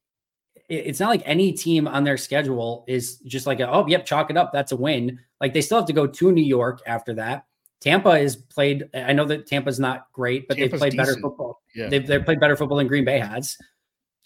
it's 0.68 1.00
not 1.00 1.08
like 1.08 1.22
any 1.24 1.52
team 1.52 1.88
on 1.88 2.04
their 2.04 2.18
schedule 2.18 2.84
is 2.86 3.16
just 3.20 3.46
like, 3.46 3.58
a, 3.58 3.70
oh, 3.70 3.86
yep, 3.86 4.04
chalk 4.04 4.28
it 4.30 4.36
up. 4.36 4.52
That's 4.52 4.72
a 4.72 4.76
win. 4.76 5.18
Like 5.40 5.54
they 5.54 5.62
still 5.62 5.78
have 5.78 5.86
to 5.86 5.94
go 5.94 6.06
to 6.06 6.32
New 6.32 6.44
York 6.44 6.82
after 6.86 7.14
that. 7.14 7.46
Tampa 7.80 8.10
is 8.10 8.36
played. 8.36 8.88
I 8.92 9.12
know 9.12 9.24
that 9.26 9.46
Tampa's 9.46 9.80
not 9.80 10.06
great, 10.12 10.48
but 10.48 10.56
Tampa's 10.56 10.72
they've 10.72 10.80
played 10.80 10.92
decent. 10.92 11.08
better 11.08 11.20
football. 11.20 11.62
Yeah. 11.74 11.88
They've, 11.88 12.06
they've 12.06 12.24
played 12.24 12.40
better 12.40 12.56
football 12.56 12.78
than 12.78 12.88
Green 12.88 13.04
Bay 13.04 13.18
has. 13.18 13.56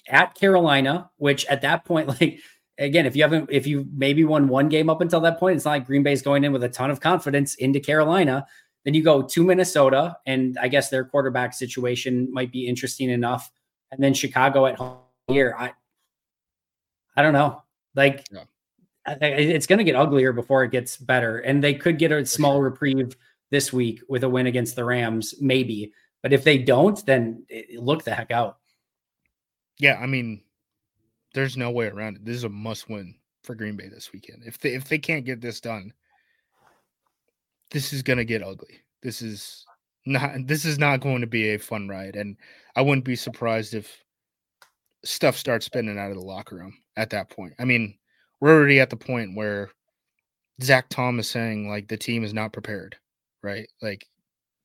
At 0.08 0.34
Carolina, 0.34 1.10
which 1.18 1.46
at 1.46 1.62
that 1.62 1.84
point, 1.84 2.08
like 2.20 2.40
again, 2.82 3.06
if 3.06 3.16
you 3.16 3.22
haven't, 3.22 3.48
if 3.50 3.66
you 3.66 3.86
maybe 3.94 4.24
won 4.24 4.48
one 4.48 4.68
game 4.68 4.90
up 4.90 5.00
until 5.00 5.20
that 5.20 5.38
point, 5.38 5.56
it's 5.56 5.64
not 5.64 5.72
like 5.72 5.86
Green 5.86 6.02
Bay's 6.02 6.22
going 6.22 6.44
in 6.44 6.52
with 6.52 6.64
a 6.64 6.68
ton 6.68 6.90
of 6.90 7.00
confidence 7.00 7.54
into 7.56 7.80
Carolina. 7.80 8.46
Then 8.84 8.94
you 8.94 9.02
go 9.02 9.22
to 9.22 9.44
Minnesota, 9.44 10.16
and 10.26 10.58
I 10.60 10.68
guess 10.68 10.88
their 10.88 11.04
quarterback 11.04 11.54
situation 11.54 12.28
might 12.32 12.50
be 12.50 12.66
interesting 12.66 13.10
enough. 13.10 13.50
And 13.92 14.02
then 14.02 14.12
Chicago 14.12 14.66
at 14.66 14.76
home 14.76 14.98
here. 15.28 15.54
I, 15.56 15.72
I 17.16 17.22
don't 17.22 17.32
know. 17.32 17.62
Like, 17.94 18.26
yeah. 18.32 18.44
I, 19.06 19.26
it's 19.26 19.66
going 19.66 19.78
to 19.78 19.84
get 19.84 19.94
uglier 19.94 20.32
before 20.32 20.64
it 20.64 20.72
gets 20.72 20.96
better, 20.96 21.38
and 21.38 21.62
they 21.62 21.74
could 21.74 21.98
get 21.98 22.10
a 22.10 22.26
small 22.26 22.60
reprieve 22.60 23.16
this 23.50 23.72
week 23.72 24.00
with 24.08 24.24
a 24.24 24.28
win 24.28 24.46
against 24.46 24.74
the 24.74 24.84
Rams, 24.84 25.34
maybe. 25.40 25.92
But 26.22 26.32
if 26.32 26.42
they 26.42 26.58
don't, 26.58 27.04
then 27.06 27.44
look 27.76 28.02
the 28.02 28.14
heck 28.14 28.30
out. 28.30 28.58
Yeah, 29.78 29.98
I 30.00 30.06
mean, 30.06 30.42
there's 31.34 31.56
no 31.56 31.70
way 31.70 31.86
around 31.86 32.16
it. 32.16 32.24
This 32.24 32.36
is 32.36 32.44
a 32.44 32.48
must 32.48 32.88
win 32.88 33.14
for 33.42 33.54
Green 33.54 33.76
Bay 33.76 33.88
this 33.88 34.12
weekend. 34.12 34.42
If 34.44 34.58
they 34.58 34.74
if 34.74 34.88
they 34.88 34.98
can't 34.98 35.24
get 35.24 35.40
this 35.40 35.60
done, 35.60 35.92
this 37.70 37.92
is 37.92 38.02
gonna 38.02 38.24
get 38.24 38.42
ugly. 38.42 38.82
This 39.02 39.22
is 39.22 39.64
not 40.06 40.46
this 40.46 40.64
is 40.64 40.78
not 40.78 41.00
going 41.00 41.20
to 41.20 41.26
be 41.26 41.50
a 41.50 41.58
fun 41.58 41.88
ride. 41.88 42.16
And 42.16 42.36
I 42.76 42.82
wouldn't 42.82 43.04
be 43.04 43.16
surprised 43.16 43.74
if 43.74 44.04
stuff 45.04 45.36
starts 45.36 45.66
spinning 45.66 45.98
out 45.98 46.10
of 46.10 46.16
the 46.16 46.22
locker 46.22 46.56
room 46.56 46.74
at 46.96 47.10
that 47.10 47.30
point. 47.30 47.54
I 47.58 47.64
mean, 47.64 47.98
we're 48.40 48.54
already 48.54 48.80
at 48.80 48.90
the 48.90 48.96
point 48.96 49.36
where 49.36 49.70
Zach 50.62 50.88
Tom 50.88 51.18
is 51.18 51.28
saying 51.28 51.68
like 51.68 51.88
the 51.88 51.96
team 51.96 52.24
is 52.24 52.34
not 52.34 52.52
prepared 52.52 52.96
right? 53.42 53.68
Like 53.80 54.06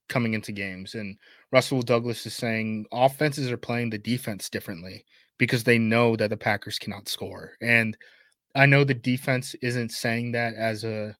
coming 0.09 0.33
into 0.33 0.51
games. 0.51 0.95
And 0.95 1.17
Rasul 1.51 1.81
Douglas 1.81 2.25
is 2.25 2.33
saying 2.33 2.85
offenses 2.91 3.51
are 3.51 3.57
playing 3.57 3.89
the 3.89 3.97
defense 3.97 4.49
differently 4.49 5.05
because 5.37 5.63
they 5.63 5.77
know 5.77 6.15
that 6.15 6.29
the 6.29 6.37
Packers 6.37 6.79
cannot 6.79 7.07
score. 7.07 7.53
And 7.61 7.97
I 8.55 8.65
know 8.65 8.83
the 8.83 8.93
defense 8.93 9.55
isn't 9.61 9.91
saying 9.91 10.31
that 10.33 10.55
as 10.55 10.83
a 10.83 11.15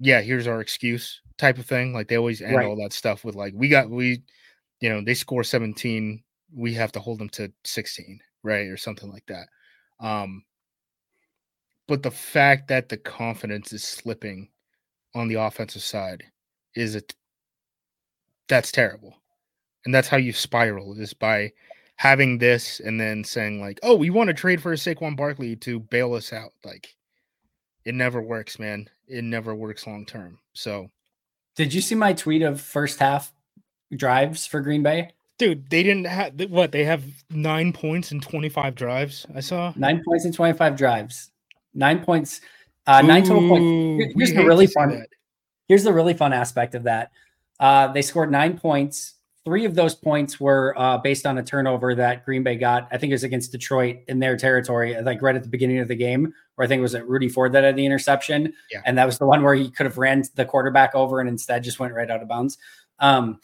yeah, 0.00 0.20
here's 0.20 0.46
our 0.46 0.60
excuse 0.60 1.20
type 1.38 1.58
of 1.58 1.66
thing. 1.66 1.92
Like 1.92 2.08
they 2.08 2.16
always 2.16 2.40
end 2.40 2.56
right. 2.56 2.66
all 2.66 2.76
that 2.76 2.92
stuff 2.92 3.24
with 3.24 3.34
like 3.34 3.52
we 3.56 3.68
got 3.68 3.90
we 3.90 4.22
you 4.80 4.88
know, 4.88 5.02
they 5.02 5.14
score 5.14 5.42
17, 5.42 6.22
we 6.54 6.72
have 6.74 6.92
to 6.92 7.00
hold 7.00 7.18
them 7.18 7.28
to 7.30 7.52
16, 7.64 8.20
right? 8.44 8.68
Or 8.68 8.76
something 8.76 9.10
like 9.10 9.26
that. 9.26 9.48
Um 10.00 10.44
but 11.88 12.02
the 12.02 12.10
fact 12.10 12.68
that 12.68 12.88
the 12.88 12.98
confidence 12.98 13.72
is 13.72 13.82
slipping 13.82 14.48
on 15.14 15.26
the 15.26 15.36
offensive 15.36 15.82
side 15.82 16.22
is 16.74 16.94
it 16.94 17.14
that's 18.48 18.70
terrible. 18.70 19.14
And 19.84 19.94
that's 19.94 20.08
how 20.08 20.16
you 20.16 20.32
spiral 20.32 20.94
is 20.98 21.14
by 21.14 21.52
having 21.98 22.38
this 22.38 22.80
and 22.80 23.00
then 23.00 23.22
saying 23.22 23.60
like, 23.60 23.78
"Oh, 23.82 23.94
we 23.94 24.10
want 24.10 24.28
to 24.28 24.34
trade 24.34 24.62
for 24.62 24.72
a 24.72 24.76
Saquon 24.76 25.16
Barkley 25.16 25.56
to 25.56 25.80
bail 25.80 26.14
us 26.14 26.32
out." 26.32 26.52
Like 26.64 26.94
it 27.84 27.94
never 27.94 28.22
works, 28.22 28.58
man. 28.58 28.88
It 29.06 29.24
never 29.24 29.54
works 29.54 29.86
long 29.86 30.06
term. 30.06 30.38
So, 30.54 30.90
did 31.54 31.74
you 31.74 31.80
see 31.80 31.94
my 31.94 32.12
tweet 32.12 32.42
of 32.42 32.60
first 32.60 32.98
half 32.98 33.32
drives 33.94 34.46
for 34.46 34.60
Green 34.60 34.82
Bay? 34.82 35.12
Dude, 35.38 35.70
they 35.70 35.82
didn't 35.82 36.06
have 36.06 36.40
what? 36.48 36.72
They 36.72 36.84
have 36.84 37.04
9 37.30 37.72
points 37.72 38.10
and 38.10 38.20
25 38.20 38.74
drives. 38.74 39.24
I 39.36 39.40
saw. 39.40 39.72
9 39.76 40.02
points 40.04 40.24
and 40.24 40.34
25 40.34 40.76
drives. 40.76 41.30
9 41.74 42.04
points 42.04 42.40
uh, 42.88 43.02
nine 43.02 43.22
total 43.22 43.46
points. 43.46 44.14
Here's 44.16 44.32
the 44.32 44.44
really 44.44 44.66
fun. 44.66 45.04
Here's 45.68 45.84
the 45.84 45.92
really 45.92 46.14
fun 46.14 46.32
aspect 46.32 46.74
of 46.74 46.84
that. 46.84 47.12
Uh, 47.60 47.88
they 47.88 48.00
scored 48.00 48.32
nine 48.32 48.58
points. 48.58 49.14
Three 49.48 49.64
of 49.64 49.74
those 49.74 49.94
points 49.94 50.38
were 50.38 50.74
uh, 50.76 50.98
based 50.98 51.24
on 51.24 51.38
a 51.38 51.42
turnover 51.42 51.94
that 51.94 52.26
Green 52.26 52.42
Bay 52.42 52.56
got. 52.56 52.86
I 52.92 52.98
think 52.98 53.10
it 53.10 53.14
was 53.14 53.24
against 53.24 53.50
Detroit 53.50 54.00
in 54.06 54.18
their 54.18 54.36
territory, 54.36 54.94
like 55.00 55.22
right 55.22 55.34
at 55.34 55.42
the 55.42 55.48
beginning 55.48 55.78
of 55.78 55.88
the 55.88 55.94
game, 55.94 56.34
or 56.58 56.64
I 56.66 56.68
think 56.68 56.80
it 56.80 56.82
was 56.82 56.94
at 56.94 57.08
Rudy 57.08 57.30
Ford 57.30 57.52
that 57.52 57.64
had 57.64 57.74
the 57.74 57.86
interception. 57.86 58.52
Yeah. 58.70 58.82
And 58.84 58.98
that 58.98 59.06
was 59.06 59.16
the 59.16 59.24
one 59.24 59.42
where 59.42 59.54
he 59.54 59.70
could 59.70 59.86
have 59.86 59.96
ran 59.96 60.22
the 60.34 60.44
quarterback 60.44 60.94
over 60.94 61.20
and 61.20 61.30
instead 61.30 61.64
just 61.64 61.80
went 61.80 61.94
right 61.94 62.10
out 62.10 62.20
of 62.20 62.28
bounds. 62.28 62.58
Um, 62.98 63.40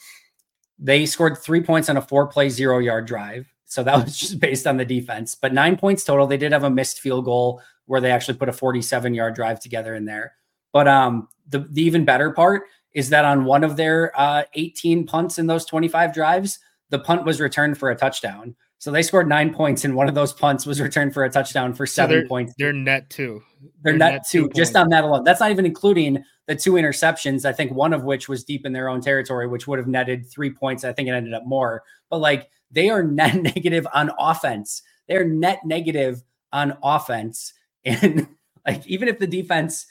they 0.79 1.07
scored 1.07 1.38
three 1.38 1.62
points 1.62 1.88
on 1.88 1.97
a 1.97 2.03
four 2.03 2.27
play, 2.27 2.51
zero 2.51 2.81
yard 2.81 3.07
drive. 3.07 3.51
So 3.64 3.83
that 3.83 4.05
was 4.05 4.19
just 4.19 4.38
based 4.38 4.67
on 4.67 4.77
the 4.77 4.85
defense, 4.85 5.35
but 5.35 5.55
nine 5.55 5.79
points 5.79 6.05
total. 6.05 6.27
They 6.27 6.37
did 6.37 6.53
have 6.53 6.64
a 6.64 6.71
missed 6.71 7.01
field 7.01 7.25
goal 7.25 7.62
where 7.87 8.03
they 8.03 8.11
actually 8.11 8.37
put 8.37 8.51
a 8.51 8.53
47 8.53 9.14
yard 9.14 9.35
drive 9.35 9.59
together 9.59 9.95
in 9.95 10.05
there. 10.05 10.35
But 10.71 10.87
um, 10.87 11.29
the, 11.49 11.61
the 11.61 11.81
even 11.83 12.05
better 12.05 12.31
part 12.31 12.64
is 12.94 13.11
that 13.11 13.24
on 13.24 13.44
one 13.44 13.64
of 13.64 13.76
their 13.76 14.18
uh, 14.18 14.44
18 14.54 15.07
punts 15.07 15.38
in 15.38 15.46
those 15.46 15.64
25 15.64 16.14
drives, 16.14 16.59
the 16.90 16.98
punt 16.98 17.24
was 17.24 17.40
returned 17.40 17.76
for 17.76 17.90
a 17.90 17.96
touchdown. 17.96 18.54
So 18.78 18.90
they 18.90 19.02
scored 19.02 19.28
nine 19.28 19.52
points, 19.52 19.85
and 19.85 19.94
one 19.94 20.09
of 20.09 20.14
those 20.14 20.33
punts 20.33 20.66
was 20.66 20.80
returned 20.80 21.14
for 21.14 21.24
a 21.24 21.30
touchdown 21.30 21.72
for 21.72 21.87
seven 21.87 22.22
so 22.24 22.28
points. 22.28 22.54
They're 22.59 22.72
net 22.72 23.09
two. 23.09 23.42
They're, 23.61 23.92
they're 23.92 23.98
net, 23.98 24.12
net, 24.12 24.26
two, 24.28 24.48
two 24.48 24.54
just 24.54 24.76
on 24.76 24.90
that 24.90 25.04
alone. 25.04 25.24
That's 25.24 25.40
not 25.40 25.50
even 25.50 25.64
including 25.64 26.22
the 26.46 26.54
two 26.54 26.72
interceptions. 26.72 27.46
I 27.46 27.52
think 27.52 27.72
one 27.72 27.94
of 27.94 28.04
which 28.04 28.28
was 28.28 28.44
deep 28.44 28.66
in 28.66 28.72
their 28.72 28.88
own 28.88 29.00
territory, 29.00 29.48
which 29.48 29.66
would 29.66 29.78
have 29.78 29.88
netted 29.88 30.28
three 30.28 30.50
points. 30.50 30.85
I 30.85 30.92
think 30.92 31.09
it 31.09 31.12
ended 31.12 31.33
up 31.33 31.46
more. 31.46 31.83
But 32.11 32.18
like 32.18 32.50
they 32.70 32.90
are 32.90 33.02
net 33.02 33.37
negative 33.42 33.87
on 33.94 34.11
offense. 34.18 34.83
They're 35.09 35.24
net 35.24 35.61
negative 35.64 36.22
on 36.52 36.76
offense. 36.83 37.54
And 37.85 38.28
like 38.66 38.87
even 38.87 39.09
if 39.09 39.18
the 39.18 39.26
defense 39.26 39.87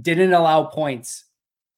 didn't 0.00 0.32
allow 0.32 0.64
points 0.64 1.24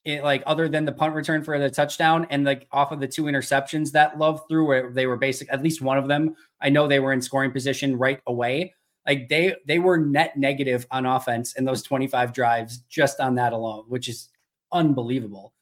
it, 0.04 0.24
like 0.24 0.42
other 0.46 0.68
than 0.68 0.84
the 0.84 0.92
punt 0.92 1.14
return 1.14 1.42
for 1.42 1.58
the 1.58 1.70
touchdown 1.70 2.26
and 2.30 2.44
like 2.44 2.66
off 2.72 2.92
of 2.92 3.00
the 3.00 3.08
two 3.08 3.24
interceptions 3.24 3.92
that 3.92 4.18
Love 4.18 4.42
threw 4.48 4.66
where 4.66 4.90
they 4.90 5.06
were 5.06 5.16
basic 5.16 5.52
at 5.52 5.62
least 5.62 5.82
one 5.82 5.98
of 5.98 6.08
them 6.08 6.34
I 6.60 6.70
know 6.70 6.86
they 6.86 7.00
were 7.00 7.12
in 7.12 7.20
scoring 7.20 7.52
position 7.52 7.96
right 7.96 8.20
away. 8.26 8.74
Like 9.06 9.28
they 9.28 9.54
they 9.66 9.78
were 9.78 9.98
net 9.98 10.36
negative 10.36 10.86
on 10.90 11.06
offense 11.06 11.54
in 11.54 11.64
those 11.64 11.82
25 11.82 12.32
drives 12.32 12.78
just 12.88 13.20
on 13.20 13.34
that 13.36 13.52
alone 13.52 13.84
which 13.88 14.08
is 14.08 14.28
unbelievable. 14.72 15.52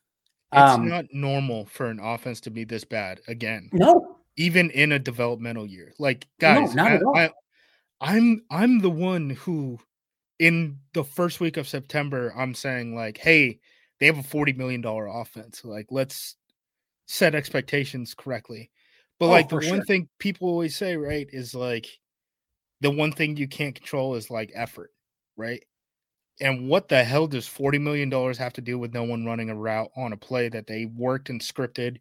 It's 0.53 0.61
um, 0.61 0.88
not 0.88 1.05
normal 1.12 1.66
for 1.66 1.87
an 1.87 2.01
offense 2.01 2.40
to 2.42 2.51
be 2.51 2.64
this 2.64 2.85
bad 2.85 3.20
again 3.29 3.68
no. 3.72 4.18
even 4.37 4.70
in 4.70 4.92
a 4.92 4.98
developmental 4.98 5.66
year. 5.66 5.92
Like 5.98 6.27
guys 6.40 6.74
no, 6.74 6.85
I, 7.14 7.24
I, 7.24 7.31
I'm 8.01 8.42
I'm 8.51 8.79
the 8.79 8.90
one 8.90 9.31
who 9.31 9.81
in 10.38 10.79
the 10.92 11.05
first 11.05 11.40
week 11.40 11.57
of 11.57 11.68
September, 11.68 12.33
I'm 12.37 12.55
saying 12.55 12.94
like, 12.94 13.18
hey, 13.18 13.59
they 14.01 14.07
have 14.07 14.19
a 14.19 14.23
forty 14.23 14.53
million 14.53 14.81
dollar 14.81 15.07
offense. 15.07 15.65
Like, 15.65 15.87
let's 15.91 16.37
set 17.07 17.35
expectations 17.35 18.15
correctly. 18.15 18.71
But 19.19 19.27
oh, 19.27 19.31
like 19.31 19.49
the 19.49 19.61
sure. 19.61 19.77
one 19.77 19.85
thing 19.85 20.09
people 20.19 20.49
always 20.49 20.77
say, 20.77 20.97
right, 20.97 21.29
is 21.33 21.55
like 21.55 21.87
the 22.81 22.91
one 22.91 23.13
thing 23.13 23.37
you 23.37 23.49
can't 23.49 23.75
control 23.75 24.15
is 24.15 24.31
like 24.31 24.53
effort, 24.55 24.91
right? 25.37 25.63
And 26.41 26.69
what 26.69 26.89
the 26.89 27.03
hell 27.03 27.27
does 27.27 27.49
forty 27.49 27.79
million 27.79 28.11
dollars 28.11 28.39
have 28.39 28.53
to 28.55 28.61
do 28.61 28.79
with 28.79 28.95
no 28.95 29.03
one 29.03 29.25
running 29.25 29.51
a 29.51 29.57
route 29.57 29.91
on 29.97 30.13
a 30.13 30.17
play 30.17 30.49
that 30.49 30.67
they 30.67 30.87
worked 30.87 31.31
and 31.31 31.41
scripted 31.41 31.99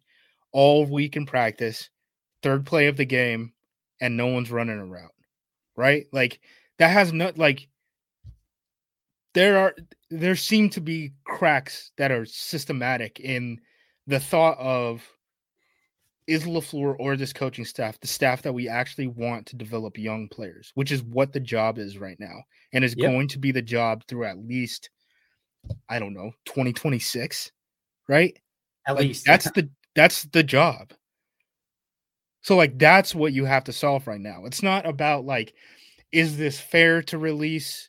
all 0.52 0.86
week 0.86 1.16
in 1.16 1.26
practice, 1.26 1.90
third 2.42 2.64
play 2.64 2.86
of 2.86 2.96
the 2.96 3.04
game, 3.04 3.52
and 4.00 4.16
no 4.16 4.28
one's 4.28 4.52
running 4.52 4.78
a 4.78 4.86
route, 4.86 5.14
right? 5.76 6.06
Like 6.12 6.40
that 6.78 6.88
has 6.88 7.12
not 7.12 7.36
like 7.36 7.68
there 9.34 9.58
are 9.58 9.74
there 10.10 10.36
seem 10.36 10.70
to 10.70 10.80
be 10.80 11.12
cracks 11.24 11.92
that 11.98 12.10
are 12.10 12.24
systematic 12.24 13.20
in 13.20 13.60
the 14.06 14.20
thought 14.20 14.58
of 14.58 15.06
is 16.26 16.44
LaFleur 16.44 16.94
or 16.98 17.16
this 17.16 17.32
coaching 17.32 17.64
staff 17.64 17.98
the 18.00 18.06
staff 18.06 18.42
that 18.42 18.52
we 18.52 18.68
actually 18.68 19.06
want 19.06 19.46
to 19.46 19.56
develop 19.56 19.98
young 19.98 20.28
players, 20.28 20.72
which 20.74 20.92
is 20.92 21.02
what 21.02 21.32
the 21.32 21.40
job 21.40 21.78
is 21.78 21.98
right 21.98 22.18
now, 22.20 22.42
and 22.72 22.84
is 22.84 22.94
yep. 22.96 23.10
going 23.10 23.28
to 23.28 23.38
be 23.38 23.50
the 23.50 23.62
job 23.62 24.02
through 24.06 24.24
at 24.24 24.38
least 24.38 24.90
I 25.88 25.98
don't 25.98 26.14
know 26.14 26.30
2026, 26.46 27.50
right? 28.08 28.38
At 28.86 28.96
like, 28.96 29.04
least 29.04 29.24
that's 29.24 29.50
the 29.52 29.68
that's 29.94 30.24
the 30.24 30.42
job. 30.42 30.92
So 32.42 32.56
like 32.56 32.78
that's 32.78 33.14
what 33.14 33.32
you 33.32 33.44
have 33.44 33.64
to 33.64 33.72
solve 33.72 34.06
right 34.06 34.20
now. 34.20 34.44
It's 34.44 34.62
not 34.62 34.86
about 34.86 35.24
like 35.24 35.54
is 36.12 36.36
this 36.36 36.58
fair 36.58 37.02
to 37.02 37.18
release 37.18 37.87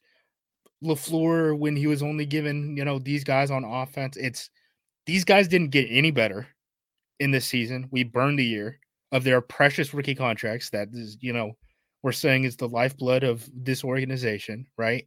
LaFleur 0.84 1.58
when 1.58 1.76
he 1.76 1.88
was 1.88 2.02
only 2.02 2.26
given, 2.26 2.76
you 2.78 2.86
know, 2.86 3.00
these 3.00 3.24
guys 3.24 3.52
on 3.52 3.64
offense. 3.64 4.18
It's 4.18 4.50
these 5.06 5.26
guys 5.26 5.48
didn't 5.48 5.72
get 5.72 5.88
any 5.90 6.12
better 6.12 6.48
in 7.20 7.32
this 7.32 7.46
season. 7.46 7.88
We 7.92 8.04
burned 8.04 8.40
the 8.40 8.46
year 8.46 8.80
of 9.12 9.24
their 9.24 9.42
precious 9.42 9.94
rookie 9.94 10.16
contracts 10.16 10.70
that 10.70 10.90
is, 10.94 11.18
you 11.22 11.34
know, 11.34 11.54
we're 12.04 12.12
saying 12.12 12.46
is 12.46 12.56
the 12.56 12.70
lifeblood 12.70 13.24
of 13.24 13.50
this 13.54 13.84
organization, 13.84 14.68
right? 14.78 15.06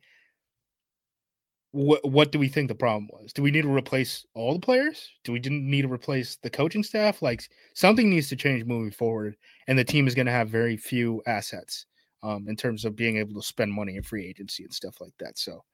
What 1.71 2.07
what 2.07 2.33
do 2.33 2.39
we 2.39 2.49
think 2.49 2.69
the 2.69 2.75
problem 2.75 3.09
was? 3.11 3.33
Do 3.33 3.43
we 3.43 3.51
need 3.51 3.63
to 3.63 3.75
replace 3.75 4.27
all 4.35 4.53
the 4.53 4.61
players? 4.61 5.09
Do 5.25 5.33
we 5.33 5.39
need 5.41 5.83
to 5.83 5.93
replace 5.93 6.37
the 6.43 6.51
coaching 6.51 6.83
staff? 6.83 7.23
Like 7.23 7.49
something 7.75 8.11
needs 8.11 8.29
to 8.29 8.37
change 8.37 8.67
moving 8.67 8.91
forward, 8.91 9.37
and 9.69 9.79
the 9.79 9.85
team 9.85 10.07
is 10.07 10.15
going 10.15 10.27
to 10.27 10.33
have 10.33 10.51
very 10.51 10.77
few 10.77 11.23
assets 11.27 11.87
um, 12.23 12.47
in 12.49 12.57
terms 12.57 12.85
of 12.85 12.97
being 12.97 13.17
able 13.17 13.41
to 13.41 13.47
spend 13.47 13.73
money 13.73 13.97
in 13.97 14.03
free 14.03 14.27
agency 14.27 14.65
and 14.65 14.73
stuff 14.73 15.01
like 15.01 15.15
that. 15.19 15.39
So 15.39 15.65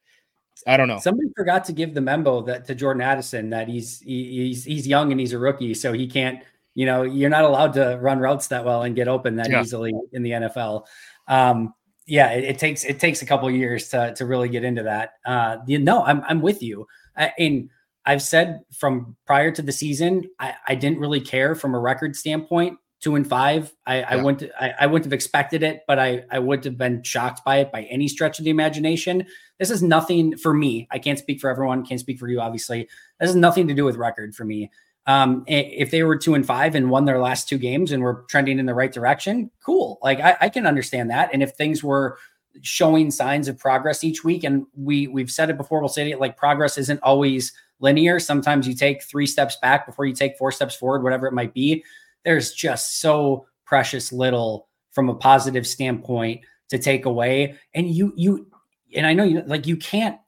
I 0.66 0.76
don't 0.76 0.88
know. 0.88 0.99
Somebody 0.99 1.28
forgot 1.36 1.64
to 1.66 1.72
give 1.72 1.94
the 1.94 2.01
memo 2.01 2.42
that 2.42 2.66
to 2.66 2.74
Jordan 2.74 3.03
Addison 3.03 3.51
that 3.51 3.68
he's 3.68 4.01
he's 4.01 4.64
he's 4.64 4.86
young 4.86 5.12
and 5.12 5.20
he's 5.20 5.32
a 5.32 5.38
rookie, 5.38 5.74
so 5.74 5.92
he 5.92 6.07
can't. 6.07 6.42
You 6.74 6.86
know, 6.86 7.03
you're 7.03 7.30
not 7.30 7.44
allowed 7.44 7.72
to 7.74 7.99
run 8.01 8.20
routes 8.20 8.49
that 8.49 8.64
well 8.64 8.82
and 8.82 8.94
get 8.94 9.09
open 9.09 9.36
that 9.36 9.51
yeah. 9.51 9.62
easily 9.62 9.92
in 10.12 10.22
the 10.22 10.30
NFL. 10.30 10.84
Um, 11.26 11.74
yeah, 12.07 12.30
it, 12.30 12.44
it, 12.44 12.59
takes 12.59 12.84
it 12.84 13.01
takes 13.01 13.20
a 13.20 13.26
couple 13.26 13.51
years 13.51 13.88
to 13.90 14.14
to 14.14 14.26
really 14.26 14.49
get 14.49 14.64
into 14.64 14.84
that. 14.84 15.14
Uh, 15.26 15.59
you 15.66 15.78
no, 15.78 15.99
know, 15.99 16.05
I'm 16.05 16.22
I'm 16.28 16.40
with 16.40 16.62
you. 16.62 16.86
I, 17.16 17.32
and 17.38 17.70
I've 18.05 18.22
said 18.22 18.61
from 18.72 19.16
prior 19.26 19.51
to 19.53 19.62
the 19.62 19.72
season, 19.72 20.24
I, 20.38 20.55
I 20.66 20.74
didn't 20.74 20.99
really 20.99 21.20
care 21.20 21.55
from 21.55 21.74
a 21.74 21.78
record 21.78 22.16
standpoint. 22.16 22.78
Two 23.01 23.14
and 23.14 23.28
five, 23.28 23.72
I, 23.86 23.99
yeah. 23.99 24.07
I 24.11 24.16
wouldn't 24.16 24.51
I, 24.61 24.74
I 24.80 24.86
wouldn't 24.86 25.05
have 25.05 25.12
expected 25.12 25.62
it, 25.62 25.82
but 25.86 26.01
I 26.01 26.24
I 26.32 26.40
wouldn't 26.40 26.64
have 26.64 26.76
been 26.76 27.03
shocked 27.05 27.44
by 27.44 27.59
it 27.59 27.70
by 27.70 27.82
any 27.84 28.09
stretch 28.09 28.40
of 28.40 28.44
the 28.44 28.51
imagination. 28.51 29.24
This 29.59 29.70
is 29.70 29.82
nothing 29.82 30.36
for 30.36 30.53
me. 30.53 30.88
I 30.90 30.99
can't 30.99 31.18
speak 31.18 31.40
for 31.40 31.49
everyone. 31.49 31.86
Can't 31.86 32.01
speak 32.01 32.18
for 32.18 32.28
you, 32.28 32.40
obviously. 32.40 32.88
This 33.20 33.30
is 33.30 33.36
nothing 33.36 33.68
to 33.68 33.74
do 33.74 33.84
with 33.84 33.96
record 33.96 34.34
for 34.34 34.44
me. 34.44 34.72
Um, 35.07 35.44
if 35.46 35.90
they 35.90 36.03
were 36.03 36.18
two 36.18 36.34
and 36.34 36.44
five 36.44 36.74
and 36.74 36.90
won 36.90 37.05
their 37.05 37.20
last 37.20 37.49
two 37.49 37.57
games 37.57 37.92
and 37.92 38.03
were 38.03 38.24
trending 38.28 38.59
in 38.59 38.66
the 38.66 38.74
right 38.74 38.92
direction, 38.92 39.51
cool. 39.64 39.99
Like 40.03 40.20
I, 40.20 40.36
I 40.40 40.49
can 40.49 40.66
understand 40.66 41.11
that. 41.11 41.30
And 41.32 41.42
if 41.42 41.53
things 41.53 41.84
were 41.84 42.18
showing 42.62 43.11
signs 43.11 43.46
of 43.46 43.59
progress 43.59 44.03
each 44.03 44.24
week, 44.24 44.42
and 44.42 44.66
we 44.76 45.07
we've 45.07 45.30
said 45.30 45.51
it 45.51 45.57
before, 45.57 45.80
we'll 45.80 45.88
say 45.88 46.11
it 46.11 46.20
like 46.20 46.36
progress 46.36 46.76
isn't 46.76 47.01
always 47.03 47.53
linear. 47.80 48.18
Sometimes 48.18 48.66
you 48.66 48.74
take 48.74 49.03
three 49.05 49.26
steps 49.26 49.57
back 49.62 49.86
before 49.86 50.05
you 50.05 50.14
take 50.14 50.36
four 50.36 50.51
steps 50.51 50.74
forward, 50.74 51.05
whatever 51.05 51.26
it 51.26 51.32
might 51.32 51.55
be. 51.55 51.84
There's 52.29 52.53
just 52.53 53.01
so 53.01 53.47
precious 53.64 54.12
little 54.12 54.68
from 54.93 55.09
a 55.09 55.14
positive 55.14 55.66
standpoint 55.66 56.43
to 56.68 56.79
take 56.79 57.07
away. 57.07 57.55
And 57.72 57.89
you 57.89 58.12
you 58.16 58.51
and 58.95 59.07
I 59.07 59.14
know 59.14 59.24
you 59.24 59.43
like 59.47 59.66
you 59.66 59.79
can't 59.79 60.18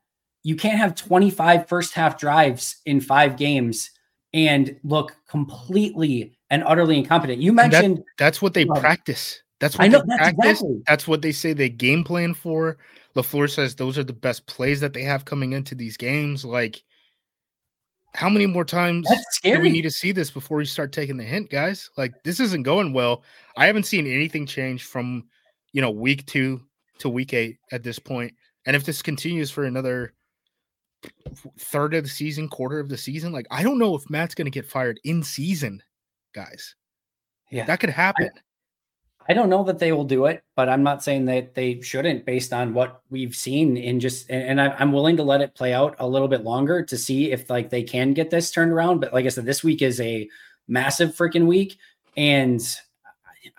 you 0.43 0.57
can't 0.57 0.79
have 0.79 0.95
25 0.95 1.69
first 1.69 1.93
half 1.93 2.19
drives 2.19 2.77
in 2.87 3.03
five 3.03 3.37
games 3.37 3.91
and 4.33 4.75
look 4.83 5.15
completely 5.29 6.39
and 6.49 6.65
utterly 6.65 6.97
incompetent. 6.97 7.43
You 7.43 7.53
mentioned 7.53 7.99
that, 7.99 8.05
that's 8.17 8.41
what 8.41 8.55
they 8.55 8.65
practice. 8.65 9.43
That's 9.59 9.77
what 9.77 9.85
I 9.85 9.89
know, 9.89 9.99
they 9.99 10.07
that's 10.07 10.19
practice. 10.19 10.51
Exactly. 10.53 10.83
That's 10.87 11.07
what 11.07 11.21
they 11.21 11.33
say 11.33 11.53
they 11.53 11.69
game 11.69 12.03
plan 12.03 12.33
for. 12.33 12.79
LaFleur 13.15 13.51
says 13.51 13.75
those 13.75 13.99
are 13.99 14.05
the 14.05 14.15
best 14.15 14.47
plays 14.47 14.81
that 14.81 14.95
they 14.95 15.03
have 15.03 15.27
coming 15.27 15.53
into 15.53 15.75
these 15.75 15.99
games. 15.99 16.47
Like, 16.47 16.83
how 18.15 18.29
many 18.29 18.47
more 18.47 18.65
times 18.65 19.09
do 19.43 19.61
we 19.61 19.71
need 19.71 19.83
to 19.83 19.91
see 19.91 20.13
this 20.13 20.31
before 20.31 20.59
we 20.59 20.65
start 20.65 20.93
taking 20.93 21.17
the 21.17 21.25
hint, 21.25 21.51
guys? 21.51 21.91
Like, 21.97 22.13
this 22.25 22.41
isn't 22.41 22.65
going 22.65 22.93
well. 22.93 23.23
I 23.57 23.67
haven't 23.67 23.87
seen 23.87 24.07
anything 24.07 24.47
change 24.47 24.85
from, 24.85 25.25
you 25.73 25.81
know, 25.81 25.91
week 25.91 26.27
two 26.27 26.61
to 26.99 27.09
week 27.09 27.35
eight 27.35 27.59
at 27.73 27.83
this 27.83 27.99
point. 27.99 28.35
And 28.67 28.75
if 28.75 28.85
this 28.85 29.03
continues 29.03 29.51
for 29.51 29.65
another 29.65 30.13
third 31.59 31.95
of 31.95 32.05
the 32.05 32.11
season, 32.11 32.49
quarter 32.49 32.79
of 32.79 32.89
the 32.89 32.97
season. 32.99 33.33
Like, 33.33 33.47
I 33.51 33.63
don't 33.63 33.79
know 33.79 33.95
if 33.95 34.09
Matt's 34.11 34.35
going 34.35 34.47
to 34.47 34.51
get 34.51 34.67
fired 34.67 35.01
in 35.05 35.23
season, 35.23 35.83
guys. 36.35 36.75
Yeah, 37.51 37.65
that 37.67 37.81
could 37.81 37.91
happen. 37.91 38.31
I, 38.35 38.41
I, 39.31 39.35
don't 39.35 39.49
know 39.49 39.65
that 39.65 39.79
they 39.79 39.93
will 39.93 40.05
do 40.05 40.27
it, 40.27 40.43
but 40.57 40.69
I'm 40.69 40.83
not 40.83 41.03
saying 41.03 41.27
that 41.27 41.55
they 41.55 41.81
shouldn't 41.81 42.27
based 42.27 42.53
on 42.53 42.75
what 42.75 43.03
we've 43.11 43.35
seen 43.35 43.77
in 43.77 44.01
just, 44.01 44.29
and, 44.31 44.59
and 44.59 44.61
I'm 44.61 44.93
willing 44.93 45.17
to 45.19 45.23
let 45.23 45.41
it 45.41 45.55
play 45.55 45.73
out 45.73 45.97
a 45.99 46.09
little 46.09 46.29
bit 46.29 46.43
longer 46.43 46.83
to 46.85 46.97
see 46.97 47.31
if 47.31 47.49
like 47.49 47.71
they 47.71 47.83
can 47.83 48.13
get 48.13 48.31
this 48.31 48.51
turned 48.51 48.73
around. 48.73 49.01
But 49.01 49.13
like 49.13 49.27
I 49.27 49.29
said, 49.29 49.45
this 49.45 49.63
week 49.63 49.83
is 49.83 50.01
a 50.01 50.29
massive 50.69 51.15
freaking 51.15 51.47
week. 51.47 51.79
And 52.17 52.61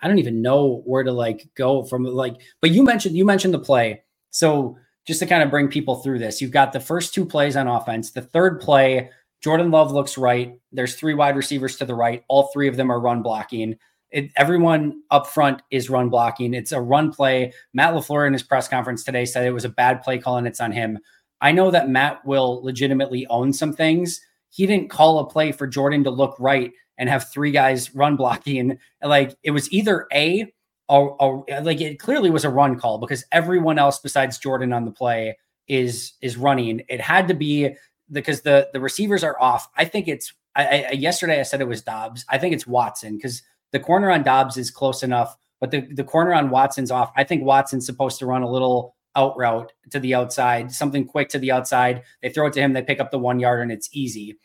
I 0.00 0.08
don't 0.08 0.18
even 0.18 0.42
know 0.42 0.82
where 0.84 1.02
to 1.02 1.12
like 1.12 1.48
go 1.54 1.84
from 1.84 2.04
like, 2.04 2.36
but 2.60 2.70
you 2.70 2.82
mentioned, 2.82 3.16
you 3.16 3.24
mentioned 3.24 3.54
the 3.54 3.58
play. 3.58 4.02
So 4.30 4.76
just 5.06 5.20
to 5.20 5.26
kind 5.26 5.42
of 5.42 5.50
bring 5.50 5.68
people 5.68 5.96
through 5.96 6.18
this, 6.18 6.40
you've 6.40 6.50
got 6.50 6.72
the 6.72 6.80
first 6.80 7.14
two 7.14 7.24
plays 7.24 7.56
on 7.56 7.68
offense. 7.68 8.10
The 8.10 8.22
third 8.22 8.60
play, 8.60 9.10
Jordan 9.40 9.70
Love 9.70 9.92
looks 9.92 10.16
right. 10.16 10.58
There's 10.70 10.94
three 10.94 11.14
wide 11.14 11.36
receivers 11.36 11.76
to 11.76 11.84
the 11.84 11.94
right. 11.94 12.24
All 12.28 12.50
three 12.52 12.68
of 12.68 12.76
them 12.76 12.90
are 12.90 13.00
run 13.00 13.22
blocking. 13.22 13.76
It, 14.12 14.30
everyone 14.36 15.02
up 15.10 15.26
front 15.26 15.62
is 15.70 15.90
run 15.90 16.10
blocking. 16.10 16.54
It's 16.54 16.72
a 16.72 16.80
run 16.80 17.12
play. 17.12 17.52
Matt 17.72 17.94
LaFleur 17.94 18.26
in 18.26 18.32
his 18.32 18.42
press 18.42 18.68
conference 18.68 19.04
today 19.04 19.24
said 19.24 19.46
it 19.46 19.52
was 19.52 19.64
a 19.64 19.70
bad 19.70 20.02
play 20.02 20.18
call 20.18 20.36
and 20.36 20.46
it's 20.46 20.60
on 20.60 20.72
him. 20.72 20.98
I 21.40 21.50
know 21.52 21.70
that 21.70 21.88
Matt 21.88 22.24
will 22.24 22.62
legitimately 22.62 23.26
own 23.26 23.52
some 23.52 23.72
things. 23.72 24.20
He 24.50 24.66
didn't 24.66 24.90
call 24.90 25.18
a 25.18 25.28
play 25.28 25.50
for 25.50 25.66
Jordan 25.66 26.04
to 26.04 26.10
look 26.10 26.36
right 26.38 26.72
and 26.98 27.08
have 27.08 27.30
three 27.30 27.50
guys 27.50 27.94
run 27.94 28.16
blocking. 28.18 28.78
Like 29.02 29.36
it 29.42 29.50
was 29.50 29.72
either 29.72 30.06
A, 30.12 30.52
a, 30.88 31.08
a, 31.18 31.60
like 31.62 31.80
it 31.80 31.98
clearly 31.98 32.30
was 32.30 32.44
a 32.44 32.50
run 32.50 32.78
call 32.78 32.98
because 32.98 33.24
everyone 33.32 33.78
else 33.78 33.98
besides 33.98 34.38
Jordan 34.38 34.72
on 34.72 34.84
the 34.84 34.90
play 34.90 35.36
is 35.68 36.12
is 36.20 36.36
running. 36.36 36.82
It 36.88 37.00
had 37.00 37.28
to 37.28 37.34
be 37.34 37.74
because 38.10 38.42
the 38.42 38.68
the 38.72 38.80
receivers 38.80 39.24
are 39.24 39.40
off. 39.40 39.68
I 39.76 39.84
think 39.84 40.06
it's 40.06 40.34
I, 40.54 40.86
I, 40.90 40.92
yesterday 40.92 41.40
I 41.40 41.44
said 41.44 41.60
it 41.60 41.68
was 41.68 41.82
Doubs. 41.82 42.24
I 42.28 42.38
think 42.38 42.54
it's 42.54 42.66
Watson 42.66 43.16
because 43.16 43.42
the 43.72 43.80
corner 43.80 44.10
on 44.10 44.22
Doubs 44.22 44.56
is 44.56 44.70
close 44.70 45.02
enough, 45.02 45.36
but 45.60 45.70
the 45.70 45.80
the 45.92 46.04
corner 46.04 46.32
on 46.32 46.50
Watson's 46.50 46.90
off. 46.90 47.12
I 47.16 47.24
think 47.24 47.44
Watson's 47.44 47.86
supposed 47.86 48.18
to 48.20 48.26
run 48.26 48.42
a 48.42 48.50
little 48.50 48.96
out 49.14 49.36
route 49.36 49.72
to 49.90 50.00
the 50.00 50.14
outside, 50.14 50.72
something 50.72 51.04
quick 51.04 51.28
to 51.30 51.38
the 51.38 51.52
outside. 51.52 52.02
They 52.22 52.30
throw 52.30 52.46
it 52.46 52.52
to 52.54 52.60
him, 52.60 52.72
they 52.72 52.82
pick 52.82 53.00
up 53.00 53.10
the 53.10 53.18
one 53.18 53.40
yard, 53.40 53.60
and 53.60 53.72
it's 53.72 53.88
easy. 53.92 54.38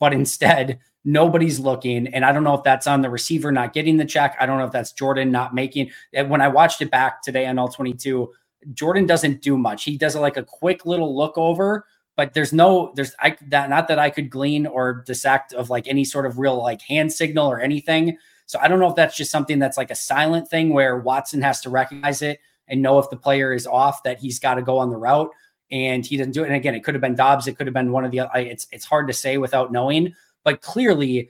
But 0.00 0.12
instead, 0.14 0.80
Nobody's 1.08 1.58
looking. 1.58 2.08
And 2.08 2.22
I 2.22 2.32
don't 2.32 2.44
know 2.44 2.52
if 2.52 2.64
that's 2.64 2.86
on 2.86 3.00
the 3.00 3.08
receiver 3.08 3.50
not 3.50 3.72
getting 3.72 3.96
the 3.96 4.04
check. 4.04 4.36
I 4.38 4.44
don't 4.44 4.58
know 4.58 4.66
if 4.66 4.72
that's 4.72 4.92
Jordan 4.92 5.30
not 5.30 5.54
making. 5.54 5.90
When 6.12 6.42
I 6.42 6.48
watched 6.48 6.82
it 6.82 6.90
back 6.90 7.22
today 7.22 7.46
on 7.46 7.58
all 7.58 7.68
22, 7.68 8.30
Jordan 8.74 9.06
doesn't 9.06 9.40
do 9.40 9.56
much. 9.56 9.84
He 9.84 9.96
does 9.96 10.16
like 10.16 10.36
a 10.36 10.42
quick 10.42 10.84
little 10.84 11.16
look 11.16 11.38
over, 11.38 11.86
but 12.14 12.34
there's 12.34 12.52
no, 12.52 12.92
there's 12.94 13.14
I 13.20 13.38
that 13.46 13.70
not 13.70 13.88
that 13.88 13.98
I 13.98 14.10
could 14.10 14.28
glean 14.28 14.66
or 14.66 15.02
dissect 15.06 15.54
of 15.54 15.70
like 15.70 15.86
any 15.86 16.04
sort 16.04 16.26
of 16.26 16.38
real 16.38 16.58
like 16.58 16.82
hand 16.82 17.10
signal 17.10 17.50
or 17.50 17.58
anything. 17.58 18.18
So 18.48 18.58
I 18.58 18.66
don't 18.66 18.80
know 18.80 18.88
if 18.88 18.96
that's 18.96 19.16
just 19.16 19.30
something 19.30 19.60
that's 19.60 19.76
like 19.76 19.92
a 19.92 19.94
silent 19.94 20.48
thing 20.48 20.70
where 20.70 20.98
Watson 20.98 21.40
has 21.42 21.60
to 21.60 21.70
recognize 21.70 22.20
it 22.20 22.40
and 22.66 22.82
know 22.82 22.98
if 22.98 23.08
the 23.08 23.16
player 23.16 23.52
is 23.52 23.66
off 23.66 24.02
that 24.02 24.18
he's 24.18 24.40
got 24.40 24.56
to 24.56 24.62
go 24.62 24.78
on 24.78 24.90
the 24.90 24.96
route 24.96 25.30
and 25.70 26.04
he 26.04 26.16
didn't 26.16 26.32
do 26.32 26.42
it. 26.42 26.46
And 26.46 26.56
again, 26.56 26.74
it 26.74 26.82
could 26.82 26.94
have 26.94 27.02
been 27.02 27.14
Doubs, 27.14 27.46
it 27.46 27.56
could 27.56 27.68
have 27.68 27.74
been 27.74 27.92
one 27.92 28.04
of 28.04 28.10
the. 28.10 28.20
Uh, 28.20 28.28
it's 28.34 28.66
it's 28.72 28.84
hard 28.84 29.06
to 29.06 29.12
say 29.12 29.38
without 29.38 29.70
knowing 29.70 30.12
but 30.48 30.62
clearly 30.62 31.28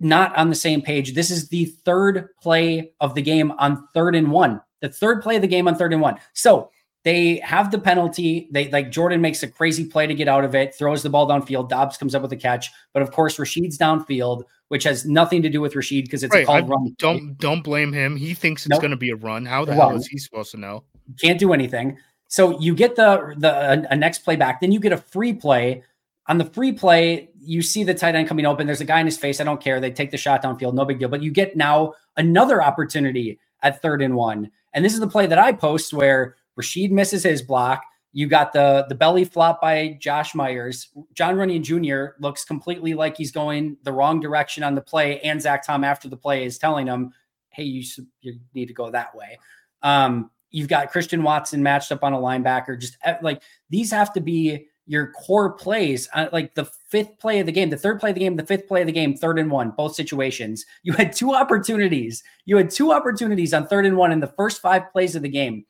not 0.00 0.34
on 0.34 0.48
the 0.48 0.54
same 0.54 0.80
page. 0.80 1.14
This 1.14 1.30
is 1.30 1.48
the 1.48 1.66
third 1.66 2.28
play 2.40 2.92
of 3.00 3.14
the 3.14 3.20
game 3.20 3.52
on 3.58 3.86
third 3.92 4.14
and 4.14 4.30
one. 4.30 4.62
The 4.80 4.88
third 4.88 5.22
play 5.22 5.36
of 5.36 5.42
the 5.42 5.48
game 5.48 5.68
on 5.68 5.74
third 5.74 5.92
and 5.92 6.00
one. 6.00 6.16
So 6.32 6.70
they 7.04 7.36
have 7.38 7.70
the 7.70 7.78
penalty. 7.78 8.48
They 8.50 8.70
like 8.70 8.90
Jordan 8.90 9.20
makes 9.20 9.42
a 9.42 9.48
crazy 9.48 9.84
play 9.84 10.06
to 10.06 10.14
get 10.14 10.26
out 10.26 10.44
of 10.44 10.54
it, 10.54 10.74
throws 10.74 11.02
the 11.02 11.10
ball 11.10 11.28
downfield. 11.28 11.68
Doubs 11.68 11.98
comes 11.98 12.14
up 12.14 12.22
with 12.22 12.32
a 12.32 12.36
catch, 12.36 12.70
but 12.94 13.02
of 13.02 13.10
course 13.10 13.36
Rasheed's 13.36 13.76
downfield, 13.76 14.44
which 14.68 14.84
has 14.84 15.04
nothing 15.04 15.42
to 15.42 15.48
do 15.48 15.60
with 15.60 15.74
Rasheed 15.74 16.04
because 16.04 16.22
it's 16.22 16.34
right. 16.34 16.42
a 16.42 16.46
called 16.46 16.64
I 16.64 16.66
run. 16.66 16.96
Don't 16.98 17.38
don't 17.38 17.62
blame 17.62 17.92
him. 17.92 18.16
He 18.16 18.34
thinks 18.34 18.62
it's 18.62 18.70
nope. 18.70 18.80
going 18.80 18.90
to 18.90 18.96
be 18.96 19.10
a 19.10 19.16
run. 19.16 19.46
How 19.46 19.64
the 19.64 19.72
well, 19.72 19.90
hell 19.90 19.98
is 19.98 20.06
he 20.06 20.18
supposed 20.18 20.50
to 20.52 20.56
know? 20.56 20.84
Can't 21.20 21.38
do 21.38 21.52
anything. 21.52 21.98
So 22.28 22.58
you 22.60 22.74
get 22.74 22.96
the 22.96 23.34
the 23.36 23.52
a, 23.52 23.92
a 23.92 23.96
next 23.96 24.20
play 24.20 24.36
back, 24.36 24.60
then 24.60 24.72
you 24.72 24.80
get 24.80 24.92
a 24.92 24.98
free 24.98 25.32
play. 25.32 25.82
On 26.28 26.38
the 26.38 26.44
free 26.44 26.72
play, 26.72 27.30
you 27.38 27.62
see 27.62 27.84
the 27.84 27.94
tight 27.94 28.16
end 28.16 28.26
coming 28.26 28.46
open. 28.46 28.66
There's 28.66 28.80
a 28.80 28.84
guy 28.84 28.98
in 28.98 29.06
his 29.06 29.16
face. 29.16 29.40
I 29.40 29.44
don't 29.44 29.60
care. 29.60 29.80
They 29.80 29.92
take 29.92 30.10
the 30.10 30.16
shot 30.16 30.42
downfield. 30.42 30.74
No 30.74 30.84
big 30.84 30.98
deal. 30.98 31.08
But 31.08 31.22
you 31.22 31.30
get 31.30 31.56
now 31.56 31.94
another 32.16 32.60
opportunity 32.60 33.38
at 33.62 33.80
third 33.80 34.02
and 34.02 34.16
one. 34.16 34.50
And 34.74 34.84
this 34.84 34.92
is 34.92 35.00
the 35.00 35.06
play 35.06 35.26
that 35.26 35.38
I 35.38 35.52
post 35.52 35.92
where 35.92 36.34
Rasheed 36.58 36.90
misses 36.90 37.22
his 37.22 37.42
block. 37.42 37.84
You 38.16 38.28
got 38.28 38.54
the 38.54 38.86
the 38.88 38.94
belly 38.94 39.26
flop 39.26 39.60
by 39.60 39.98
Josh 40.00 40.34
Myers. 40.34 40.88
Jon 41.12 41.34
Runyan 41.34 41.62
Jr. 41.62 42.18
looks 42.18 42.46
completely 42.46 42.94
like 42.94 43.14
he's 43.14 43.30
going 43.30 43.76
the 43.82 43.92
wrong 43.92 44.20
direction 44.20 44.62
on 44.62 44.74
the 44.74 44.80
play, 44.80 45.20
and 45.20 45.40
Zach 45.42 45.66
Tom 45.66 45.84
after 45.84 46.08
the 46.08 46.16
play 46.16 46.46
is 46.46 46.56
telling 46.56 46.86
him, 46.86 47.12
"Hey, 47.50 47.64
you 47.64 47.84
you 48.22 48.38
need 48.54 48.68
to 48.68 48.72
go 48.72 48.90
that 48.90 49.14
way." 49.14 49.38
Um, 49.82 50.30
you've 50.48 50.66
got 50.66 50.90
Christian 50.90 51.22
Watson 51.24 51.62
matched 51.62 51.92
up 51.92 52.02
on 52.02 52.14
a 52.14 52.16
linebacker. 52.16 52.80
Just 52.80 52.96
eh, 53.04 53.16
like 53.20 53.42
these 53.68 53.90
have 53.90 54.14
to 54.14 54.22
be 54.22 54.66
your 54.86 55.12
core 55.12 55.52
plays, 55.52 56.08
uh, 56.14 56.28
like 56.32 56.54
the 56.54 56.64
fifth 56.64 57.18
play 57.18 57.40
of 57.40 57.44
the 57.44 57.52
game, 57.52 57.68
the 57.68 57.76
third 57.76 58.00
play 58.00 58.12
of 58.12 58.14
the 58.14 58.20
game, 58.20 58.36
the 58.36 58.46
fifth 58.46 58.66
play 58.66 58.80
of 58.80 58.86
the 58.86 58.94
game, 58.94 59.14
third 59.14 59.38
and 59.38 59.50
one, 59.50 59.72
both 59.72 59.94
situations. 59.94 60.64
You 60.84 60.94
had 60.94 61.12
two 61.12 61.34
opportunities. 61.34 62.24
You 62.46 62.56
had 62.56 62.70
two 62.70 62.92
opportunities 62.92 63.52
on 63.52 63.66
third 63.66 63.84
and 63.84 63.98
one 63.98 64.10
in 64.10 64.20
the 64.20 64.32
first 64.38 64.62
five 64.62 64.90
plays 64.90 65.14
of 65.14 65.20
the 65.20 65.28
game 65.28 65.66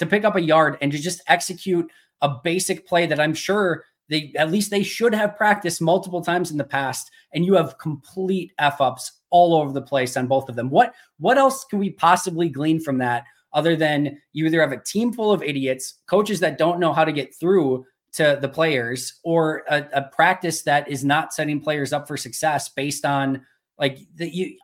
to 0.00 0.06
pick 0.06 0.24
up 0.24 0.34
a 0.34 0.40
yard 0.40 0.78
and 0.80 0.90
to 0.90 0.98
just 0.98 1.22
execute 1.28 1.88
a 2.22 2.28
basic 2.42 2.86
play 2.86 3.06
that 3.06 3.20
I'm 3.20 3.34
sure 3.34 3.84
they 4.08 4.32
at 4.36 4.50
least 4.50 4.70
they 4.70 4.82
should 4.82 5.14
have 5.14 5.36
practiced 5.36 5.80
multiple 5.80 6.22
times 6.22 6.50
in 6.50 6.56
the 6.56 6.64
past. 6.64 7.10
And 7.32 7.44
you 7.44 7.54
have 7.54 7.78
complete 7.78 8.52
f 8.58 8.80
ups 8.80 9.12
all 9.30 9.54
over 9.54 9.72
the 9.72 9.82
place 9.82 10.16
on 10.16 10.26
both 10.26 10.48
of 10.48 10.56
them. 10.56 10.70
What 10.70 10.94
what 11.18 11.38
else 11.38 11.64
can 11.64 11.78
we 11.78 11.90
possibly 11.90 12.48
glean 12.48 12.80
from 12.80 12.98
that? 12.98 13.24
Other 13.52 13.76
than 13.76 14.18
you 14.32 14.46
either 14.46 14.60
have 14.60 14.72
a 14.72 14.82
team 14.82 15.12
full 15.12 15.32
of 15.32 15.42
idiots, 15.42 15.94
coaches 16.06 16.40
that 16.40 16.58
don't 16.58 16.80
know 16.80 16.92
how 16.92 17.04
to 17.04 17.12
get 17.12 17.34
through 17.34 17.84
to 18.12 18.38
the 18.40 18.48
players 18.48 19.20
or 19.22 19.64
a, 19.70 19.86
a, 19.92 20.02
practice 20.02 20.62
that 20.62 20.88
is 20.88 21.04
not 21.04 21.32
setting 21.32 21.60
players 21.60 21.92
up 21.92 22.08
for 22.08 22.16
success 22.16 22.68
based 22.68 23.04
on 23.04 23.46
like 23.78 23.98
the 24.16 24.28
you 24.28 24.56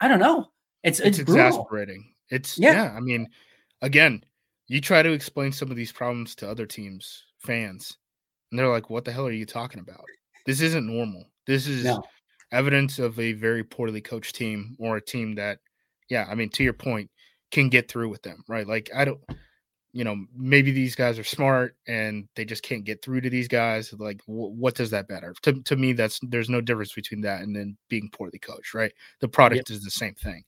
I 0.00 0.08
don't 0.08 0.20
know. 0.20 0.50
It's 0.82 1.00
it's, 1.00 1.18
it's 1.18 1.30
exasperating. 1.30 2.12
It's 2.30 2.58
yeah. 2.58 2.72
yeah. 2.72 2.94
I 2.96 3.00
mean, 3.00 3.28
again, 3.82 4.24
you 4.68 4.80
try 4.80 5.02
to 5.02 5.12
explain 5.12 5.52
some 5.52 5.70
of 5.70 5.76
these 5.76 5.92
problems 5.92 6.34
to 6.36 6.50
other 6.50 6.66
teams, 6.66 7.24
fans, 7.38 7.96
and 8.50 8.58
they're 8.58 8.68
like, 8.68 8.90
"What 8.90 9.04
the 9.04 9.12
hell 9.12 9.26
are 9.26 9.32
you 9.32 9.46
talking 9.46 9.80
about? 9.80 10.04
This 10.46 10.60
isn't 10.60 10.86
normal. 10.86 11.24
This 11.46 11.66
is 11.66 11.84
no. 11.84 12.02
evidence 12.52 12.98
of 12.98 13.18
a 13.18 13.32
very 13.32 13.64
poorly 13.64 14.00
coached 14.00 14.36
team 14.36 14.76
or 14.78 14.96
a 14.96 15.04
team 15.04 15.34
that, 15.36 15.58
yeah, 16.08 16.26
I 16.28 16.34
mean, 16.34 16.50
to 16.50 16.64
your 16.64 16.72
point, 16.72 17.10
can 17.50 17.68
get 17.68 17.88
through 17.88 18.08
with 18.08 18.22
them, 18.22 18.42
right? 18.48 18.66
Like, 18.66 18.90
I 18.94 19.04
don't, 19.04 19.20
you 19.92 20.04
know, 20.04 20.24
maybe 20.34 20.72
these 20.72 20.94
guys 20.94 21.18
are 21.18 21.24
smart 21.24 21.76
and 21.86 22.28
they 22.34 22.44
just 22.44 22.62
can't 22.62 22.84
get 22.84 23.02
through 23.02 23.20
to 23.22 23.30
these 23.30 23.48
guys. 23.48 23.92
Like, 23.92 24.20
w- 24.26 24.50
what 24.50 24.74
does 24.74 24.90
that 24.90 25.08
matter? 25.08 25.34
To, 25.42 25.62
to 25.62 25.76
me, 25.76 25.92
that's 25.92 26.20
there's 26.22 26.50
no 26.50 26.60
difference 26.60 26.92
between 26.92 27.20
that 27.22 27.42
and 27.42 27.54
then 27.54 27.76
being 27.88 28.10
poorly 28.12 28.38
coached, 28.38 28.74
right? 28.74 28.92
The 29.20 29.28
product 29.28 29.70
yep. 29.70 29.76
is 29.76 29.84
the 29.84 29.90
same 29.90 30.14
thing. 30.14 30.42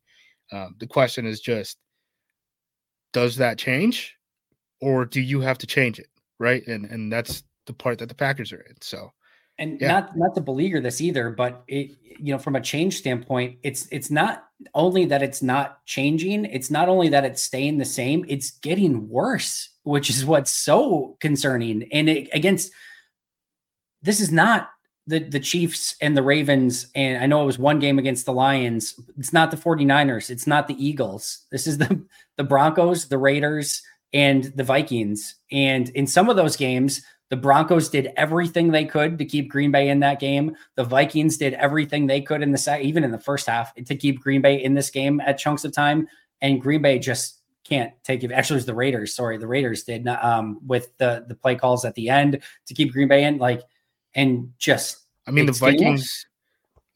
Um, 0.53 0.75
the 0.79 0.87
question 0.87 1.27
is 1.27 1.41
just, 1.41 1.79
does 3.13 3.37
that 3.37 3.59
change, 3.59 4.17
or 4.81 5.05
do 5.05 5.21
you 5.21 5.41
have 5.41 5.59
to 5.59 5.67
change 5.67 5.99
it, 5.99 6.09
right? 6.39 6.67
And 6.67 6.85
and 6.87 7.13
that's 7.13 7.43
the 7.67 7.73
part 7.73 7.99
that 7.99 8.09
the 8.09 8.15
Packers 8.15 8.53
are 8.53 8.61
in. 8.61 8.77
So, 8.81 9.13
and 9.59 9.81
yeah. 9.81 9.89
not 9.89 10.17
not 10.17 10.35
to 10.35 10.41
beleaguer 10.41 10.81
this 10.81 11.01
either, 11.01 11.31
but 11.31 11.63
it 11.69 11.97
you 12.19 12.33
know 12.33 12.39
from 12.39 12.57
a 12.57 12.61
change 12.61 12.99
standpoint, 12.99 13.59
it's 13.63 13.87
it's 13.91 14.11
not 14.11 14.45
only 14.75 15.05
that 15.07 15.23
it's 15.23 15.43
not 15.43 15.85
changing, 15.87 16.45
it's 16.47 16.71
not 16.71 16.89
only 16.89 17.09
that 17.11 17.25
it's 17.25 17.43
staying 17.43 17.79
the 17.79 17.85
same, 17.85 18.25
it's 18.29 18.51
getting 18.51 19.09
worse, 19.09 19.71
which 19.85 20.11
is 20.11 20.25
what's 20.25 20.51
so 20.51 21.17
concerning. 21.21 21.89
And 21.93 22.09
it, 22.09 22.29
against 22.33 22.73
this 24.03 24.21
is 24.21 24.31
not 24.33 24.71
the 25.09 25.21
the 25.21 25.41
Chiefs 25.41 25.97
and 26.01 26.17
the 26.17 26.23
Ravens 26.23 26.87
and 26.95 27.23
I 27.23 27.27
know 27.27 27.43
it 27.43 27.47
was 27.47 27.59
one 27.59 27.79
game 27.79 27.99
against 27.99 28.27
the 28.27 28.33
Lions. 28.33 28.95
It's 29.19 29.33
not 29.33 29.51
the 29.51 29.57
49ers, 29.57 30.31
it's 30.31 30.47
not 30.47 30.69
the 30.69 30.85
Eagles. 30.85 31.47
This 31.51 31.67
is 31.67 31.79
the 31.79 32.05
the 32.37 32.45
Broncos, 32.45 33.09
the 33.09 33.19
Raiders 33.19 33.83
and 34.13 34.45
the 34.55 34.65
Vikings. 34.65 35.35
And 35.51 35.89
in 35.91 36.07
some 36.07 36.29
of 36.29 36.37
those 36.37 36.57
games, 36.57 37.03
the 37.31 37.37
Broncos 37.37 37.89
did 37.89 38.13
everything 38.17 38.71
they 38.71 38.85
could 38.85 39.19
to 39.19 39.25
keep 39.25 39.51
Green 39.51 39.71
Bay 39.71 39.89
in 39.89 40.01
that 40.01 40.21
game. 40.21 40.57
The 40.77 40.85
Vikings 40.85 41.37
did 41.37 41.55
everything 41.55 42.07
they 42.07 42.23
could 42.23 42.43
in 42.43 42.53
the 42.53 42.59
second, 42.59 42.87
even 42.87 43.05
in 43.05 43.11
the 43.11 43.19
first 43.19 43.47
half, 43.47 43.75
to 43.75 43.97
keep 43.97 44.21
Green 44.21 44.41
Bay 44.41 44.63
in 44.63 44.75
this 44.75 44.91
game 44.91 45.21
at 45.21 45.39
chunks 45.39 45.65
of 45.65 45.73
time. 45.73 46.09
And 46.41 46.61
Green 46.61 46.81
Bay 46.81 46.99
just 46.99 47.41
can't 47.65 47.93
take 48.03 48.25
it. 48.25 48.33
Actually, 48.33 48.55
it 48.55 48.59
was 48.59 48.67
the 48.67 48.75
Raiders. 48.75 49.15
Sorry, 49.15 49.37
the 49.37 49.47
Raiders 49.47 49.85
did 49.85 50.09
um, 50.09 50.59
with 50.67 50.97
the 50.99 51.25
the 51.29 51.35
play 51.35 51.55
calls 51.55 51.85
at 51.85 51.95
the 51.95 52.09
end 52.09 52.41
to 52.67 52.75
keep 52.75 52.93
Green 52.93 53.09
Bay 53.09 53.25
in. 53.25 53.37
Like, 53.39 53.63
and 54.19 54.53
just 54.59 55.07
I 55.27 55.31
mean, 55.31 55.47
the 55.47 55.53
Vikings, 55.53 56.27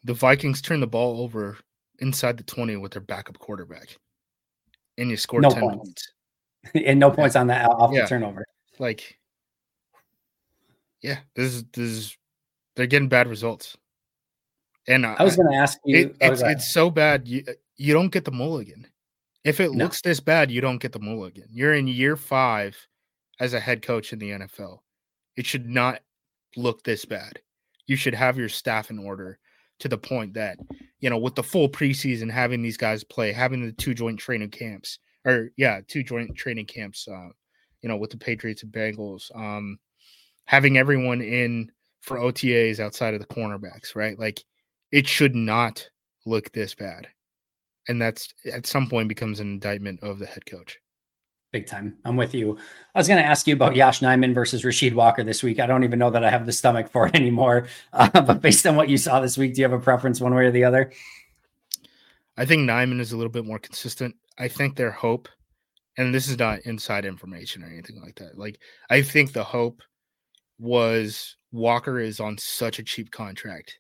the 0.02 0.12
Vikings 0.12 0.60
turned 0.60 0.82
the 0.82 0.88
ball 0.88 1.20
over 1.20 1.56
inside 2.00 2.36
the 2.36 2.42
twenty 2.42 2.76
with 2.76 2.92
their 2.92 3.00
backup 3.00 3.38
quarterback, 3.38 3.96
and 4.98 5.08
you 5.08 5.16
scored 5.16 5.44
no 5.44 5.50
ten 5.50 5.60
points. 5.60 5.78
points. 5.78 6.12
and 6.86 6.98
no 6.98 7.10
points 7.10 7.36
on 7.36 7.46
that 7.46 7.70
off 7.70 7.92
yeah. 7.92 8.02
the 8.02 8.08
turnover. 8.08 8.44
Like 8.78 9.18
yeah, 11.00 11.18
this 11.36 11.54
is 11.54 11.64
this 11.72 11.90
is 11.90 12.18
they're 12.74 12.86
getting 12.86 13.08
bad 13.08 13.28
results. 13.28 13.76
And 14.88 15.06
I 15.06 15.22
was 15.22 15.36
going 15.36 15.52
to 15.52 15.56
ask 15.56 15.78
you, 15.84 15.96
it, 15.96 16.16
oh, 16.20 16.32
it's 16.32 16.42
it's 16.42 16.72
so 16.72 16.90
bad 16.90 17.28
you 17.28 17.44
you 17.76 17.94
don't 17.94 18.10
get 18.10 18.24
the 18.24 18.32
mulligan. 18.32 18.88
If 19.44 19.60
it 19.60 19.70
no. 19.70 19.84
looks 19.84 20.00
this 20.00 20.18
bad, 20.18 20.50
you 20.50 20.60
don't 20.60 20.78
get 20.78 20.90
the 20.90 20.98
mulligan. 20.98 21.46
You're 21.50 21.74
in 21.74 21.86
year 21.86 22.16
five 22.16 22.76
as 23.38 23.54
a 23.54 23.60
head 23.60 23.82
coach 23.82 24.12
in 24.12 24.18
the 24.18 24.30
NFL. 24.30 24.80
It 25.36 25.46
should 25.46 25.68
not 25.68 26.00
look 26.56 26.82
this 26.82 27.04
bad. 27.04 27.40
You 27.86 27.96
should 27.96 28.14
have 28.14 28.38
your 28.38 28.48
staff 28.48 28.90
in 28.90 28.98
order 28.98 29.38
to 29.80 29.88
the 29.88 29.98
point 29.98 30.34
that 30.34 30.58
you 31.00 31.10
know 31.10 31.18
with 31.18 31.34
the 31.34 31.42
full 31.42 31.68
preseason 31.68 32.30
having 32.30 32.62
these 32.62 32.76
guys 32.76 33.04
play, 33.04 33.32
having 33.32 33.64
the 33.64 33.72
two 33.72 33.94
joint 33.94 34.18
training 34.18 34.50
camps, 34.50 34.98
or 35.24 35.50
yeah, 35.56 35.80
two 35.86 36.02
joint 36.02 36.36
training 36.36 36.66
camps. 36.66 37.08
Uh, 37.08 37.28
you 37.82 37.88
know, 37.88 37.96
with 37.96 38.10
the 38.10 38.16
Patriots 38.16 38.62
and 38.62 38.72
Bengals. 38.72 39.34
Um, 39.36 39.78
having 40.46 40.78
everyone 40.78 41.20
in 41.20 41.70
for 42.00 42.16
OTAs 42.18 42.80
outside 42.80 43.14
of 43.14 43.20
the 43.20 43.26
cornerbacks, 43.26 43.94
right? 43.94 44.18
Like 44.18 44.42
it 44.90 45.06
should 45.06 45.34
not 45.34 45.88
look 46.26 46.52
this 46.52 46.74
bad. 46.74 47.08
And 47.88 48.00
that's 48.00 48.32
at 48.50 48.66
some 48.66 48.88
point 48.88 49.08
becomes 49.08 49.40
an 49.40 49.48
indictment 49.48 50.02
of 50.02 50.18
the 50.18 50.26
head 50.26 50.46
coach. 50.46 50.78
Big 51.52 51.66
time. 51.66 51.98
I'm 52.06 52.16
with 52.16 52.34
you. 52.34 52.56
I 52.94 52.98
was 52.98 53.06
going 53.06 53.22
to 53.22 53.28
ask 53.28 53.46
you 53.46 53.52
about 53.54 53.76
Yosh 53.76 54.00
Nijman 54.00 54.32
versus 54.32 54.62
Rasheed 54.62 54.94
Walker 54.94 55.22
this 55.22 55.42
week. 55.42 55.60
I 55.60 55.66
don't 55.66 55.84
even 55.84 55.98
know 55.98 56.08
that 56.08 56.24
I 56.24 56.30
have 56.30 56.46
the 56.46 56.52
stomach 56.52 56.90
for 56.90 57.06
it 57.06 57.14
anymore. 57.14 57.68
Uh, 57.92 58.08
but 58.22 58.40
based 58.40 58.66
on 58.66 58.74
what 58.74 58.88
you 58.88 58.96
saw 58.96 59.20
this 59.20 59.36
week, 59.36 59.54
do 59.54 59.60
you 59.60 59.64
have 59.68 59.78
a 59.78 59.82
preference 59.82 60.18
one 60.18 60.34
way 60.34 60.46
or 60.46 60.50
the 60.50 60.64
other? 60.64 60.90
I 62.38 62.46
think 62.46 62.68
Nijman 62.68 63.00
is 63.00 63.12
a 63.12 63.18
little 63.18 63.30
bit 63.30 63.44
more 63.44 63.58
consistent. 63.58 64.16
I 64.38 64.48
think 64.48 64.76
their 64.76 64.90
hope, 64.90 65.28
and 65.98 66.14
this 66.14 66.26
is 66.26 66.38
not 66.38 66.60
inside 66.60 67.04
information 67.04 67.62
or 67.62 67.66
anything 67.66 68.00
like 68.00 68.14
that. 68.14 68.38
Like, 68.38 68.58
I 68.88 69.02
think 69.02 69.32
the 69.32 69.44
hope 69.44 69.82
was 70.58 71.36
Walker 71.52 72.00
is 72.00 72.18
on 72.18 72.38
such 72.38 72.78
a 72.78 72.82
cheap 72.82 73.10
contract 73.10 73.78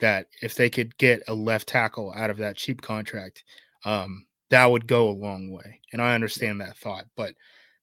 that 0.00 0.26
if 0.42 0.56
they 0.56 0.68
could 0.68 0.94
get 0.98 1.22
a 1.28 1.34
left 1.34 1.68
tackle 1.68 2.12
out 2.14 2.28
of 2.28 2.36
that 2.36 2.56
cheap 2.56 2.82
contract, 2.82 3.44
um, 3.86 4.26
that 4.54 4.70
would 4.70 4.86
go 4.86 5.08
a 5.08 5.10
long 5.10 5.50
way. 5.50 5.80
And 5.92 6.00
I 6.00 6.14
understand 6.14 6.60
that 6.60 6.76
thought, 6.76 7.06
but 7.16 7.34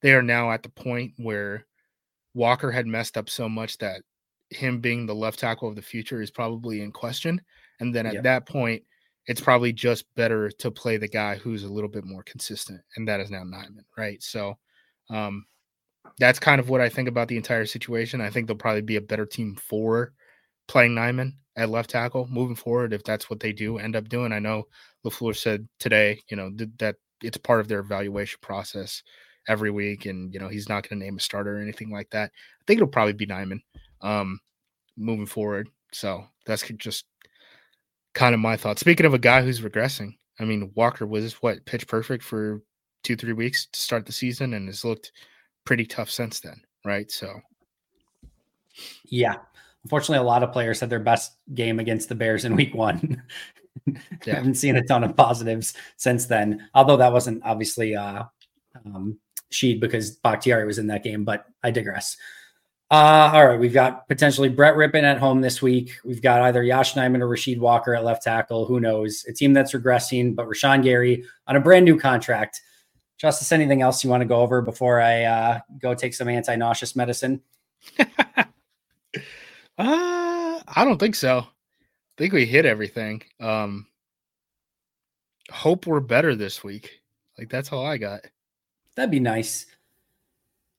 they 0.02 0.14
are 0.14 0.24
now 0.24 0.52
at 0.52 0.64
the 0.64 0.70
point 0.70 1.12
where 1.18 1.66
Walker 2.34 2.72
had 2.72 2.88
messed 2.88 3.18
up 3.18 3.30
so 3.30 3.50
much 3.50 3.78
that 3.80 4.04
him 4.50 4.80
being 4.80 5.06
the 5.06 5.14
left 5.14 5.40
tackle 5.40 5.68
of 5.68 5.76
the 5.76 5.82
future 5.82 6.22
is 6.22 6.32
probably 6.32 6.82
in 6.82 6.94
question. 6.94 7.42
And 7.82 7.94
then 7.94 8.06
at 8.06 8.14
yeah. 8.14 8.22
that 8.22 8.46
point, 8.46 8.84
it's 9.28 9.42
probably 9.42 9.74
just 9.74 10.06
better 10.16 10.50
to 10.50 10.72
play 10.72 10.96
the 10.96 11.10
guy 11.10 11.36
who's 11.36 11.66
a 11.66 11.70
little 11.70 11.90
bit 11.90 12.06
more 12.06 12.24
consistent, 12.24 12.80
and 12.96 13.06
that 13.08 13.20
is 13.20 13.30
now 13.30 13.44
Nijman, 13.44 13.84
right? 13.98 14.22
So, 14.24 14.58
um, 15.10 15.46
that's 16.20 16.40
kind 16.40 16.60
of 16.60 16.70
what 16.70 16.82
I 16.82 16.90
think 16.90 17.08
about 17.08 17.28
the 17.28 17.38
entire 17.38 17.66
situation. 17.66 18.22
I 18.22 18.30
think 18.30 18.48
they'll 18.48 18.56
probably 18.56 18.82
be 18.82 18.96
a 18.96 19.02
better 19.02 19.26
team 19.26 19.56
for 19.56 20.14
playing 20.72 20.96
Nijman 20.96 21.34
at 21.58 21.70
left 21.70 21.90
tackle 21.90 22.28
moving 22.32 22.56
forward 22.56 22.94
if 22.94 23.04
that's 23.04 23.30
what 23.30 23.42
they 23.42 23.52
do 23.52 23.78
end 23.78 23.98
up 23.98 24.08
doing. 24.08 24.32
I 24.32 24.40
know 24.40 24.64
LaFleur 25.06 25.36
said 25.36 25.68
today, 25.80 26.22
you 26.30 26.38
know, 26.38 26.50
th- 26.50 26.70
that 26.80 26.96
it's 27.22 27.38
part 27.38 27.60
of 27.60 27.68
their 27.68 27.80
evaluation 27.80 28.40
process 28.42 29.04
every 29.50 29.70
week, 29.70 30.06
and 30.06 30.34
you 30.34 30.40
know 30.40 30.48
he's 30.48 30.70
not 30.70 30.88
going 30.88 30.98
to 30.98 31.06
name 31.06 31.18
a 31.18 31.20
starter 31.20 31.58
or 31.58 31.62
anything 31.62 31.92
like 31.92 32.10
that. 32.12 32.32
I 32.34 32.64
think 32.66 32.78
it'll 32.78 32.88
probably 32.88 33.14
be 33.14 33.28
Nijman 33.28 33.60
um, 34.00 34.40
moving 34.96 35.26
forward. 35.26 35.68
So 35.92 36.24
that's 36.46 36.64
just 36.78 37.04
kind 38.14 38.34
of 38.34 38.40
my 38.40 38.56
thought. 38.56 38.80
Speaking 38.80 39.06
of 39.06 39.14
a 39.14 39.20
guy 39.20 39.42
who's 39.42 39.60
regressing, 39.60 40.14
I 40.40 40.46
mean 40.46 40.72
Walker 40.76 41.06
was 41.06 41.34
what 41.42 41.66
pitch 41.66 41.86
perfect 41.86 42.24
for 42.24 42.62
two 43.04 43.18
three 43.18 43.34
weeks 43.34 43.68
to 43.74 43.80
start 43.80 44.06
the 44.06 44.14
season 44.14 44.54
and 44.54 44.68
has 44.68 44.86
looked 44.86 45.12
pretty 45.66 45.86
tough 45.86 46.10
since 46.10 46.40
then, 46.40 46.62
right? 46.86 47.12
So, 47.12 47.42
yeah, 49.04 49.36
unfortunately, 49.84 50.24
a 50.24 50.28
lot 50.28 50.44
of 50.44 50.52
players 50.52 50.80
had 50.80 50.90
their 50.90 51.00
best 51.00 51.34
game 51.54 51.80
against 51.80 52.10
the 52.10 52.16
Bears 52.16 52.46
in 52.46 52.56
Week 52.56 52.74
One. 52.74 53.24
yeah. 54.26 54.36
haven't 54.36 54.56
seen 54.56 54.76
a 54.76 54.84
ton 54.84 55.04
of 55.04 55.16
positives 55.16 55.74
since 55.98 56.26
then. 56.26 56.68
Although 56.74 56.98
that 56.98 57.14
wasn't 57.14 57.44
obviously 57.44 57.96
uh, 57.96 58.24
um, 58.86 59.18
Sheed 59.52 59.80
because 59.80 60.12
Bakhtiari 60.18 60.66
was 60.66 60.80
in 60.80 60.88
that 60.88 61.04
game, 61.04 61.24
but 61.24 61.46
I 61.64 61.72
digress. 61.72 62.18
Uh, 62.90 63.32
all 63.34 63.48
right, 63.48 63.60
we've 63.60 63.74
got 63.74 64.06
potentially 64.10 64.50
Brett 64.50 64.76
Rypien 64.76 65.04
at 65.04 65.18
home 65.18 65.40
this 65.40 65.62
week. 65.62 65.98
We've 66.04 66.22
got 66.22 66.42
either 66.42 66.62
Yosh 66.62 66.94
Nijman 66.94 67.22
or 67.22 67.30
Rasheed 67.30 67.58
Walker 67.58 67.96
at 67.96 68.04
left 68.04 68.24
tackle. 68.24 68.66
Who 68.66 68.82
knows? 68.82 69.24
A 69.30 69.34
team 69.34 69.54
that's 69.54 69.72
regressing, 69.72 70.36
but 70.36 70.46
Rashan 70.46 70.84
Gary 70.84 71.24
on 71.48 71.56
a 71.56 71.62
brand 71.62 71.86
new 71.86 71.98
contract. 71.98 72.60
Justis, 73.22 73.54
anything 73.54 73.82
else 73.82 74.04
you 74.04 74.10
want 74.10 74.22
to 74.22 74.28
go 74.28 74.42
over 74.42 74.62
before 74.62 75.00
I 75.00 75.24
uh, 75.24 75.60
go 75.82 75.94
take 75.94 76.14
some 76.14 76.28
anti-nauseous 76.28 76.96
medicine? 76.96 77.42
uh, 79.88 80.62
I 80.68 80.86
don't 80.86 81.00
think 81.00 81.16
so. 81.16 81.40
I 81.40 81.46
think 82.18 82.34
we 82.34 82.46
hit 82.46 82.66
everything. 82.66 83.24
Um, 83.40 83.88
hope 85.52 85.88
we're 85.88 86.00
better 86.00 86.36
this 86.36 86.64
week. 86.64 87.02
Like 87.38 87.50
that's 87.50 87.72
all 87.72 87.86
I 87.86 87.98
got. 87.98 88.22
That'd 88.96 89.12
be 89.12 89.20
nice. 89.20 89.66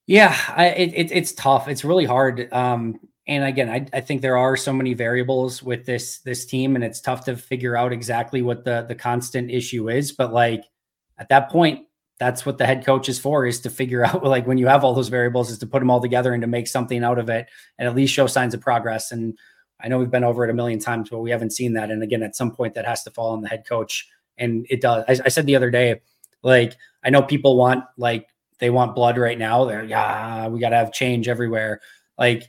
Yeah, 0.05 0.37
I, 0.49 0.67
it, 0.67 0.93
it, 0.93 1.11
it's 1.11 1.31
tough. 1.33 1.67
It's 1.67 1.85
really 1.85 2.05
hard. 2.05 2.51
Um, 2.51 2.99
and 3.27 3.45
again, 3.45 3.69
I, 3.69 3.85
I 3.93 4.01
think 4.01 4.21
there 4.21 4.37
are 4.37 4.57
so 4.57 4.73
many 4.73 4.93
variables 4.93 5.63
with 5.63 5.85
this 5.85 6.19
this 6.19 6.45
team, 6.45 6.75
and 6.75 6.83
it's 6.83 6.99
tough 6.99 7.23
to 7.25 7.37
figure 7.37 7.77
out 7.77 7.93
exactly 7.93 8.41
what 8.41 8.65
the 8.65 8.85
the 8.87 8.95
constant 8.95 9.49
issue 9.49 9.89
is. 9.89 10.11
But 10.11 10.33
like 10.33 10.65
at 11.17 11.29
that 11.29 11.49
point, 11.49 11.87
that's 12.23 12.45
what 12.45 12.57
the 12.57 12.65
head 12.65 12.85
coach 12.85 13.09
is 13.09 13.19
for 13.19 13.45
is 13.45 13.59
to 13.59 13.69
figure 13.69 14.05
out 14.07 14.23
like 14.23 14.47
when 14.47 14.57
you 14.57 14.67
have 14.67 14.83
all 14.83 14.93
those 14.93 15.09
variables 15.09 15.51
is 15.51 15.57
to 15.57 15.67
put 15.67 15.79
them 15.79 15.91
all 15.91 16.01
together 16.01 16.33
and 16.33 16.41
to 16.41 16.47
make 16.47 16.67
something 16.67 17.03
out 17.03 17.19
of 17.19 17.29
it 17.29 17.47
and 17.77 17.87
at 17.87 17.95
least 17.95 18.13
show 18.13 18.27
signs 18.27 18.53
of 18.53 18.61
progress. 18.61 19.11
And 19.11 19.37
i 19.81 19.87
know 19.89 19.99
we've 19.99 20.11
been 20.11 20.23
over 20.23 20.45
it 20.45 20.49
a 20.49 20.53
million 20.53 20.79
times 20.79 21.09
but 21.09 21.19
we 21.19 21.31
haven't 21.31 21.51
seen 21.51 21.73
that. 21.73 21.91
And 21.91 22.01
again 22.01 22.23
at 22.23 22.35
some 22.35 22.51
point 22.51 22.73
that 22.75 22.85
has 22.85 23.03
to 23.03 23.11
fall 23.11 23.31
on 23.31 23.41
the 23.41 23.49
head 23.49 23.65
coach. 23.67 24.07
And 24.37 24.65
it 24.69 24.81
does. 24.81 25.03
I, 25.07 25.25
I 25.25 25.29
said 25.29 25.45
the 25.45 25.55
other 25.55 25.69
day 25.69 26.01
like 26.41 26.75
i 27.03 27.09
know 27.09 27.21
people 27.21 27.57
want 27.57 27.83
like 27.97 28.27
they 28.59 28.69
want 28.69 28.95
blood 28.95 29.17
right 29.17 29.37
now. 29.37 29.65
They're 29.65 29.83
yeah 29.83 30.47
we 30.47 30.59
got 30.59 30.69
to 30.69 30.77
have 30.77 30.93
change 30.93 31.27
everywhere. 31.27 31.81
Like 32.17 32.47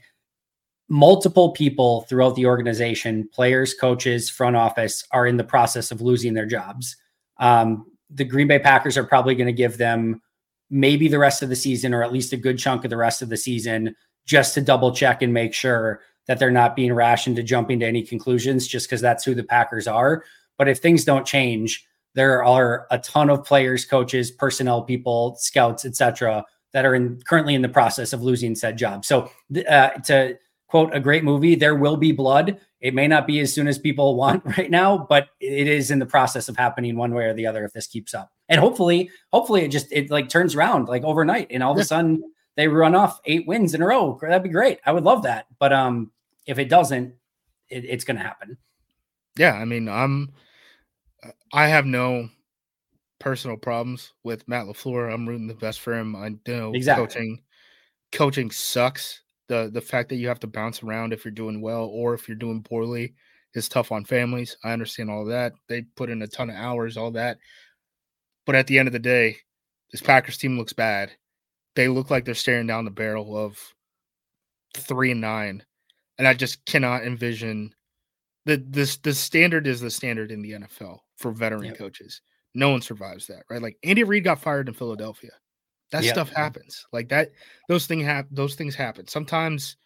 multiple 0.87 1.51
people 1.51 2.01
throughout 2.01 2.35
the 2.35 2.45
organization 2.45 3.27
players 3.33 3.73
coaches 3.73 4.29
front 4.29 4.55
office 4.55 5.03
are 5.11 5.25
in 5.25 5.35
the 5.35 5.43
process 5.43 5.91
of 5.91 5.99
losing 6.01 6.33
their 6.33 6.45
jobs. 6.45 6.95
Um, 7.37 7.87
the 8.09 8.25
Green 8.25 8.47
Bay 8.47 8.59
Packers 8.59 8.97
are 8.97 9.03
probably 9.03 9.35
going 9.35 9.47
to 9.47 9.53
give 9.53 9.77
them 9.77 10.21
maybe 10.69 11.07
the 11.07 11.19
rest 11.19 11.41
of 11.41 11.49
the 11.49 11.55
season, 11.55 11.93
or 11.93 12.03
at 12.03 12.13
least 12.13 12.33
a 12.33 12.37
good 12.37 12.57
chunk 12.57 12.83
of 12.83 12.89
the 12.89 12.97
rest 12.97 13.21
of 13.21 13.29
the 13.29 13.37
season, 13.37 13.95
just 14.25 14.53
to 14.53 14.61
double 14.61 14.91
check 14.91 15.21
and 15.21 15.33
make 15.33 15.53
sure 15.53 16.01
that 16.27 16.39
they're 16.39 16.51
not 16.51 16.75
being 16.75 16.93
rash 16.93 17.27
into 17.27 17.43
jumping 17.43 17.79
to 17.79 17.85
any 17.85 18.01
conclusions 18.01 18.67
just 18.67 18.87
because 18.87 19.01
that's 19.01 19.23
who 19.23 19.35
the 19.35 19.43
Packers 19.43 19.87
are. 19.87 20.23
But 20.57 20.67
if 20.67 20.79
things 20.79 21.05
don't 21.05 21.25
change, 21.25 21.85
there 22.15 22.43
are 22.43 22.87
a 22.89 22.97
ton 22.97 23.29
of 23.29 23.43
players, 23.43 23.85
coaches, 23.85 24.31
personnel 24.31 24.83
people, 24.83 25.35
scouts, 25.37 25.85
etc., 25.85 26.45
that 26.73 26.85
are 26.85 26.95
in 26.95 27.21
currently 27.25 27.55
in 27.55 27.61
the 27.61 27.69
process 27.69 28.11
of 28.11 28.21
losing 28.21 28.55
said 28.55 28.77
job. 28.77 29.05
So 29.05 29.29
uh, 29.69 29.89
to 29.89 30.37
quote 30.67 30.93
a 30.93 30.99
great 30.99 31.23
movie, 31.23 31.55
there 31.55 31.75
will 31.75 31.97
be 31.97 32.11
blood. 32.11 32.59
It 32.81 32.93
may 32.93 33.07
not 33.07 33.27
be 33.27 33.39
as 33.39 33.53
soon 33.53 33.67
as 33.67 33.77
people 33.77 34.15
want 34.17 34.43
right 34.57 34.69
now, 34.69 35.05
but 35.09 35.29
it 35.39 35.67
is 35.67 35.91
in 35.91 35.99
the 35.99 36.05
process 36.05 36.49
of 36.49 36.57
happening 36.57 36.95
one 36.95 37.13
way 37.13 37.25
or 37.25 37.33
the 37.33 37.47
other 37.47 37.65
if 37.65 37.73
this 37.73 37.87
keeps 37.87 38.13
up. 38.13 38.31
And 38.49 38.59
hopefully, 38.59 39.09
hopefully 39.31 39.63
it 39.63 39.69
just 39.69 39.91
it 39.91 40.11
like 40.11 40.29
turns 40.29 40.55
around 40.55 40.87
like 40.87 41.03
overnight 41.03 41.47
and 41.49 41.63
all 41.63 41.73
of 41.73 41.79
a 41.79 41.83
sudden 41.83 42.23
they 42.55 42.67
run 42.67 42.95
off 42.95 43.19
eight 43.25 43.47
wins 43.47 43.73
in 43.73 43.81
a 43.81 43.87
row. 43.87 44.19
That'd 44.21 44.43
be 44.43 44.49
great. 44.49 44.79
I 44.85 44.91
would 44.91 45.03
love 45.03 45.23
that. 45.23 45.47
But 45.59 45.73
um 45.73 46.11
if 46.45 46.59
it 46.59 46.69
doesn't, 46.69 47.15
it, 47.69 47.85
it's 47.85 48.03
going 48.03 48.17
to 48.17 48.23
happen. 48.23 48.57
Yeah, 49.37 49.53
I 49.53 49.65
mean, 49.65 49.89
I'm 49.89 50.31
I 51.51 51.67
have 51.67 51.85
no 51.85 52.29
personal 53.19 53.57
problems 53.57 54.13
with 54.23 54.47
Matt 54.47 54.65
LaFleur. 54.65 55.13
I'm 55.13 55.27
rooting 55.27 55.47
the 55.47 55.55
best 55.55 55.81
for 55.81 55.93
him. 55.93 56.15
I 56.15 56.35
know 56.47 56.71
exactly. 56.73 57.05
coaching 57.05 57.41
coaching 58.11 58.51
sucks. 58.51 59.21
The 59.47 59.69
the 59.71 59.81
fact 59.81 60.09
that 60.09 60.15
you 60.15 60.27
have 60.27 60.39
to 60.39 60.47
bounce 60.47 60.83
around 60.83 61.13
if 61.13 61.23
you're 61.23 61.31
doing 61.31 61.61
well 61.61 61.85
or 61.85 62.13
if 62.13 62.27
you're 62.27 62.35
doing 62.35 62.63
poorly 62.63 63.13
is 63.53 63.69
tough 63.69 63.91
on 63.91 64.03
families. 64.05 64.57
I 64.63 64.71
understand 64.71 65.09
all 65.09 65.25
that. 65.25 65.53
They 65.67 65.83
put 65.95 66.09
in 66.09 66.21
a 66.21 66.27
ton 66.27 66.49
of 66.49 66.55
hours, 66.55 66.97
all 66.97 67.11
that. 67.11 67.37
But 68.45 68.55
at 68.55 68.67
the 68.67 68.77
end 68.77 68.87
of 68.87 68.93
the 68.93 68.99
day, 68.99 69.37
this 69.91 70.01
Packers 70.01 70.37
team 70.37 70.57
looks 70.57 70.73
bad. 70.73 71.11
They 71.75 71.87
look 71.87 72.09
like 72.09 72.25
they're 72.25 72.35
staring 72.35 72.67
down 72.67 72.85
the 72.85 72.91
barrel 72.91 73.37
of 73.37 73.57
three 74.75 75.11
and 75.11 75.21
nine. 75.21 75.63
And 76.17 76.27
I 76.27 76.33
just 76.33 76.65
cannot 76.65 77.03
envision 77.03 77.73
the 78.45 78.63
this 78.67 78.97
the 78.97 79.13
standard 79.13 79.67
is 79.67 79.81
the 79.81 79.91
standard 79.91 80.31
in 80.31 80.41
the 80.41 80.51
NFL 80.51 80.99
for 81.17 81.31
veteran 81.31 81.65
yep. 81.65 81.77
coaches. 81.77 82.21
No 82.53 82.69
one 82.69 82.81
survives 82.81 83.27
that, 83.27 83.43
right? 83.49 83.61
Like 83.61 83.77
Andy 83.83 84.03
Reid 84.03 84.23
got 84.23 84.41
fired 84.41 84.67
in 84.67 84.73
Philadelphia. 84.73 85.31
That 85.91 86.03
yep. 86.03 86.13
stuff 86.15 86.29
happens. 86.29 86.85
Like 86.91 87.09
that, 87.09 87.31
those 87.67 87.85
things 87.85 88.05
have 88.05 88.25
those 88.31 88.55
things 88.55 88.75
happen. 88.75 89.07
Sometimes 89.07 89.77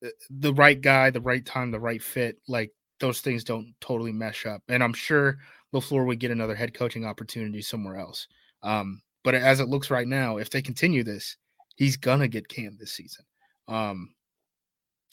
the, 0.00 0.12
the 0.30 0.54
right 0.54 0.80
guy, 0.80 1.10
the 1.10 1.20
right 1.20 1.44
time, 1.44 1.70
the 1.70 1.80
right 1.80 2.02
fit, 2.02 2.38
like 2.48 2.72
those 3.00 3.20
things 3.20 3.44
don't 3.44 3.74
totally 3.80 4.12
mesh 4.12 4.46
up. 4.46 4.62
And 4.68 4.82
I'm 4.82 4.92
sure 4.92 5.38
LaFleur 5.74 6.06
would 6.06 6.20
get 6.20 6.30
another 6.30 6.54
head 6.54 6.74
coaching 6.74 7.04
opportunity 7.04 7.62
somewhere 7.62 7.96
else. 7.96 8.26
Um, 8.62 9.02
but 9.24 9.34
as 9.34 9.60
it 9.60 9.68
looks 9.68 9.90
right 9.90 10.06
now, 10.06 10.38
if 10.38 10.50
they 10.50 10.62
continue 10.62 11.02
this, 11.04 11.36
he's 11.76 11.96
gonna 11.96 12.28
get 12.28 12.48
canned 12.48 12.78
this 12.78 12.92
season. 12.92 13.24
Um, 13.68 14.14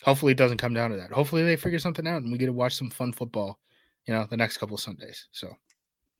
hopefully 0.04 0.32
it 0.32 0.38
doesn't 0.38 0.58
come 0.58 0.74
down 0.74 0.91
to 0.91 0.98
that. 0.98 1.12
Hopefully 1.12 1.44
they 1.44 1.56
figure 1.56 1.80
something 1.80 2.08
out 2.08 2.22
and 2.22 2.32
we 2.32 2.38
get 2.38 2.48
to 2.48 2.54
watch 2.54 2.76
some 2.76 2.89
fun 2.89 3.14
football, 3.14 3.60
you 4.06 4.14
know, 4.14 4.26
the 4.30 4.38
next 4.38 4.58
couple 4.58 4.76
of 4.76 4.82
Sundays. 4.82 5.28
So 5.32 5.54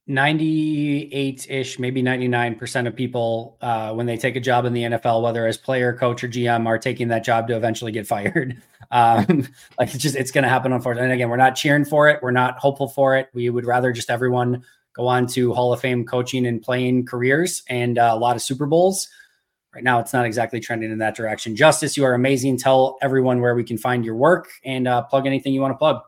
98 0.06 1.47
ish, 1.49 1.80
maybe 1.80 2.04
99% 2.04 2.88
of 2.88 2.95
people, 2.95 3.58
uh, 3.62 3.93
when 3.93 4.06
they 4.06 4.18
take 4.18 4.36
a 4.36 4.39
job 4.41 4.66
in 4.66 4.74
the 4.74 4.84
NFL, 4.84 5.22
whether 5.22 5.47
as 5.47 5.58
player, 5.58 5.93
coach, 5.93 6.24
or 6.24 6.28
GM, 6.28 6.68
are 6.68 6.78
taking 6.78 7.08
that 7.08 7.24
job 7.24 7.47
to 7.47 7.56
eventually 7.56 7.91
get 7.91 8.06
fired. 8.14 8.62
Um, 8.91 9.47
like 9.80 9.93
it's 9.93 10.04
just, 10.04 10.16
it's 10.16 10.32
going 10.32 10.43
to 10.43 10.49
happen, 10.49 10.74
unfortunately. 10.74 11.06
And 11.06 11.14
again, 11.14 11.30
we're 11.30 11.38
not 11.38 11.56
cheering 11.56 11.86
for 11.86 12.10
it. 12.10 12.22
We're 12.22 12.32
not 12.32 12.60
hopeful 12.60 12.89
for 12.89 13.16
it. 13.16 13.30
We 13.34 13.49
would 13.49 13.66
rather 13.66 13.91
just 13.91 14.10
everyone 14.10 14.64
go 14.93 15.08
on 15.08 15.26
to 15.28 15.54
Hall 15.54 15.74
of 15.74 15.80
Fame 15.80 16.06
coaching 16.06 16.45
and 16.45 16.62
playing 16.62 17.06
careers 17.06 17.64
and 17.68 17.97
uh, 17.97 18.12
a 18.14 18.18
lot 18.18 18.36
of 18.36 18.41
Super 18.41 18.66
Bowls. 18.66 19.08
Right 19.74 19.84
now, 19.84 19.99
it's 19.99 20.14
not 20.14 20.26
exactly 20.26 20.60
trending 20.60 20.91
in 20.91 20.99
that 20.99 21.16
direction. 21.16 21.56
Justis, 21.56 21.97
you 21.97 22.04
are 22.06 22.14
amazing. 22.14 22.58
Tell 22.58 22.97
everyone 23.01 23.41
where 23.41 23.56
we 23.56 23.64
can 23.64 23.78
find 23.78 24.06
your 24.06 24.16
work 24.16 24.49
and 24.64 24.88
uh, 24.88 25.01
plug 25.01 25.26
anything 25.26 25.51
you 25.51 25.62
want 25.62 25.74
to 25.74 25.78
plug. 25.78 26.01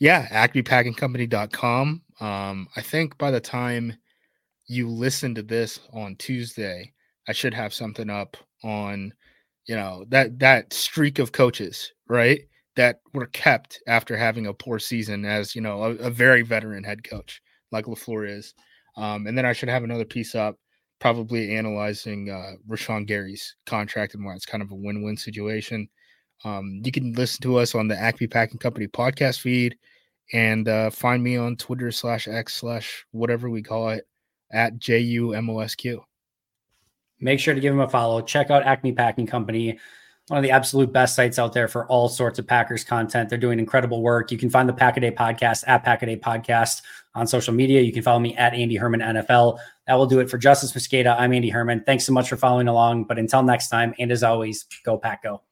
Yeah, 0.00 0.26
acmepackingcompany.com. 0.46 2.02
Um, 2.22 2.68
I 2.76 2.82
think 2.82 3.18
by 3.18 3.32
the 3.32 3.40
time 3.40 3.96
you 4.68 4.88
listen 4.88 5.34
to 5.34 5.42
this 5.42 5.80
on 5.92 6.14
Tuesday, 6.16 6.92
I 7.28 7.32
should 7.32 7.52
have 7.52 7.74
something 7.74 8.08
up 8.08 8.36
on, 8.62 9.12
you 9.66 9.74
know, 9.74 10.04
that 10.08 10.38
that 10.38 10.72
streak 10.72 11.18
of 11.18 11.32
coaches, 11.32 11.92
right? 12.08 12.42
That 12.76 13.00
were 13.12 13.26
kept 13.26 13.80
after 13.88 14.16
having 14.16 14.46
a 14.46 14.54
poor 14.54 14.78
season 14.78 15.24
as, 15.24 15.56
you 15.56 15.60
know, 15.60 15.82
a, 15.82 15.90
a 15.96 16.10
very 16.10 16.42
veteran 16.42 16.84
head 16.84 17.02
coach 17.02 17.42
like 17.72 17.86
LaFleur 17.86 18.28
is. 18.38 18.54
Um, 18.96 19.26
and 19.26 19.36
then 19.36 19.44
I 19.44 19.52
should 19.52 19.68
have 19.68 19.82
another 19.82 20.04
piece 20.04 20.36
up 20.36 20.56
probably 21.00 21.56
analyzing 21.56 22.30
uh, 22.30 22.52
Rashan 22.68 23.04
Gary's 23.04 23.56
contract 23.66 24.14
and 24.14 24.24
why 24.24 24.34
it's 24.34 24.46
kind 24.46 24.62
of 24.62 24.70
a 24.70 24.76
win-win 24.76 25.16
situation. 25.16 25.88
Um, 26.44 26.82
you 26.84 26.92
can 26.92 27.14
listen 27.14 27.42
to 27.42 27.56
us 27.56 27.74
on 27.74 27.88
the 27.88 27.98
Acme 27.98 28.28
Packing 28.28 28.58
Company 28.58 28.86
podcast 28.86 29.40
feed 29.40 29.76
and 30.32 30.68
uh, 30.68 30.90
find 30.90 31.22
me 31.22 31.36
on 31.36 31.56
Twitter 31.56 31.90
slash 31.90 32.28
X 32.28 32.54
slash 32.54 33.06
whatever 33.12 33.50
we 33.50 33.62
call 33.62 33.90
it 33.90 34.06
at 34.50 34.78
JUMOSQ. 34.78 35.98
Make 37.20 37.40
sure 37.40 37.54
to 37.54 37.60
give 37.60 37.72
him 37.72 37.80
a 37.80 37.88
follow. 37.88 38.20
Check 38.20 38.50
out 38.50 38.64
Acme 38.64 38.92
Packing 38.92 39.26
Company 39.26 39.78
one 40.28 40.38
of 40.38 40.42
the 40.44 40.50
absolute 40.50 40.92
best 40.92 41.16
sites 41.16 41.38
out 41.38 41.52
there 41.52 41.66
for 41.66 41.86
all 41.88 42.08
sorts 42.08 42.38
of 42.38 42.46
Packers 42.46 42.84
content. 42.84 43.28
They're 43.28 43.38
doing 43.38 43.58
incredible 43.58 44.02
work. 44.02 44.30
You 44.30 44.38
can 44.38 44.50
find 44.50 44.68
the 44.68 44.72
Pack 44.72 44.96
a 44.96 45.00
Day 45.00 45.10
podcast 45.10 45.64
at 45.66 45.84
Pack 45.84 46.02
a 46.02 46.06
Day 46.06 46.16
Podcast 46.16 46.82
on 47.14 47.26
social 47.26 47.52
media. 47.52 47.80
You 47.80 47.92
can 47.92 48.02
follow 48.02 48.20
me 48.20 48.36
at 48.36 48.54
Andy 48.54 48.76
Herman 48.76 49.00
NFL. 49.00 49.58
That 49.86 49.94
will 49.94 50.06
do 50.06 50.20
it 50.20 50.30
for 50.30 50.38
Justis 50.38 50.74
Mosqueda. 50.74 51.18
I'm 51.18 51.32
Andy 51.32 51.50
Herman. 51.50 51.82
Thanks 51.84 52.06
so 52.06 52.12
much 52.12 52.28
for 52.28 52.36
following 52.36 52.68
along. 52.68 53.04
But 53.04 53.18
until 53.18 53.42
next 53.42 53.68
time, 53.68 53.94
and 53.98 54.12
as 54.12 54.22
always, 54.22 54.64
go 54.84 54.96
Pack 54.96 55.24
Go. 55.24 55.42